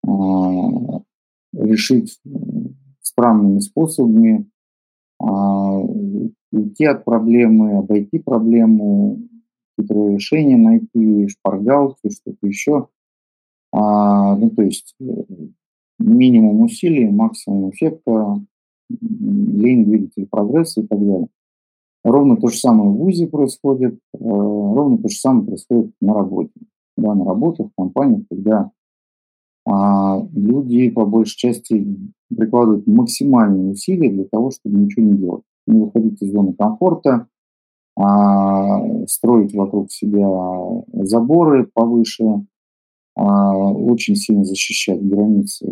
а, 0.07 1.03
решить 1.53 2.19
странными 3.01 3.61
способами, 3.61 4.51
а, 5.19 5.79
уйти 6.51 6.85
от 6.87 7.05
проблемы, 7.05 7.79
обойти 7.79 8.19
проблему, 8.19 9.19
хитрое 9.81 10.15
решение 10.15 10.57
найти, 10.57 11.29
шпаргалки, 11.29 12.11
что-то 12.11 12.47
еще. 12.47 12.89
Ну, 13.73 14.51
то 14.57 14.63
есть 14.63 14.97
э, 15.01 15.05
минимум 16.01 16.63
усилий, 16.63 17.09
максимум 17.09 17.71
эффекта, 17.71 18.41
лень, 18.89 19.85
двигатель 19.85 20.27
прогресса 20.27 20.81
и 20.81 20.87
так 20.87 20.99
далее. 20.99 21.29
Ровно 22.03 22.37
то 22.37 22.49
же 22.49 22.59
самое 22.59 22.91
в 22.91 22.97
ВУЗе 22.97 23.29
происходит, 23.29 23.95
э, 23.95 24.19
ровно 24.19 24.99
то 24.99 25.09
же 25.09 25.17
самое 25.17 25.47
происходит 25.47 25.93
на 26.01 26.15
работе 26.15 26.53
да, 27.01 27.15
на 27.15 27.25
работу 27.25 27.65
в 27.65 27.75
компаниях, 27.77 28.23
когда 28.31 28.71
а, 29.67 30.27
люди 30.33 30.91
по 30.91 31.05
большей 31.05 31.37
части 31.37 31.87
прикладывают 32.35 32.87
максимальные 32.87 33.73
усилия 33.73 34.11
для 34.11 34.25
того, 34.25 34.51
чтобы 34.51 34.79
ничего 34.79 35.07
не 35.07 35.19
делать. 35.19 35.45
Не 35.67 35.81
выходить 35.81 36.23
из 36.23 36.33
зоны 36.33 36.55
комфорта, 36.55 37.11
а, 37.11 37.27
строить 39.07 39.55
вокруг 39.55 39.91
себя 39.93 40.27
заборы 41.05 41.69
повыше, 41.73 42.47
а, 43.17 43.73
очень 43.73 44.17
сильно 44.17 44.45
защищать 44.45 45.03
границы 45.03 45.67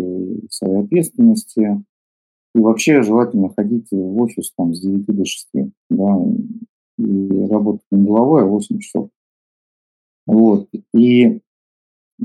своей 0.50 0.82
ответственности. 0.82 1.82
И 2.54 2.58
вообще 2.58 3.02
желательно 3.02 3.52
ходить 3.54 3.88
в 3.90 4.20
офис 4.20 4.52
там, 4.56 4.74
с 4.74 4.80
9 4.80 5.06
до 5.06 5.24
6, 5.24 5.48
да, 5.90 6.18
и 6.98 7.46
работать 7.46 7.86
не 7.90 8.04
головой, 8.04 8.42
а 8.42 8.46
8 8.46 8.78
часов. 8.80 9.10
Вот. 10.26 10.68
И 10.94 11.40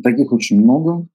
таких 0.01 0.33
очень 0.33 0.61
много. 0.61 1.07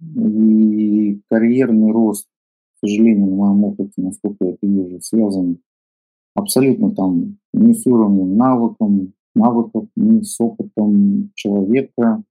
И 0.00 1.20
карьерный 1.28 1.90
рост, 1.90 2.28
к 2.76 2.86
сожалению, 2.86 3.26
на 3.26 3.36
моем 3.36 3.64
опыте, 3.64 3.94
насколько 3.96 4.44
я 4.44 4.50
это 4.52 4.66
вижу, 4.66 5.00
связан 5.00 5.58
абсолютно 6.38 6.94
там 6.94 7.38
не 7.52 7.74
с 7.74 7.86
уровнем 7.86 8.36
навыком, 8.36 9.12
навыков, 9.34 9.86
не 9.96 10.22
с 10.22 10.40
опытом 10.40 11.30
человека, 11.34 12.22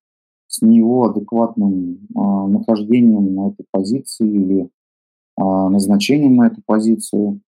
с 0.48 0.58
с 0.58 0.66
его 0.66 1.10
адекватным 1.10 2.08
а, 2.16 2.48
нахождением 2.48 3.36
на 3.36 3.50
этой 3.50 3.66
позиции 3.72 4.28
или 4.28 4.70
а, 5.36 5.70
назначением 5.70 6.36
на 6.38 6.48
эту 6.48 6.62
позицию. 6.66 7.42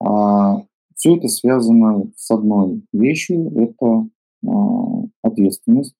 А, 0.00 0.64
все 0.94 1.16
это 1.16 1.28
связано 1.28 2.10
с 2.16 2.30
одной 2.30 2.82
вещью– 2.92 3.52
это 3.56 4.08
а, 4.46 5.04
ответственность. 5.22 5.94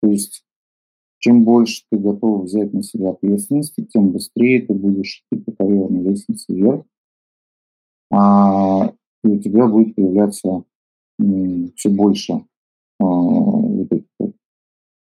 То 0.00 0.08
есть 0.08 0.44
чем 1.18 1.44
больше 1.44 1.84
ты 1.90 1.98
готов 1.98 2.44
взять 2.44 2.72
на 2.72 2.82
себя 2.82 3.10
ответственности, 3.10 3.84
тем 3.84 4.10
быстрее 4.10 4.66
ты 4.66 4.74
будешь 4.74 5.24
идти 5.30 5.42
по 5.42 5.52
карьерной 5.52 6.02
лестнице 6.02 6.52
вверх, 6.52 6.84
и 8.12 9.28
у 9.28 9.38
тебя 9.38 9.66
будет 9.68 9.94
появляться 9.94 10.64
все 11.76 11.88
больше 11.88 12.44
а, 13.00 13.06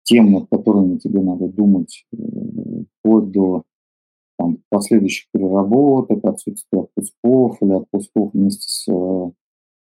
тем, 0.07 0.33
над 0.33 0.49
которыми 0.49 0.99
тебе 0.99 1.21
надо 1.21 1.49
думать, 1.49 2.07
э, 2.13 2.17
вплоть 2.99 3.31
до 3.33 3.65
там, 4.39 4.59
последующих 4.71 5.27
переработок, 5.33 6.25
отсутствия 6.25 6.83
отпусков 6.83 7.59
или 7.61 7.73
отпусков 7.73 8.33
вместе 8.33 8.69
с 8.69 8.89
э, 8.89 9.31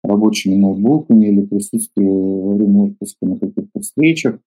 рабочими 0.04 0.54
ноутбуками 0.54 1.26
или 1.26 1.44
присутствие 1.44 2.08
во 2.08 2.54
время 2.54 2.84
отпуска 2.84 3.26
на 3.26 3.38
каких-то 3.38 3.80
встречах. 3.80 4.38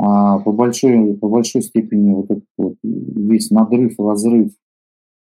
А 0.00 0.40
по, 0.40 0.50
большой, 0.50 1.16
по 1.16 1.28
большой 1.28 1.62
степени 1.62 2.14
вот 2.14 2.30
этот 2.30 2.48
вот 2.58 2.74
весь 2.82 3.50
надрыв, 3.52 3.98
разрыв, 3.98 4.52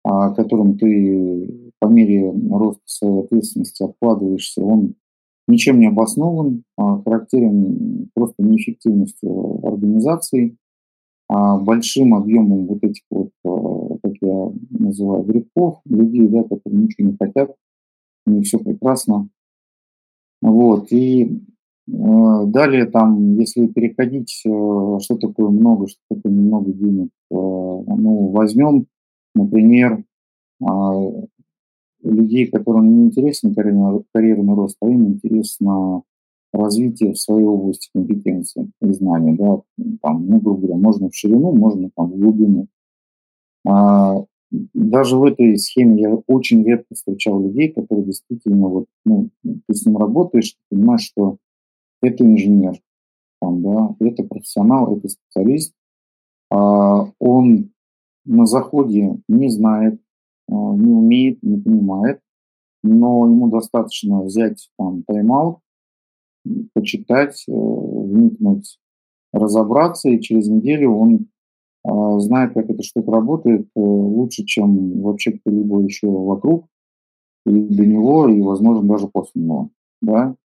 а, 0.04 0.32
которым 0.32 0.78
ты 0.78 1.71
по 1.82 1.88
мере 1.88 2.32
роста 2.48 2.80
своей 2.86 3.24
ответственности 3.24 3.82
откладываешься, 3.82 4.62
он 4.62 4.94
ничем 5.48 5.80
не 5.80 5.88
обоснован, 5.88 6.62
а 6.78 7.02
характерен 7.02 8.08
просто 8.14 8.40
неэффективностью 8.44 9.66
организации, 9.66 10.56
а 11.28 11.58
большим 11.58 12.14
объемом 12.14 12.68
вот 12.68 12.84
этих 12.84 13.02
вот, 13.10 13.30
а, 13.44 13.96
как 14.00 14.12
я 14.20 14.52
называю, 14.70 15.24
грибков, 15.24 15.80
людей, 15.86 16.28
да, 16.28 16.44
которые 16.44 16.82
ничего 16.84 17.08
не 17.08 17.16
хотят, 17.20 17.52
у 18.26 18.30
них 18.30 18.44
все 18.44 18.60
прекрасно. 18.60 19.28
Вот, 20.40 20.92
и 20.92 21.40
далее 21.88 22.86
там, 22.86 23.40
если 23.40 23.66
переходить, 23.66 24.30
что 24.30 25.16
такое 25.20 25.48
много, 25.48 25.88
что 25.88 25.98
такое 26.08 26.32
немного 26.32 26.72
денег, 26.72 27.08
ну, 27.28 28.28
возьмем, 28.28 28.86
например, 29.34 30.04
людей, 32.02 32.46
которым 32.46 32.96
не 32.96 33.04
интересен 33.06 33.54
карьерный, 33.54 34.04
карьерный 34.12 34.54
рост, 34.54 34.76
а 34.80 34.88
им 34.88 35.08
интересно 35.08 36.02
развитие 36.52 37.12
в 37.12 37.18
своей 37.18 37.46
области 37.46 37.90
компетенции 37.94 38.70
и 38.80 38.92
знаний. 38.92 39.34
Да, 39.34 39.62
там, 40.02 40.26
ну, 40.26 40.40
грубо 40.40 40.66
говоря, 40.66 40.76
можно 40.76 41.08
в 41.08 41.14
ширину, 41.14 41.52
можно 41.52 41.90
там, 41.96 42.10
в 42.10 42.18
глубину. 42.18 42.66
А, 43.66 44.24
даже 44.50 45.16
в 45.16 45.24
этой 45.24 45.56
схеме 45.56 46.02
я 46.02 46.14
очень 46.26 46.62
редко 46.64 46.94
встречал 46.94 47.40
людей, 47.40 47.72
которые 47.72 48.04
действительно, 48.04 48.68
вот, 48.68 48.86
ну, 49.04 49.30
ты 49.44 49.74
с 49.74 49.86
ним 49.86 49.96
работаешь, 49.96 50.52
ты 50.52 50.76
понимаешь, 50.76 51.02
что 51.02 51.38
это 52.02 52.24
инженер, 52.24 52.80
там, 53.40 53.62
да, 53.62 53.96
это 54.00 54.24
профессионал, 54.24 54.96
это 54.96 55.08
специалист, 55.08 55.72
а 56.50 57.06
он 57.18 57.70
на 58.24 58.46
заходе 58.46 59.18
не 59.28 59.48
знает, 59.48 60.00
не 60.52 60.92
умеет, 60.92 61.42
не 61.42 61.58
понимает, 61.58 62.20
но 62.82 63.28
ему 63.28 63.48
достаточно 63.48 64.22
взять 64.22 64.68
там 64.78 65.02
тайм-аут, 65.04 65.58
почитать, 66.74 67.44
э, 67.48 67.52
вникнуть, 67.52 68.78
разобраться, 69.32 70.08
и 70.08 70.20
через 70.20 70.48
неделю 70.48 70.92
он 70.92 71.28
а, 71.84 72.20
знает, 72.20 72.54
как 72.54 72.70
эта 72.70 72.82
штука 72.82 73.10
работает 73.12 73.62
э, 73.62 73.80
лучше, 73.80 74.44
чем 74.44 75.00
вообще 75.02 75.32
кто-либо 75.32 75.82
еще 75.82 76.08
вокруг, 76.08 76.66
и 77.46 77.50
до 77.50 77.86
него, 77.86 78.28
и, 78.28 78.40
возможно, 78.40 78.86
даже 78.88 79.08
после 79.08 79.42
него. 79.42 79.70
Да? 80.00 80.36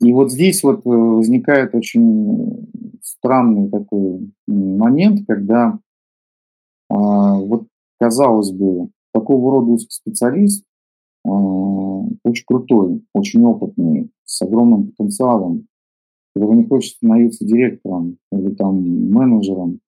И 0.00 0.12
вот 0.12 0.30
здесь 0.30 0.62
вот 0.62 0.86
э, 0.86 0.88
возникает 0.88 1.74
очень 1.74 2.68
странный 3.02 3.68
такой 3.70 4.32
момент, 4.46 5.26
когда 5.26 5.78
а, 6.88 7.34
вот, 7.34 7.66
казалось 8.02 8.50
бы, 8.50 8.88
такого 9.14 9.52
рода 9.52 9.78
специалист 9.78 10.64
а, 11.24 11.30
очень 11.30 12.44
крутой, 12.44 13.04
очень 13.14 13.44
опытный, 13.44 14.10
с 14.24 14.42
огромным 14.42 14.88
потенциалом, 14.88 15.68
который 16.34 16.56
не 16.56 16.64
хочет 16.66 16.96
становиться 16.96 17.44
директором 17.44 18.16
или 18.32 18.50
там 18.54 18.82
менеджером, 19.12 19.78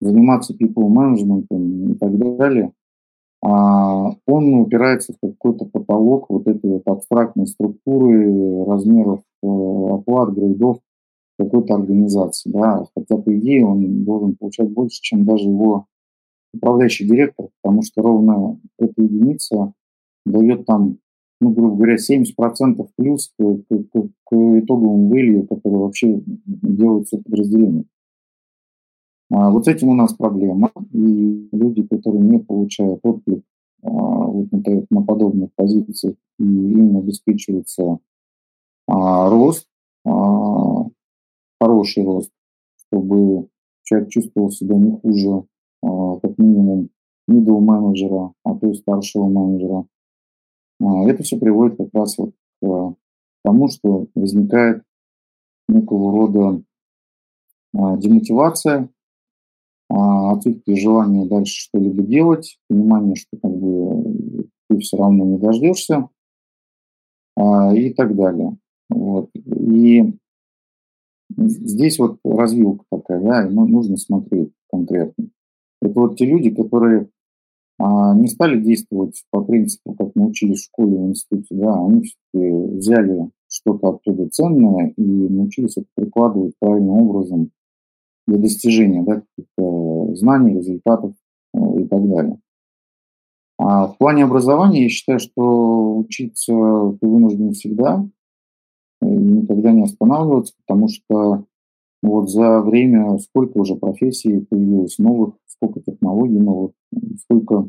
заниматься 0.00 0.54
people 0.54 0.88
management 0.88 1.46
и 1.50 1.94
так 1.94 2.18
далее, 2.18 2.72
а 3.44 4.10
он 4.26 4.54
упирается 4.54 5.12
в 5.12 5.16
какой-то 5.20 5.66
потолок 5.66 6.30
вот 6.30 6.48
этой 6.48 6.68
вот 6.68 6.82
абстрактной 6.86 7.46
структуры, 7.46 8.64
размеров 8.64 9.20
э, 9.42 9.46
оплат, 9.46 10.34
грейдов 10.34 10.78
какой-то 11.38 11.74
организации. 11.74 12.50
Да? 12.50 12.86
Хотя, 12.96 13.16
по 13.18 13.36
идее, 13.36 13.66
он 13.66 14.04
должен 14.04 14.34
получать 14.36 14.70
больше, 14.70 15.00
чем 15.00 15.24
даже 15.24 15.48
его 15.48 15.86
управляющий 16.52 17.06
директор, 17.06 17.48
потому 17.62 17.82
что 17.82 18.02
ровно 18.02 18.60
эта 18.78 19.02
единица 19.02 19.72
дает 20.24 20.66
там, 20.66 20.98
ну, 21.40 21.50
грубо 21.50 21.76
говоря, 21.76 21.96
70% 21.96 22.88
плюс 22.96 23.32
к, 23.38 23.42
к, 23.42 24.08
к 24.24 24.32
итоговому 24.32 25.14
value, 25.14 25.46
который 25.46 25.78
вообще 25.78 26.20
делается 26.26 27.18
подразделение. 27.18 27.84
А 29.30 29.50
вот 29.50 29.64
с 29.64 29.68
этим 29.68 29.88
у 29.88 29.94
нас 29.94 30.12
проблема. 30.12 30.70
И 30.92 31.48
люди, 31.52 31.82
которые 31.82 32.22
не 32.22 32.38
получают 32.38 33.00
отклик 33.02 33.42
вот 33.82 34.52
на, 34.52 34.86
на 34.90 35.02
подобных 35.02 35.50
позициях, 35.54 36.16
и 36.38 36.44
им 36.44 36.98
обеспечивается 36.98 37.98
а, 38.86 39.28
рост, 39.30 39.66
а, 40.04 40.84
хороший 41.60 42.04
рост, 42.04 42.30
чтобы 42.76 43.48
человек 43.82 44.10
чувствовал 44.10 44.50
себя 44.50 44.76
не 44.76 44.92
хуже, 44.92 45.44
как 45.82 46.38
минимум, 46.38 46.90
middle 47.28 47.60
менеджера, 47.60 48.32
а 48.44 48.54
то 48.54 48.68
и 48.68 48.74
старшего 48.74 49.26
менеджера. 49.28 49.86
А, 50.80 51.08
это 51.08 51.22
все 51.22 51.38
приводит 51.38 51.76
как 51.76 51.88
раз 51.92 52.16
вот 52.18 52.32
к 52.60 52.94
тому, 53.44 53.68
что 53.68 54.06
возникает 54.14 54.82
некого 55.68 56.12
рода 56.12 56.62
а, 57.74 57.96
демотивация, 57.96 58.88
а, 59.88 60.32
отсутствие 60.32 60.76
желания 60.76 61.26
дальше 61.26 61.54
что-либо 61.54 62.02
делать, 62.02 62.58
понимание, 62.68 63.16
что 63.16 63.36
как 63.40 63.52
бы 63.52 64.48
ты 64.68 64.78
все 64.78 64.96
равно 64.96 65.24
не 65.24 65.38
дождешься 65.38 66.08
а, 67.36 67.74
и 67.74 67.92
так 67.92 68.14
далее. 68.14 68.56
Вот. 68.88 69.30
И 69.34 70.18
здесь 71.36 71.98
вот 71.98 72.18
развилка 72.24 72.84
такая, 72.90 73.20
да, 73.22 73.46
и 73.46 73.52
нужно 73.52 73.96
смотреть 73.96 74.52
конкретно. 74.70 75.28
Это 75.82 75.98
вот 75.98 76.16
те 76.16 76.26
люди, 76.26 76.50
которые 76.50 77.08
а, 77.78 78.14
не 78.14 78.28
стали 78.28 78.60
действовать 78.60 79.24
по 79.30 79.42
принципу, 79.42 79.94
как 79.94 80.14
научились 80.14 80.60
в 80.60 80.64
школе, 80.66 80.96
в 80.96 81.08
институте, 81.08 81.54
да, 81.56 81.74
они 81.84 82.02
все-таки 82.02 82.76
взяли 82.76 83.30
что-то 83.48 83.88
оттуда 83.88 84.28
ценное 84.28 84.94
и 84.96 85.02
научились 85.02 85.76
это 85.76 85.86
прикладывать 85.96 86.54
правильным 86.60 86.94
образом 86.94 87.50
для 88.28 88.38
достижения 88.38 89.02
да, 89.02 89.22
каких-то 89.22 90.14
знаний, 90.14 90.54
результатов 90.54 91.14
э, 91.54 91.58
и 91.80 91.84
так 91.88 92.08
далее. 92.08 92.38
А 93.58 93.88
в 93.88 93.98
плане 93.98 94.24
образования 94.24 94.84
я 94.84 94.88
считаю, 94.88 95.18
что 95.18 95.98
учиться 95.98 96.52
ты 96.52 97.06
вынужден 97.06 97.52
всегда 97.52 98.06
и 99.02 99.06
никогда 99.06 99.72
не 99.72 99.82
останавливаться, 99.82 100.54
потому 100.64 100.86
что 100.86 101.44
вот 102.02 102.30
за 102.30 102.60
время 102.60 103.18
сколько 103.18 103.58
уже 103.58 103.76
профессий 103.76 104.40
появилось 104.40 104.98
новых, 104.98 105.34
сколько 105.46 105.80
технологий 105.80 106.38
новых, 106.38 106.72
сколько 107.20 107.68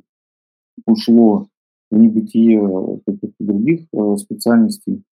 ушло 0.88 1.48
в 1.92 1.98
небытие 1.98 3.00
каких-то 3.06 3.44
других 3.44 3.88
э, 3.94 4.16
специальностей. 4.18 5.04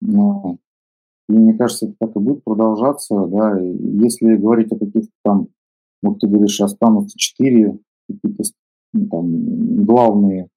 Но 0.00 0.58
и 1.28 1.32
мне 1.32 1.54
кажется, 1.54 1.86
это 1.86 1.96
так 1.98 2.16
и 2.16 2.20
будет 2.20 2.44
продолжаться, 2.44 3.26
да, 3.26 3.58
если 3.58 4.36
говорить 4.36 4.70
о 4.72 4.78
каких-то 4.78 5.10
там, 5.24 5.48
вот 6.02 6.20
ты 6.20 6.28
говоришь, 6.28 6.60
останутся 6.60 7.18
четыре 7.18 7.78
какие-то 8.08 8.44
ну, 8.92 9.08
там, 9.08 9.84
главные 9.84 10.48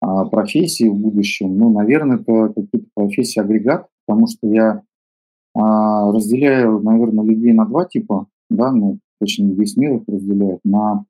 а, 0.00 0.26
профессии 0.26 0.88
в 0.88 0.96
будущем, 0.96 1.56
ну, 1.56 1.72
наверное, 1.72 2.18
это 2.18 2.48
какие-то 2.48 2.86
профессии 2.94 3.40
агрегат, 3.40 3.88
потому 4.06 4.26
что 4.26 4.46
я 4.46 4.82
разделяю, 5.56 6.80
наверное, 6.80 7.24
людей 7.24 7.52
на 7.52 7.64
два 7.64 7.84
типа, 7.84 8.26
да, 8.50 8.72
ну, 8.72 8.98
точнее, 9.20 9.54
весь 9.54 9.76
мир 9.76 9.96
их 9.96 10.02
разделяет 10.08 10.60
на 10.64 11.04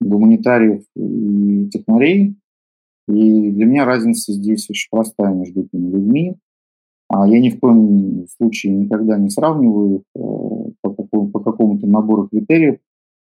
гуманитариев 0.00 0.84
и 0.96 1.68
технарей, 1.72 2.36
и 3.08 3.50
для 3.50 3.66
меня 3.66 3.84
разница 3.84 4.32
здесь 4.32 4.68
очень 4.70 4.88
простая 4.90 5.34
между 5.34 5.62
этими 5.62 5.90
людьми. 5.90 6.36
А 7.08 7.28
я 7.28 7.40
ни 7.40 7.50
в 7.50 7.60
коем 7.60 8.26
случае 8.38 8.72
никогда 8.72 9.18
не 9.18 9.28
сравниваю 9.28 9.96
их, 9.96 10.02
э, 10.16 10.88
какому-то 11.44 11.86
набору 11.86 12.28
критериев. 12.28 12.78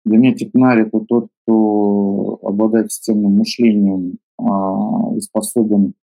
Для 0.05 0.17
меня 0.17 0.33
технарь– 0.35 0.81
это 0.81 0.99
тот, 0.99 1.27
кто 1.41 2.39
обладает 2.43 2.91
системным 2.91 3.37
мышлением 3.37 4.17
а, 4.37 5.15
и 5.15 5.21
способен 5.21 5.93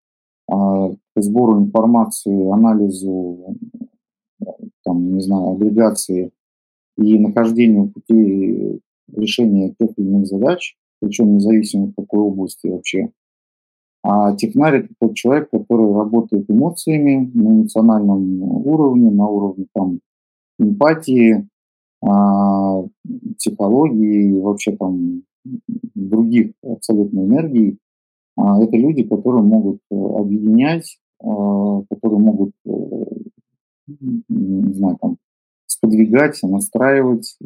а, 0.48 0.88
к 0.88 1.22
сбору 1.22 1.60
информации, 1.60 2.50
анализу, 2.50 3.56
там, 4.84 5.14
не 5.14 5.20
знаю, 5.20 5.50
агрегации 5.50 6.30
и 6.98 7.18
нахождению 7.18 7.90
пути 7.90 8.80
решения 9.14 9.74
тех 9.78 9.90
или 9.96 10.06
иных 10.06 10.26
задач, 10.26 10.76
причем 11.00 11.34
независимо 11.34 11.86
в 11.86 11.94
какой 11.94 12.20
области 12.20 12.66
вообще. 12.66 13.10
А 14.02 14.34
технарь– 14.34 14.76
это 14.78 14.88
тот 14.98 15.14
человек, 15.14 15.50
который 15.50 15.92
работает 15.92 16.50
эмоциями 16.50 17.30
на 17.34 17.48
эмоциональном 17.48 18.42
уровне, 18.66 19.10
на 19.10 19.26
уровне 19.28 19.66
там, 19.74 20.00
эмпатии, 20.58 21.48
а, 22.02 22.82
психологии 23.36 24.30
и 24.30 24.40
вообще 24.40 24.72
там 24.76 25.22
других 25.94 26.52
абсолютно 26.62 27.20
энергий. 27.20 27.78
А, 28.36 28.62
это 28.62 28.76
люди, 28.76 29.02
которые 29.02 29.42
могут 29.42 29.80
э, 29.90 29.94
объединять, 29.94 30.98
а, 31.22 31.82
которые 31.90 32.20
могут, 32.20 32.52
э, 32.64 32.70
не 34.28 34.72
знаю, 34.74 34.98
там, 35.00 35.16
сподвигать, 35.66 36.38
настраивать 36.42 37.36
э, 37.40 37.44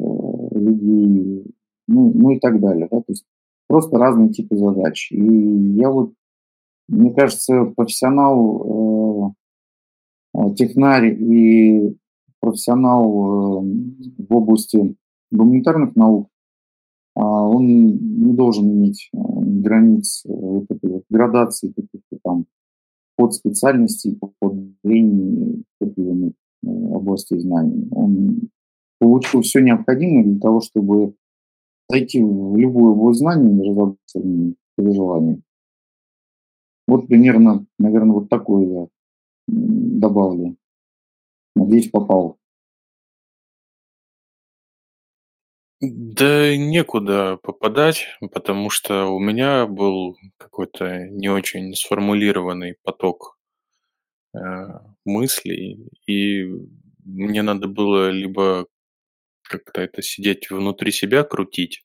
людей, 0.59 1.45
ну, 1.87 2.13
ну 2.15 2.31
и 2.31 2.39
так 2.39 2.61
далее. 2.61 2.89
Да? 2.91 2.99
То 2.99 3.05
есть 3.09 3.25
просто 3.69 3.99
разные 3.99 4.31
типы 4.31 4.57
задач. 4.57 5.13
И 5.13 5.23
я 5.77 5.91
вот, 5.91 6.13
мне 6.89 7.13
кажется, 7.13 7.65
профессионал, 7.77 9.35
э, 10.35 10.55
технарь 10.57 11.15
и 11.15 11.97
профессионал 12.41 13.63
э, 13.63 13.67
в 14.19 14.35
области 14.35 14.97
гуманитарных 15.31 15.97
наук, 15.97 16.29
э, 17.17 17.21
он 17.21 17.67
не 17.67 18.33
должен 18.33 18.71
иметь 18.71 19.11
э, 19.13 19.19
границ 19.19 20.25
э, 20.27 20.29
вот 20.31 20.65
этой 20.71 20.91
вот 20.91 21.05
градации 21.09 21.69
каких-то 21.69 22.19
там 22.23 22.47
под 23.17 23.35
специальностей, 23.35 24.19
под 24.39 24.55
зрение 24.83 25.63
областей 26.95 27.39
знаний. 27.39 27.89
Он 27.93 28.51
получил 28.99 29.43
все 29.43 29.61
необходимое 29.61 30.25
для 30.25 30.41
того, 30.41 30.61
чтобы 30.61 31.15
зайти 31.89 32.23
в 32.23 32.57
любую 32.57 32.93
область 32.95 33.21
знаний 33.21 33.57
и 33.57 33.71
разобраться 33.71 34.21
при 34.77 34.93
желании. 34.93 35.43
Вот 36.87 37.07
примерно, 37.07 37.67
наверное, 37.79 38.15
вот 38.15 38.29
такое 38.29 38.67
я 38.67 38.87
добавлю. 39.47 40.57
Надеюсь, 41.57 41.91
попал. 41.91 42.39
Да 45.87 46.57
некуда 46.57 47.37
попадать, 47.43 48.07
потому 48.33 48.71
что 48.71 49.07
у 49.07 49.19
меня 49.19 49.67
был 49.67 50.17
какой-то 50.39 51.09
не 51.09 51.29
очень 51.29 51.75
сформулированный 51.75 52.77
поток 52.83 53.37
э, 54.35 54.39
мыслей, 55.05 55.89
и 56.07 56.45
мне 57.05 57.43
надо 57.43 57.69
было 57.69 58.11
либо 58.11 58.67
как-то 59.43 59.83
это 59.83 60.01
сидеть 60.01 60.51
внутри 60.51 60.91
себя, 60.91 61.23
крутить. 61.23 61.85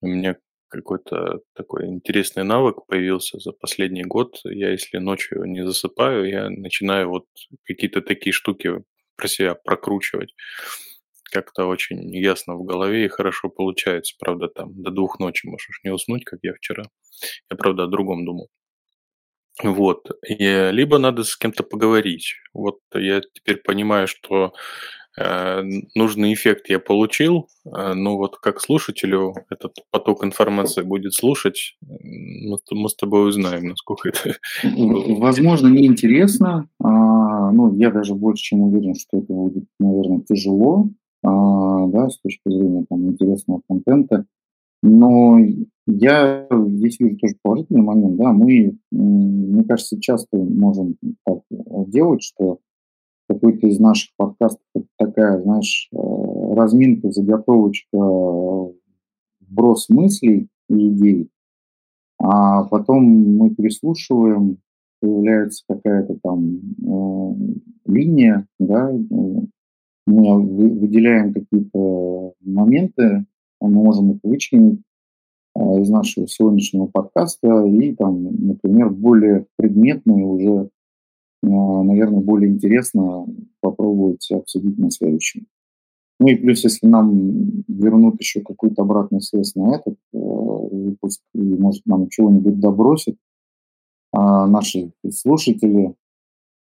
У 0.00 0.06
меня 0.08 0.36
какой-то 0.68 1.40
такой 1.54 1.86
интересный 1.86 2.44
навык 2.44 2.86
появился 2.86 3.38
за 3.38 3.52
последний 3.52 4.04
год. 4.04 4.40
Я, 4.44 4.70
если 4.70 4.98
ночью 4.98 5.44
не 5.44 5.66
засыпаю, 5.66 6.28
я 6.28 6.50
начинаю 6.50 7.10
вот 7.10 7.26
какие-то 7.64 8.00
такие 8.00 8.32
штуки 8.32 8.82
про 9.16 9.28
себя 9.28 9.54
прокручивать. 9.54 10.34
Как-то 11.30 11.66
очень 11.66 12.14
ясно 12.14 12.54
в 12.54 12.64
голове 12.64 13.04
и 13.04 13.08
хорошо 13.08 13.48
получается. 13.48 14.14
Правда, 14.18 14.48
там 14.48 14.82
до 14.82 14.90
двух 14.90 15.18
ночи 15.18 15.46
можешь 15.46 15.80
не 15.84 15.90
уснуть, 15.90 16.24
как 16.24 16.40
я 16.42 16.54
вчера. 16.54 16.84
Я, 17.50 17.56
правда, 17.56 17.84
о 17.84 17.88
другом 17.88 18.24
думал. 18.24 18.48
Вот. 19.62 20.10
И 20.26 20.70
либо 20.72 20.98
надо 20.98 21.24
с 21.24 21.36
кем-то 21.36 21.64
поговорить. 21.64 22.34
Вот 22.52 22.78
я 22.94 23.20
теперь 23.20 23.56
понимаю, 23.56 24.06
что 24.06 24.52
Э, 25.18 25.62
нужный 25.94 26.32
эффект 26.32 26.68
я 26.68 26.78
получил, 26.78 27.48
э, 27.64 27.94
но 27.94 28.16
вот 28.16 28.36
как 28.36 28.60
слушателю 28.60 29.34
этот 29.50 29.74
поток 29.90 30.24
информации 30.24 30.82
будет 30.82 31.14
слушать, 31.14 31.76
мы 32.70 32.88
с 32.88 32.94
тобой 32.94 33.28
узнаем, 33.28 33.68
насколько 33.68 34.10
это... 34.10 34.36
Возможно, 34.62 35.68
неинтересно, 35.68 36.68
а, 36.80 37.50
ну, 37.50 37.74
я 37.74 37.90
даже 37.90 38.14
больше 38.14 38.44
чем 38.44 38.60
уверен, 38.62 38.94
что 38.94 39.18
это 39.18 39.32
будет, 39.32 39.64
наверное, 39.80 40.20
тяжело, 40.20 40.88
да, 41.22 42.08
с 42.08 42.18
точки 42.20 42.48
зрения 42.48 42.84
там, 42.88 43.08
интересного 43.08 43.62
контента, 43.68 44.26
но 44.82 45.38
я 45.86 46.46
здесь 46.50 47.00
вижу 47.00 47.16
тоже 47.18 47.34
положительный 47.42 47.82
момент, 47.82 48.16
да, 48.16 48.32
мы, 48.32 48.76
мне 48.90 49.64
кажется, 49.64 50.00
часто 50.00 50.36
можем 50.36 50.96
так 51.24 51.40
делать, 51.88 52.22
что 52.22 52.58
какой-то 53.28 53.66
из 53.66 53.78
наших 53.78 54.10
подкастов 54.16 54.62
это 54.74 54.86
такая, 54.96 55.42
знаешь, 55.42 55.88
э, 55.92 55.96
разминка, 56.54 57.10
заготовочка, 57.10 57.98
вброс 59.40 59.88
мыслей 59.88 60.48
и 60.68 60.88
идей, 60.88 61.28
а 62.18 62.64
потом 62.64 63.04
мы 63.04 63.54
переслушиваем, 63.54 64.58
появляется 65.00 65.64
какая-то 65.68 66.18
там 66.22 66.60
э, 66.82 67.34
линия, 67.86 68.46
да, 68.58 68.90
мы 70.08 70.40
выделяем 70.80 71.32
какие-то 71.32 72.32
моменты, 72.40 73.26
мы 73.60 73.70
можем 73.70 74.12
их 74.12 74.18
вычленить 74.22 74.80
э, 75.54 75.80
из 75.80 75.90
нашего 75.90 76.26
сегодняшнего 76.26 76.86
подкаста 76.86 77.64
и 77.66 77.94
там, 77.94 78.24
например, 78.46 78.90
более 78.90 79.46
предметные 79.56 80.24
уже 80.24 80.70
наверное, 81.42 82.20
более 82.20 82.50
интересно 82.50 83.26
попробовать 83.60 84.28
обсудить 84.30 84.78
на 84.78 84.90
следующем. 84.90 85.46
Ну 86.20 86.28
и 86.28 86.34
плюс, 86.34 86.64
если 86.64 86.86
нам 86.86 87.64
вернут 87.68 88.20
еще 88.20 88.40
какую-то 88.40 88.82
обратную 88.82 89.20
связь 89.20 89.54
на 89.54 89.76
этот 89.76 89.94
э, 90.12 90.18
выпуск, 90.18 91.22
и, 91.34 91.38
может, 91.38 91.86
нам 91.86 92.08
чего-нибудь 92.08 92.58
добросят 92.58 93.14
э, 93.14 94.18
наши 94.18 94.90
слушатели, 95.10 95.94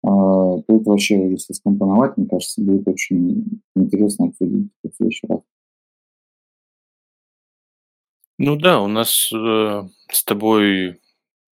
то 0.06 0.64
это 0.68 0.90
вообще, 0.90 1.32
если 1.32 1.54
скомпоновать, 1.54 2.16
мне 2.18 2.28
кажется, 2.28 2.62
будет 2.62 2.88
очень 2.88 3.62
интересно 3.76 4.28
обсудить 4.28 4.72
в 4.84 4.96
следующий 4.96 5.28
раз. 5.28 5.42
Ну 8.38 8.58
да, 8.58 8.82
у 8.82 8.88
нас 8.88 9.32
э, 9.34 9.84
с 10.12 10.24
тобой 10.26 11.00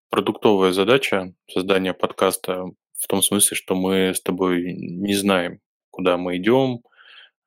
продуктовая 0.09 0.73
задача 0.73 1.33
создания 1.49 1.93
подкаста 1.93 2.65
в 2.99 3.07
том 3.07 3.23
смысле, 3.23 3.55
что 3.55 3.75
мы 3.75 4.13
с 4.13 4.21
тобой 4.21 4.73
не 4.73 5.15
знаем, 5.15 5.59
куда 5.91 6.17
мы 6.17 6.37
идем, 6.37 6.83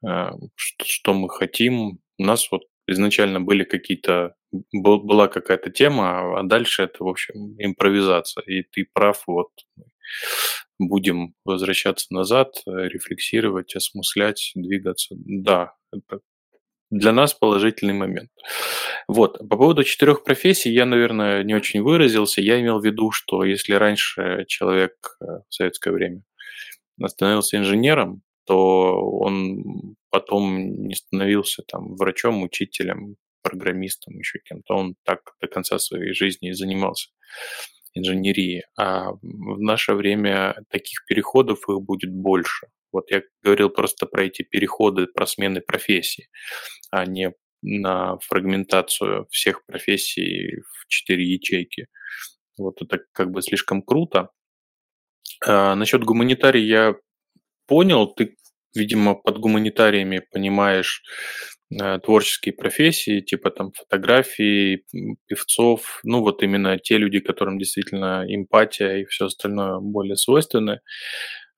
э, 0.05 0.31
что 0.57 1.15
мы 1.15 1.29
хотим. 1.29 2.01
У 2.19 2.25
нас 2.25 2.51
вот 2.51 2.63
изначально 2.89 3.41
были 3.41 3.65
какие-то 3.65 4.35
была 4.73 5.29
какая-то 5.29 5.71
тема, 5.71 6.41
а 6.41 6.43
дальше 6.43 6.85
это, 6.85 7.05
в 7.05 7.09
общем, 7.09 7.57
импровизация. 7.59 8.43
И 8.45 8.63
ты 8.63 8.89
прав, 8.93 9.23
вот 9.27 9.51
будем 10.79 11.35
возвращаться 11.45 12.07
назад, 12.11 12.55
рефлексировать, 12.67 13.75
осмыслять, 13.75 14.53
двигаться. 14.55 15.15
Да, 15.19 15.75
это 15.93 16.21
для 16.91 17.13
нас 17.13 17.35
положительный 17.35 17.95
момент. 17.95 18.31
Вот. 19.09 19.39
По 19.39 19.57
поводу 19.57 19.85
четырех 19.85 20.25
профессий 20.25 20.73
я, 20.73 20.87
наверное, 20.87 21.43
не 21.43 21.55
очень 21.55 21.83
выразился. 21.83 22.41
Я 22.41 22.61
имел 22.61 22.81
в 22.81 22.85
виду, 22.85 23.11
что 23.11 23.45
если 23.45 23.75
раньше 23.75 24.45
человек 24.49 24.93
э, 25.21 25.25
в 25.49 25.55
советское 25.55 25.91
время 25.91 26.23
становился 27.07 27.57
инженером, 27.57 28.23
то 28.47 29.01
он 29.01 29.97
потом 30.11 30.87
не 30.87 30.95
становился 30.95 31.63
там 31.67 31.97
врачом, 31.97 32.43
учителем, 32.43 33.17
программистом, 33.43 34.17
еще 34.19 34.39
кем-то. 34.39 34.75
Он 34.75 34.95
так 35.05 35.21
до 35.41 35.49
конца 35.49 35.79
своей 35.79 36.13
жизни 36.13 36.51
и 36.51 36.53
занимался 36.53 37.11
инженерией. 37.97 38.65
А 38.79 39.13
в 39.13 39.61
наше 39.61 39.95
время 39.95 40.57
таких 40.71 41.05
переходов 41.07 41.69
их 41.69 41.81
будет 41.81 42.13
больше. 42.13 42.69
Вот 42.93 43.11
я 43.11 43.23
говорил 43.43 43.71
просто 43.71 44.07
про 44.07 44.25
эти 44.25 44.43
переходы, 44.43 45.07
про 45.07 45.27
смены 45.27 45.61
профессий, 45.61 46.29
а 46.91 47.05
не 47.05 47.33
на 47.63 48.19
фрагментацию 48.21 49.27
всех 49.31 49.65
профессий 49.67 50.61
в 50.61 50.87
четыре 50.89 51.25
ячейки. 51.25 51.87
Вот 52.59 52.81
это 52.81 53.01
как 53.13 53.31
бы 53.31 53.43
слишком 53.43 53.83
круто. 53.83 54.31
А, 55.45 55.75
насчет 55.75 56.05
гуманитария 56.05 56.65
я 56.65 56.95
понял, 57.67 58.07
ты, 58.15 58.37
видимо, 58.75 59.15
под 59.15 59.39
гуманитариями 59.39 60.23
понимаешь 60.31 61.03
творческие 62.05 62.55
профессии, 62.55 63.21
типа 63.21 63.51
там 63.51 63.73
фотографии, 63.73 64.85
певцов, 65.27 66.01
ну 66.05 66.21
вот 66.21 66.43
именно 66.43 66.79
те 66.79 66.97
люди, 66.99 67.19
которым 67.21 67.59
действительно 67.59 68.25
эмпатия 68.29 68.99
и 68.99 69.05
все 69.07 69.27
остальное 69.27 69.81
более 69.81 70.17
свойственны. 70.17 70.81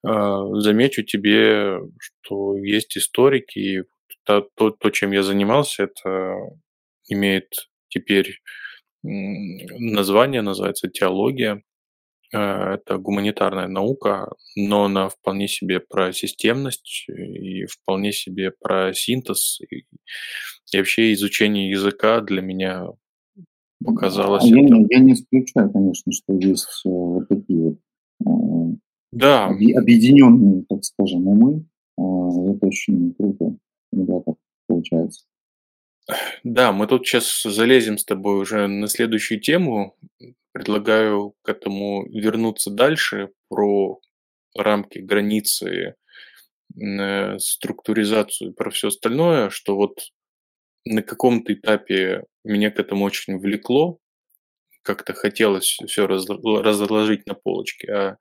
А, 0.03 0.45
замечу 0.59 1.03
тебе, 1.03 1.79
что 1.99 2.57
есть 2.57 2.97
историки, 2.97 3.85
это 4.25 4.47
то, 4.55 4.71
то, 4.71 4.89
чем 4.91 5.11
я 5.11 5.23
занимался, 5.23 5.83
это 5.83 6.35
имеет 7.09 7.69
теперь 7.89 8.39
название, 9.03 10.41
называется 10.41 10.89
теология. 10.89 11.63
Э, 12.31 12.75
это 12.75 12.97
гуманитарная 12.97 13.67
наука, 13.67 14.31
но 14.55 14.85
она 14.85 15.09
вполне 15.09 15.47
себе 15.47 15.79
про 15.79 16.13
системность 16.13 17.05
и 17.07 17.65
вполне 17.65 18.11
себе 18.11 18.51
про 18.59 18.93
синтез. 18.93 19.59
И, 19.69 19.85
и 20.71 20.77
вообще 20.77 21.13
изучение 21.13 21.71
языка 21.71 22.21
для 22.21 22.41
меня 22.41 22.87
показалось... 23.83 24.45
Я, 24.45 24.63
это... 24.63 24.75
я 24.89 24.99
не 24.99 25.13
исключаю, 25.13 25.71
конечно, 25.71 26.11
что 26.11 26.33
есть 26.33 26.81
вот 26.85 27.27
такие 27.27 27.77
вот 28.19 28.79
да. 29.11 29.47
объединенные, 29.47 30.65
так 30.69 30.83
скажем, 30.83 31.27
умы. 31.27 31.65
А, 31.97 32.01
это 32.01 32.67
очень 32.67 33.13
круто, 33.15 33.55
когда 33.91 34.19
так 34.19 34.35
получается. 34.67 35.25
Да, 36.43 36.71
мы 36.71 36.87
тут 36.87 37.05
сейчас 37.05 37.43
залезем 37.43 37.97
с 37.97 38.05
тобой 38.05 38.41
уже 38.41 38.67
на 38.67 38.87
следующую 38.87 39.39
тему. 39.39 39.95
Предлагаю 40.59 41.35
к 41.41 41.47
этому 41.47 42.05
вернуться 42.09 42.69
дальше 42.69 43.29
про 43.47 44.01
рамки, 44.57 44.97
границы, 44.97 45.95
э, 46.75 47.39
структуризацию, 47.39 48.53
про 48.53 48.69
все 48.69 48.89
остальное, 48.89 49.51
что 49.51 49.77
вот 49.77 50.01
на 50.83 51.01
каком-то 51.01 51.53
этапе 51.53 52.25
меня 52.43 52.71
к 52.71 52.79
этому 52.81 53.05
очень 53.05 53.39
влекло, 53.39 53.99
как-то 54.81 55.13
хотелось 55.13 55.77
все 55.87 56.07
разложить 56.07 57.25
на 57.25 57.35
полочке, 57.35 57.93
а 57.93 58.17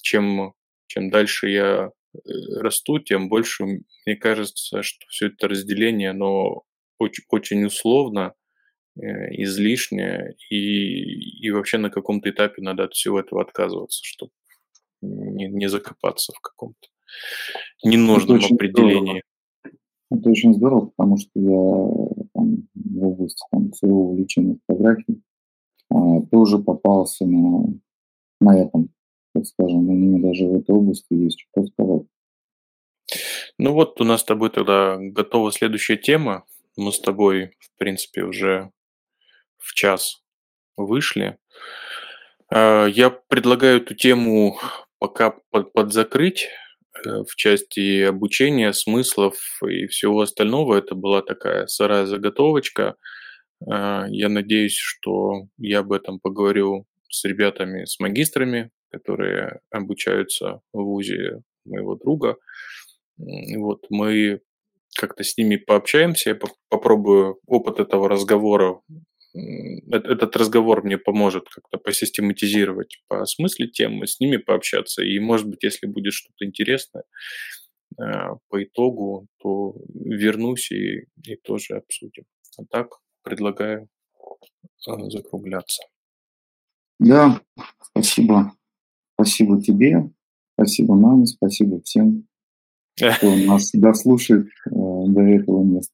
чем, 0.00 0.54
чем 0.86 1.10
дальше 1.10 1.48
я 1.48 1.90
э, 2.14 2.18
расту, 2.60 3.00
тем 3.00 3.28
больше 3.28 3.64
мне 3.64 4.14
кажется, 4.14 4.84
что 4.84 5.04
все 5.08 5.26
это 5.26 5.48
разделение, 5.48 6.10
оно 6.10 6.62
очень, 7.00 7.24
очень 7.30 7.64
условно, 7.64 8.34
излишнее, 8.96 10.36
и, 10.50 11.46
и 11.46 11.50
вообще 11.50 11.78
на 11.78 11.90
каком-то 11.90 12.30
этапе 12.30 12.62
надо 12.62 12.84
от 12.84 12.94
всего 12.94 13.20
этого 13.20 13.42
отказываться, 13.42 14.00
чтобы 14.04 14.32
не, 15.02 15.48
не 15.48 15.68
закопаться 15.68 16.32
в 16.32 16.40
каком-то 16.40 16.88
ненужном 17.84 18.38
это 18.38 18.54
определении. 18.54 19.22
Здорово. 19.22 19.22
Это 20.10 20.30
очень 20.30 20.54
здорово, 20.54 20.92
потому 20.96 21.16
что 21.16 21.30
я 21.34 22.26
там, 22.34 22.68
в 22.74 23.06
области 23.06 23.42
там, 23.50 23.72
своего 23.72 24.10
увлечения 24.10 24.58
фотографией 24.66 25.22
а, 25.90 26.20
тоже 26.30 26.58
попался 26.58 27.26
на, 27.26 27.74
на 28.40 28.58
этом, 28.58 28.90
так 29.34 29.46
скажем, 29.46 29.88
у 29.88 29.92
меня 29.92 30.22
даже 30.22 30.46
в 30.46 30.56
этой 30.56 30.74
области 30.74 31.12
есть 31.14 31.40
что 31.40 31.66
сказать. 31.66 32.02
Ну 33.58 33.72
вот 33.72 34.00
у 34.00 34.04
нас 34.04 34.20
с 34.20 34.24
тобой 34.24 34.50
тогда 34.50 34.96
готова 34.98 35.52
следующая 35.52 35.96
тема. 35.96 36.44
Мы 36.76 36.92
с 36.92 37.00
тобой, 37.00 37.52
в 37.60 37.78
принципе, 37.78 38.24
уже 38.24 38.70
в 39.64 39.74
час 39.74 40.22
вышли. 40.76 41.38
А, 42.50 42.86
я 42.86 43.10
предлагаю 43.10 43.78
эту 43.80 43.94
тему 43.94 44.58
пока 44.98 45.34
подзакрыть 45.50 46.48
э, 47.04 47.24
в 47.28 47.34
части 47.36 48.02
обучения, 48.02 48.72
смыслов 48.72 49.36
и 49.66 49.86
всего 49.86 50.20
остального. 50.20 50.76
Это 50.76 50.94
была 50.94 51.22
такая 51.22 51.66
сырая 51.66 52.06
заготовочка. 52.06 52.96
А, 53.68 54.06
я 54.08 54.28
надеюсь, 54.28 54.76
что 54.76 55.46
я 55.58 55.80
об 55.80 55.92
этом 55.92 56.20
поговорю 56.20 56.86
с 57.08 57.24
ребятами, 57.24 57.84
с 57.84 57.98
магистрами, 58.00 58.70
которые 58.90 59.60
обучаются 59.70 60.60
в 60.72 60.82
ВУЗе 60.82 61.42
моего 61.64 61.96
друга. 61.96 62.36
Вот 63.16 63.86
мы 63.90 64.40
как-то 64.96 65.24
с 65.24 65.36
ними 65.36 65.56
пообщаемся, 65.56 66.30
я 66.30 66.38
попробую 66.68 67.38
опыт 67.46 67.80
этого 67.80 68.08
разговора. 68.08 68.80
Этот 69.34 70.36
разговор 70.36 70.84
мне 70.84 70.96
поможет 70.96 71.48
как-то 71.48 71.78
посистематизировать, 71.78 73.02
посмыслить 73.08 73.72
тему, 73.72 74.06
с 74.06 74.20
ними 74.20 74.36
пообщаться. 74.36 75.02
И, 75.02 75.18
может 75.18 75.48
быть, 75.48 75.62
если 75.62 75.86
будет 75.86 76.12
что-то 76.12 76.44
интересное 76.44 77.04
э, 77.98 78.02
по 78.48 78.62
итогу, 78.62 79.26
то 79.40 79.74
вернусь 79.94 80.70
и, 80.70 81.06
и 81.26 81.36
тоже 81.42 81.76
обсудим. 81.76 82.24
А 82.58 82.64
так 82.70 83.00
предлагаю 83.22 83.88
э, 84.86 85.10
закругляться. 85.10 85.82
Да, 87.00 87.40
спасибо. 87.80 88.52
Спасибо 89.14 89.60
тебе, 89.60 90.10
спасибо 90.54 90.94
маме, 90.94 91.26
спасибо 91.26 91.80
всем 91.82 92.26
кто 92.96 93.34
нас 93.46 93.70
дослушает 93.72 94.46
э, 94.46 94.70
до 94.70 95.20
этого 95.20 95.62
места. 95.62 95.92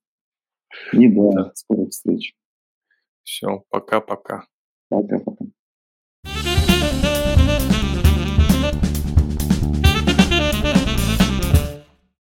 И 0.93 1.09
до 1.09 1.53
скорых 1.55 1.91
встреч. 1.91 2.35
Все, 3.31 3.63
пока-пока. 3.71 4.49
Пока-пока. 4.89 5.45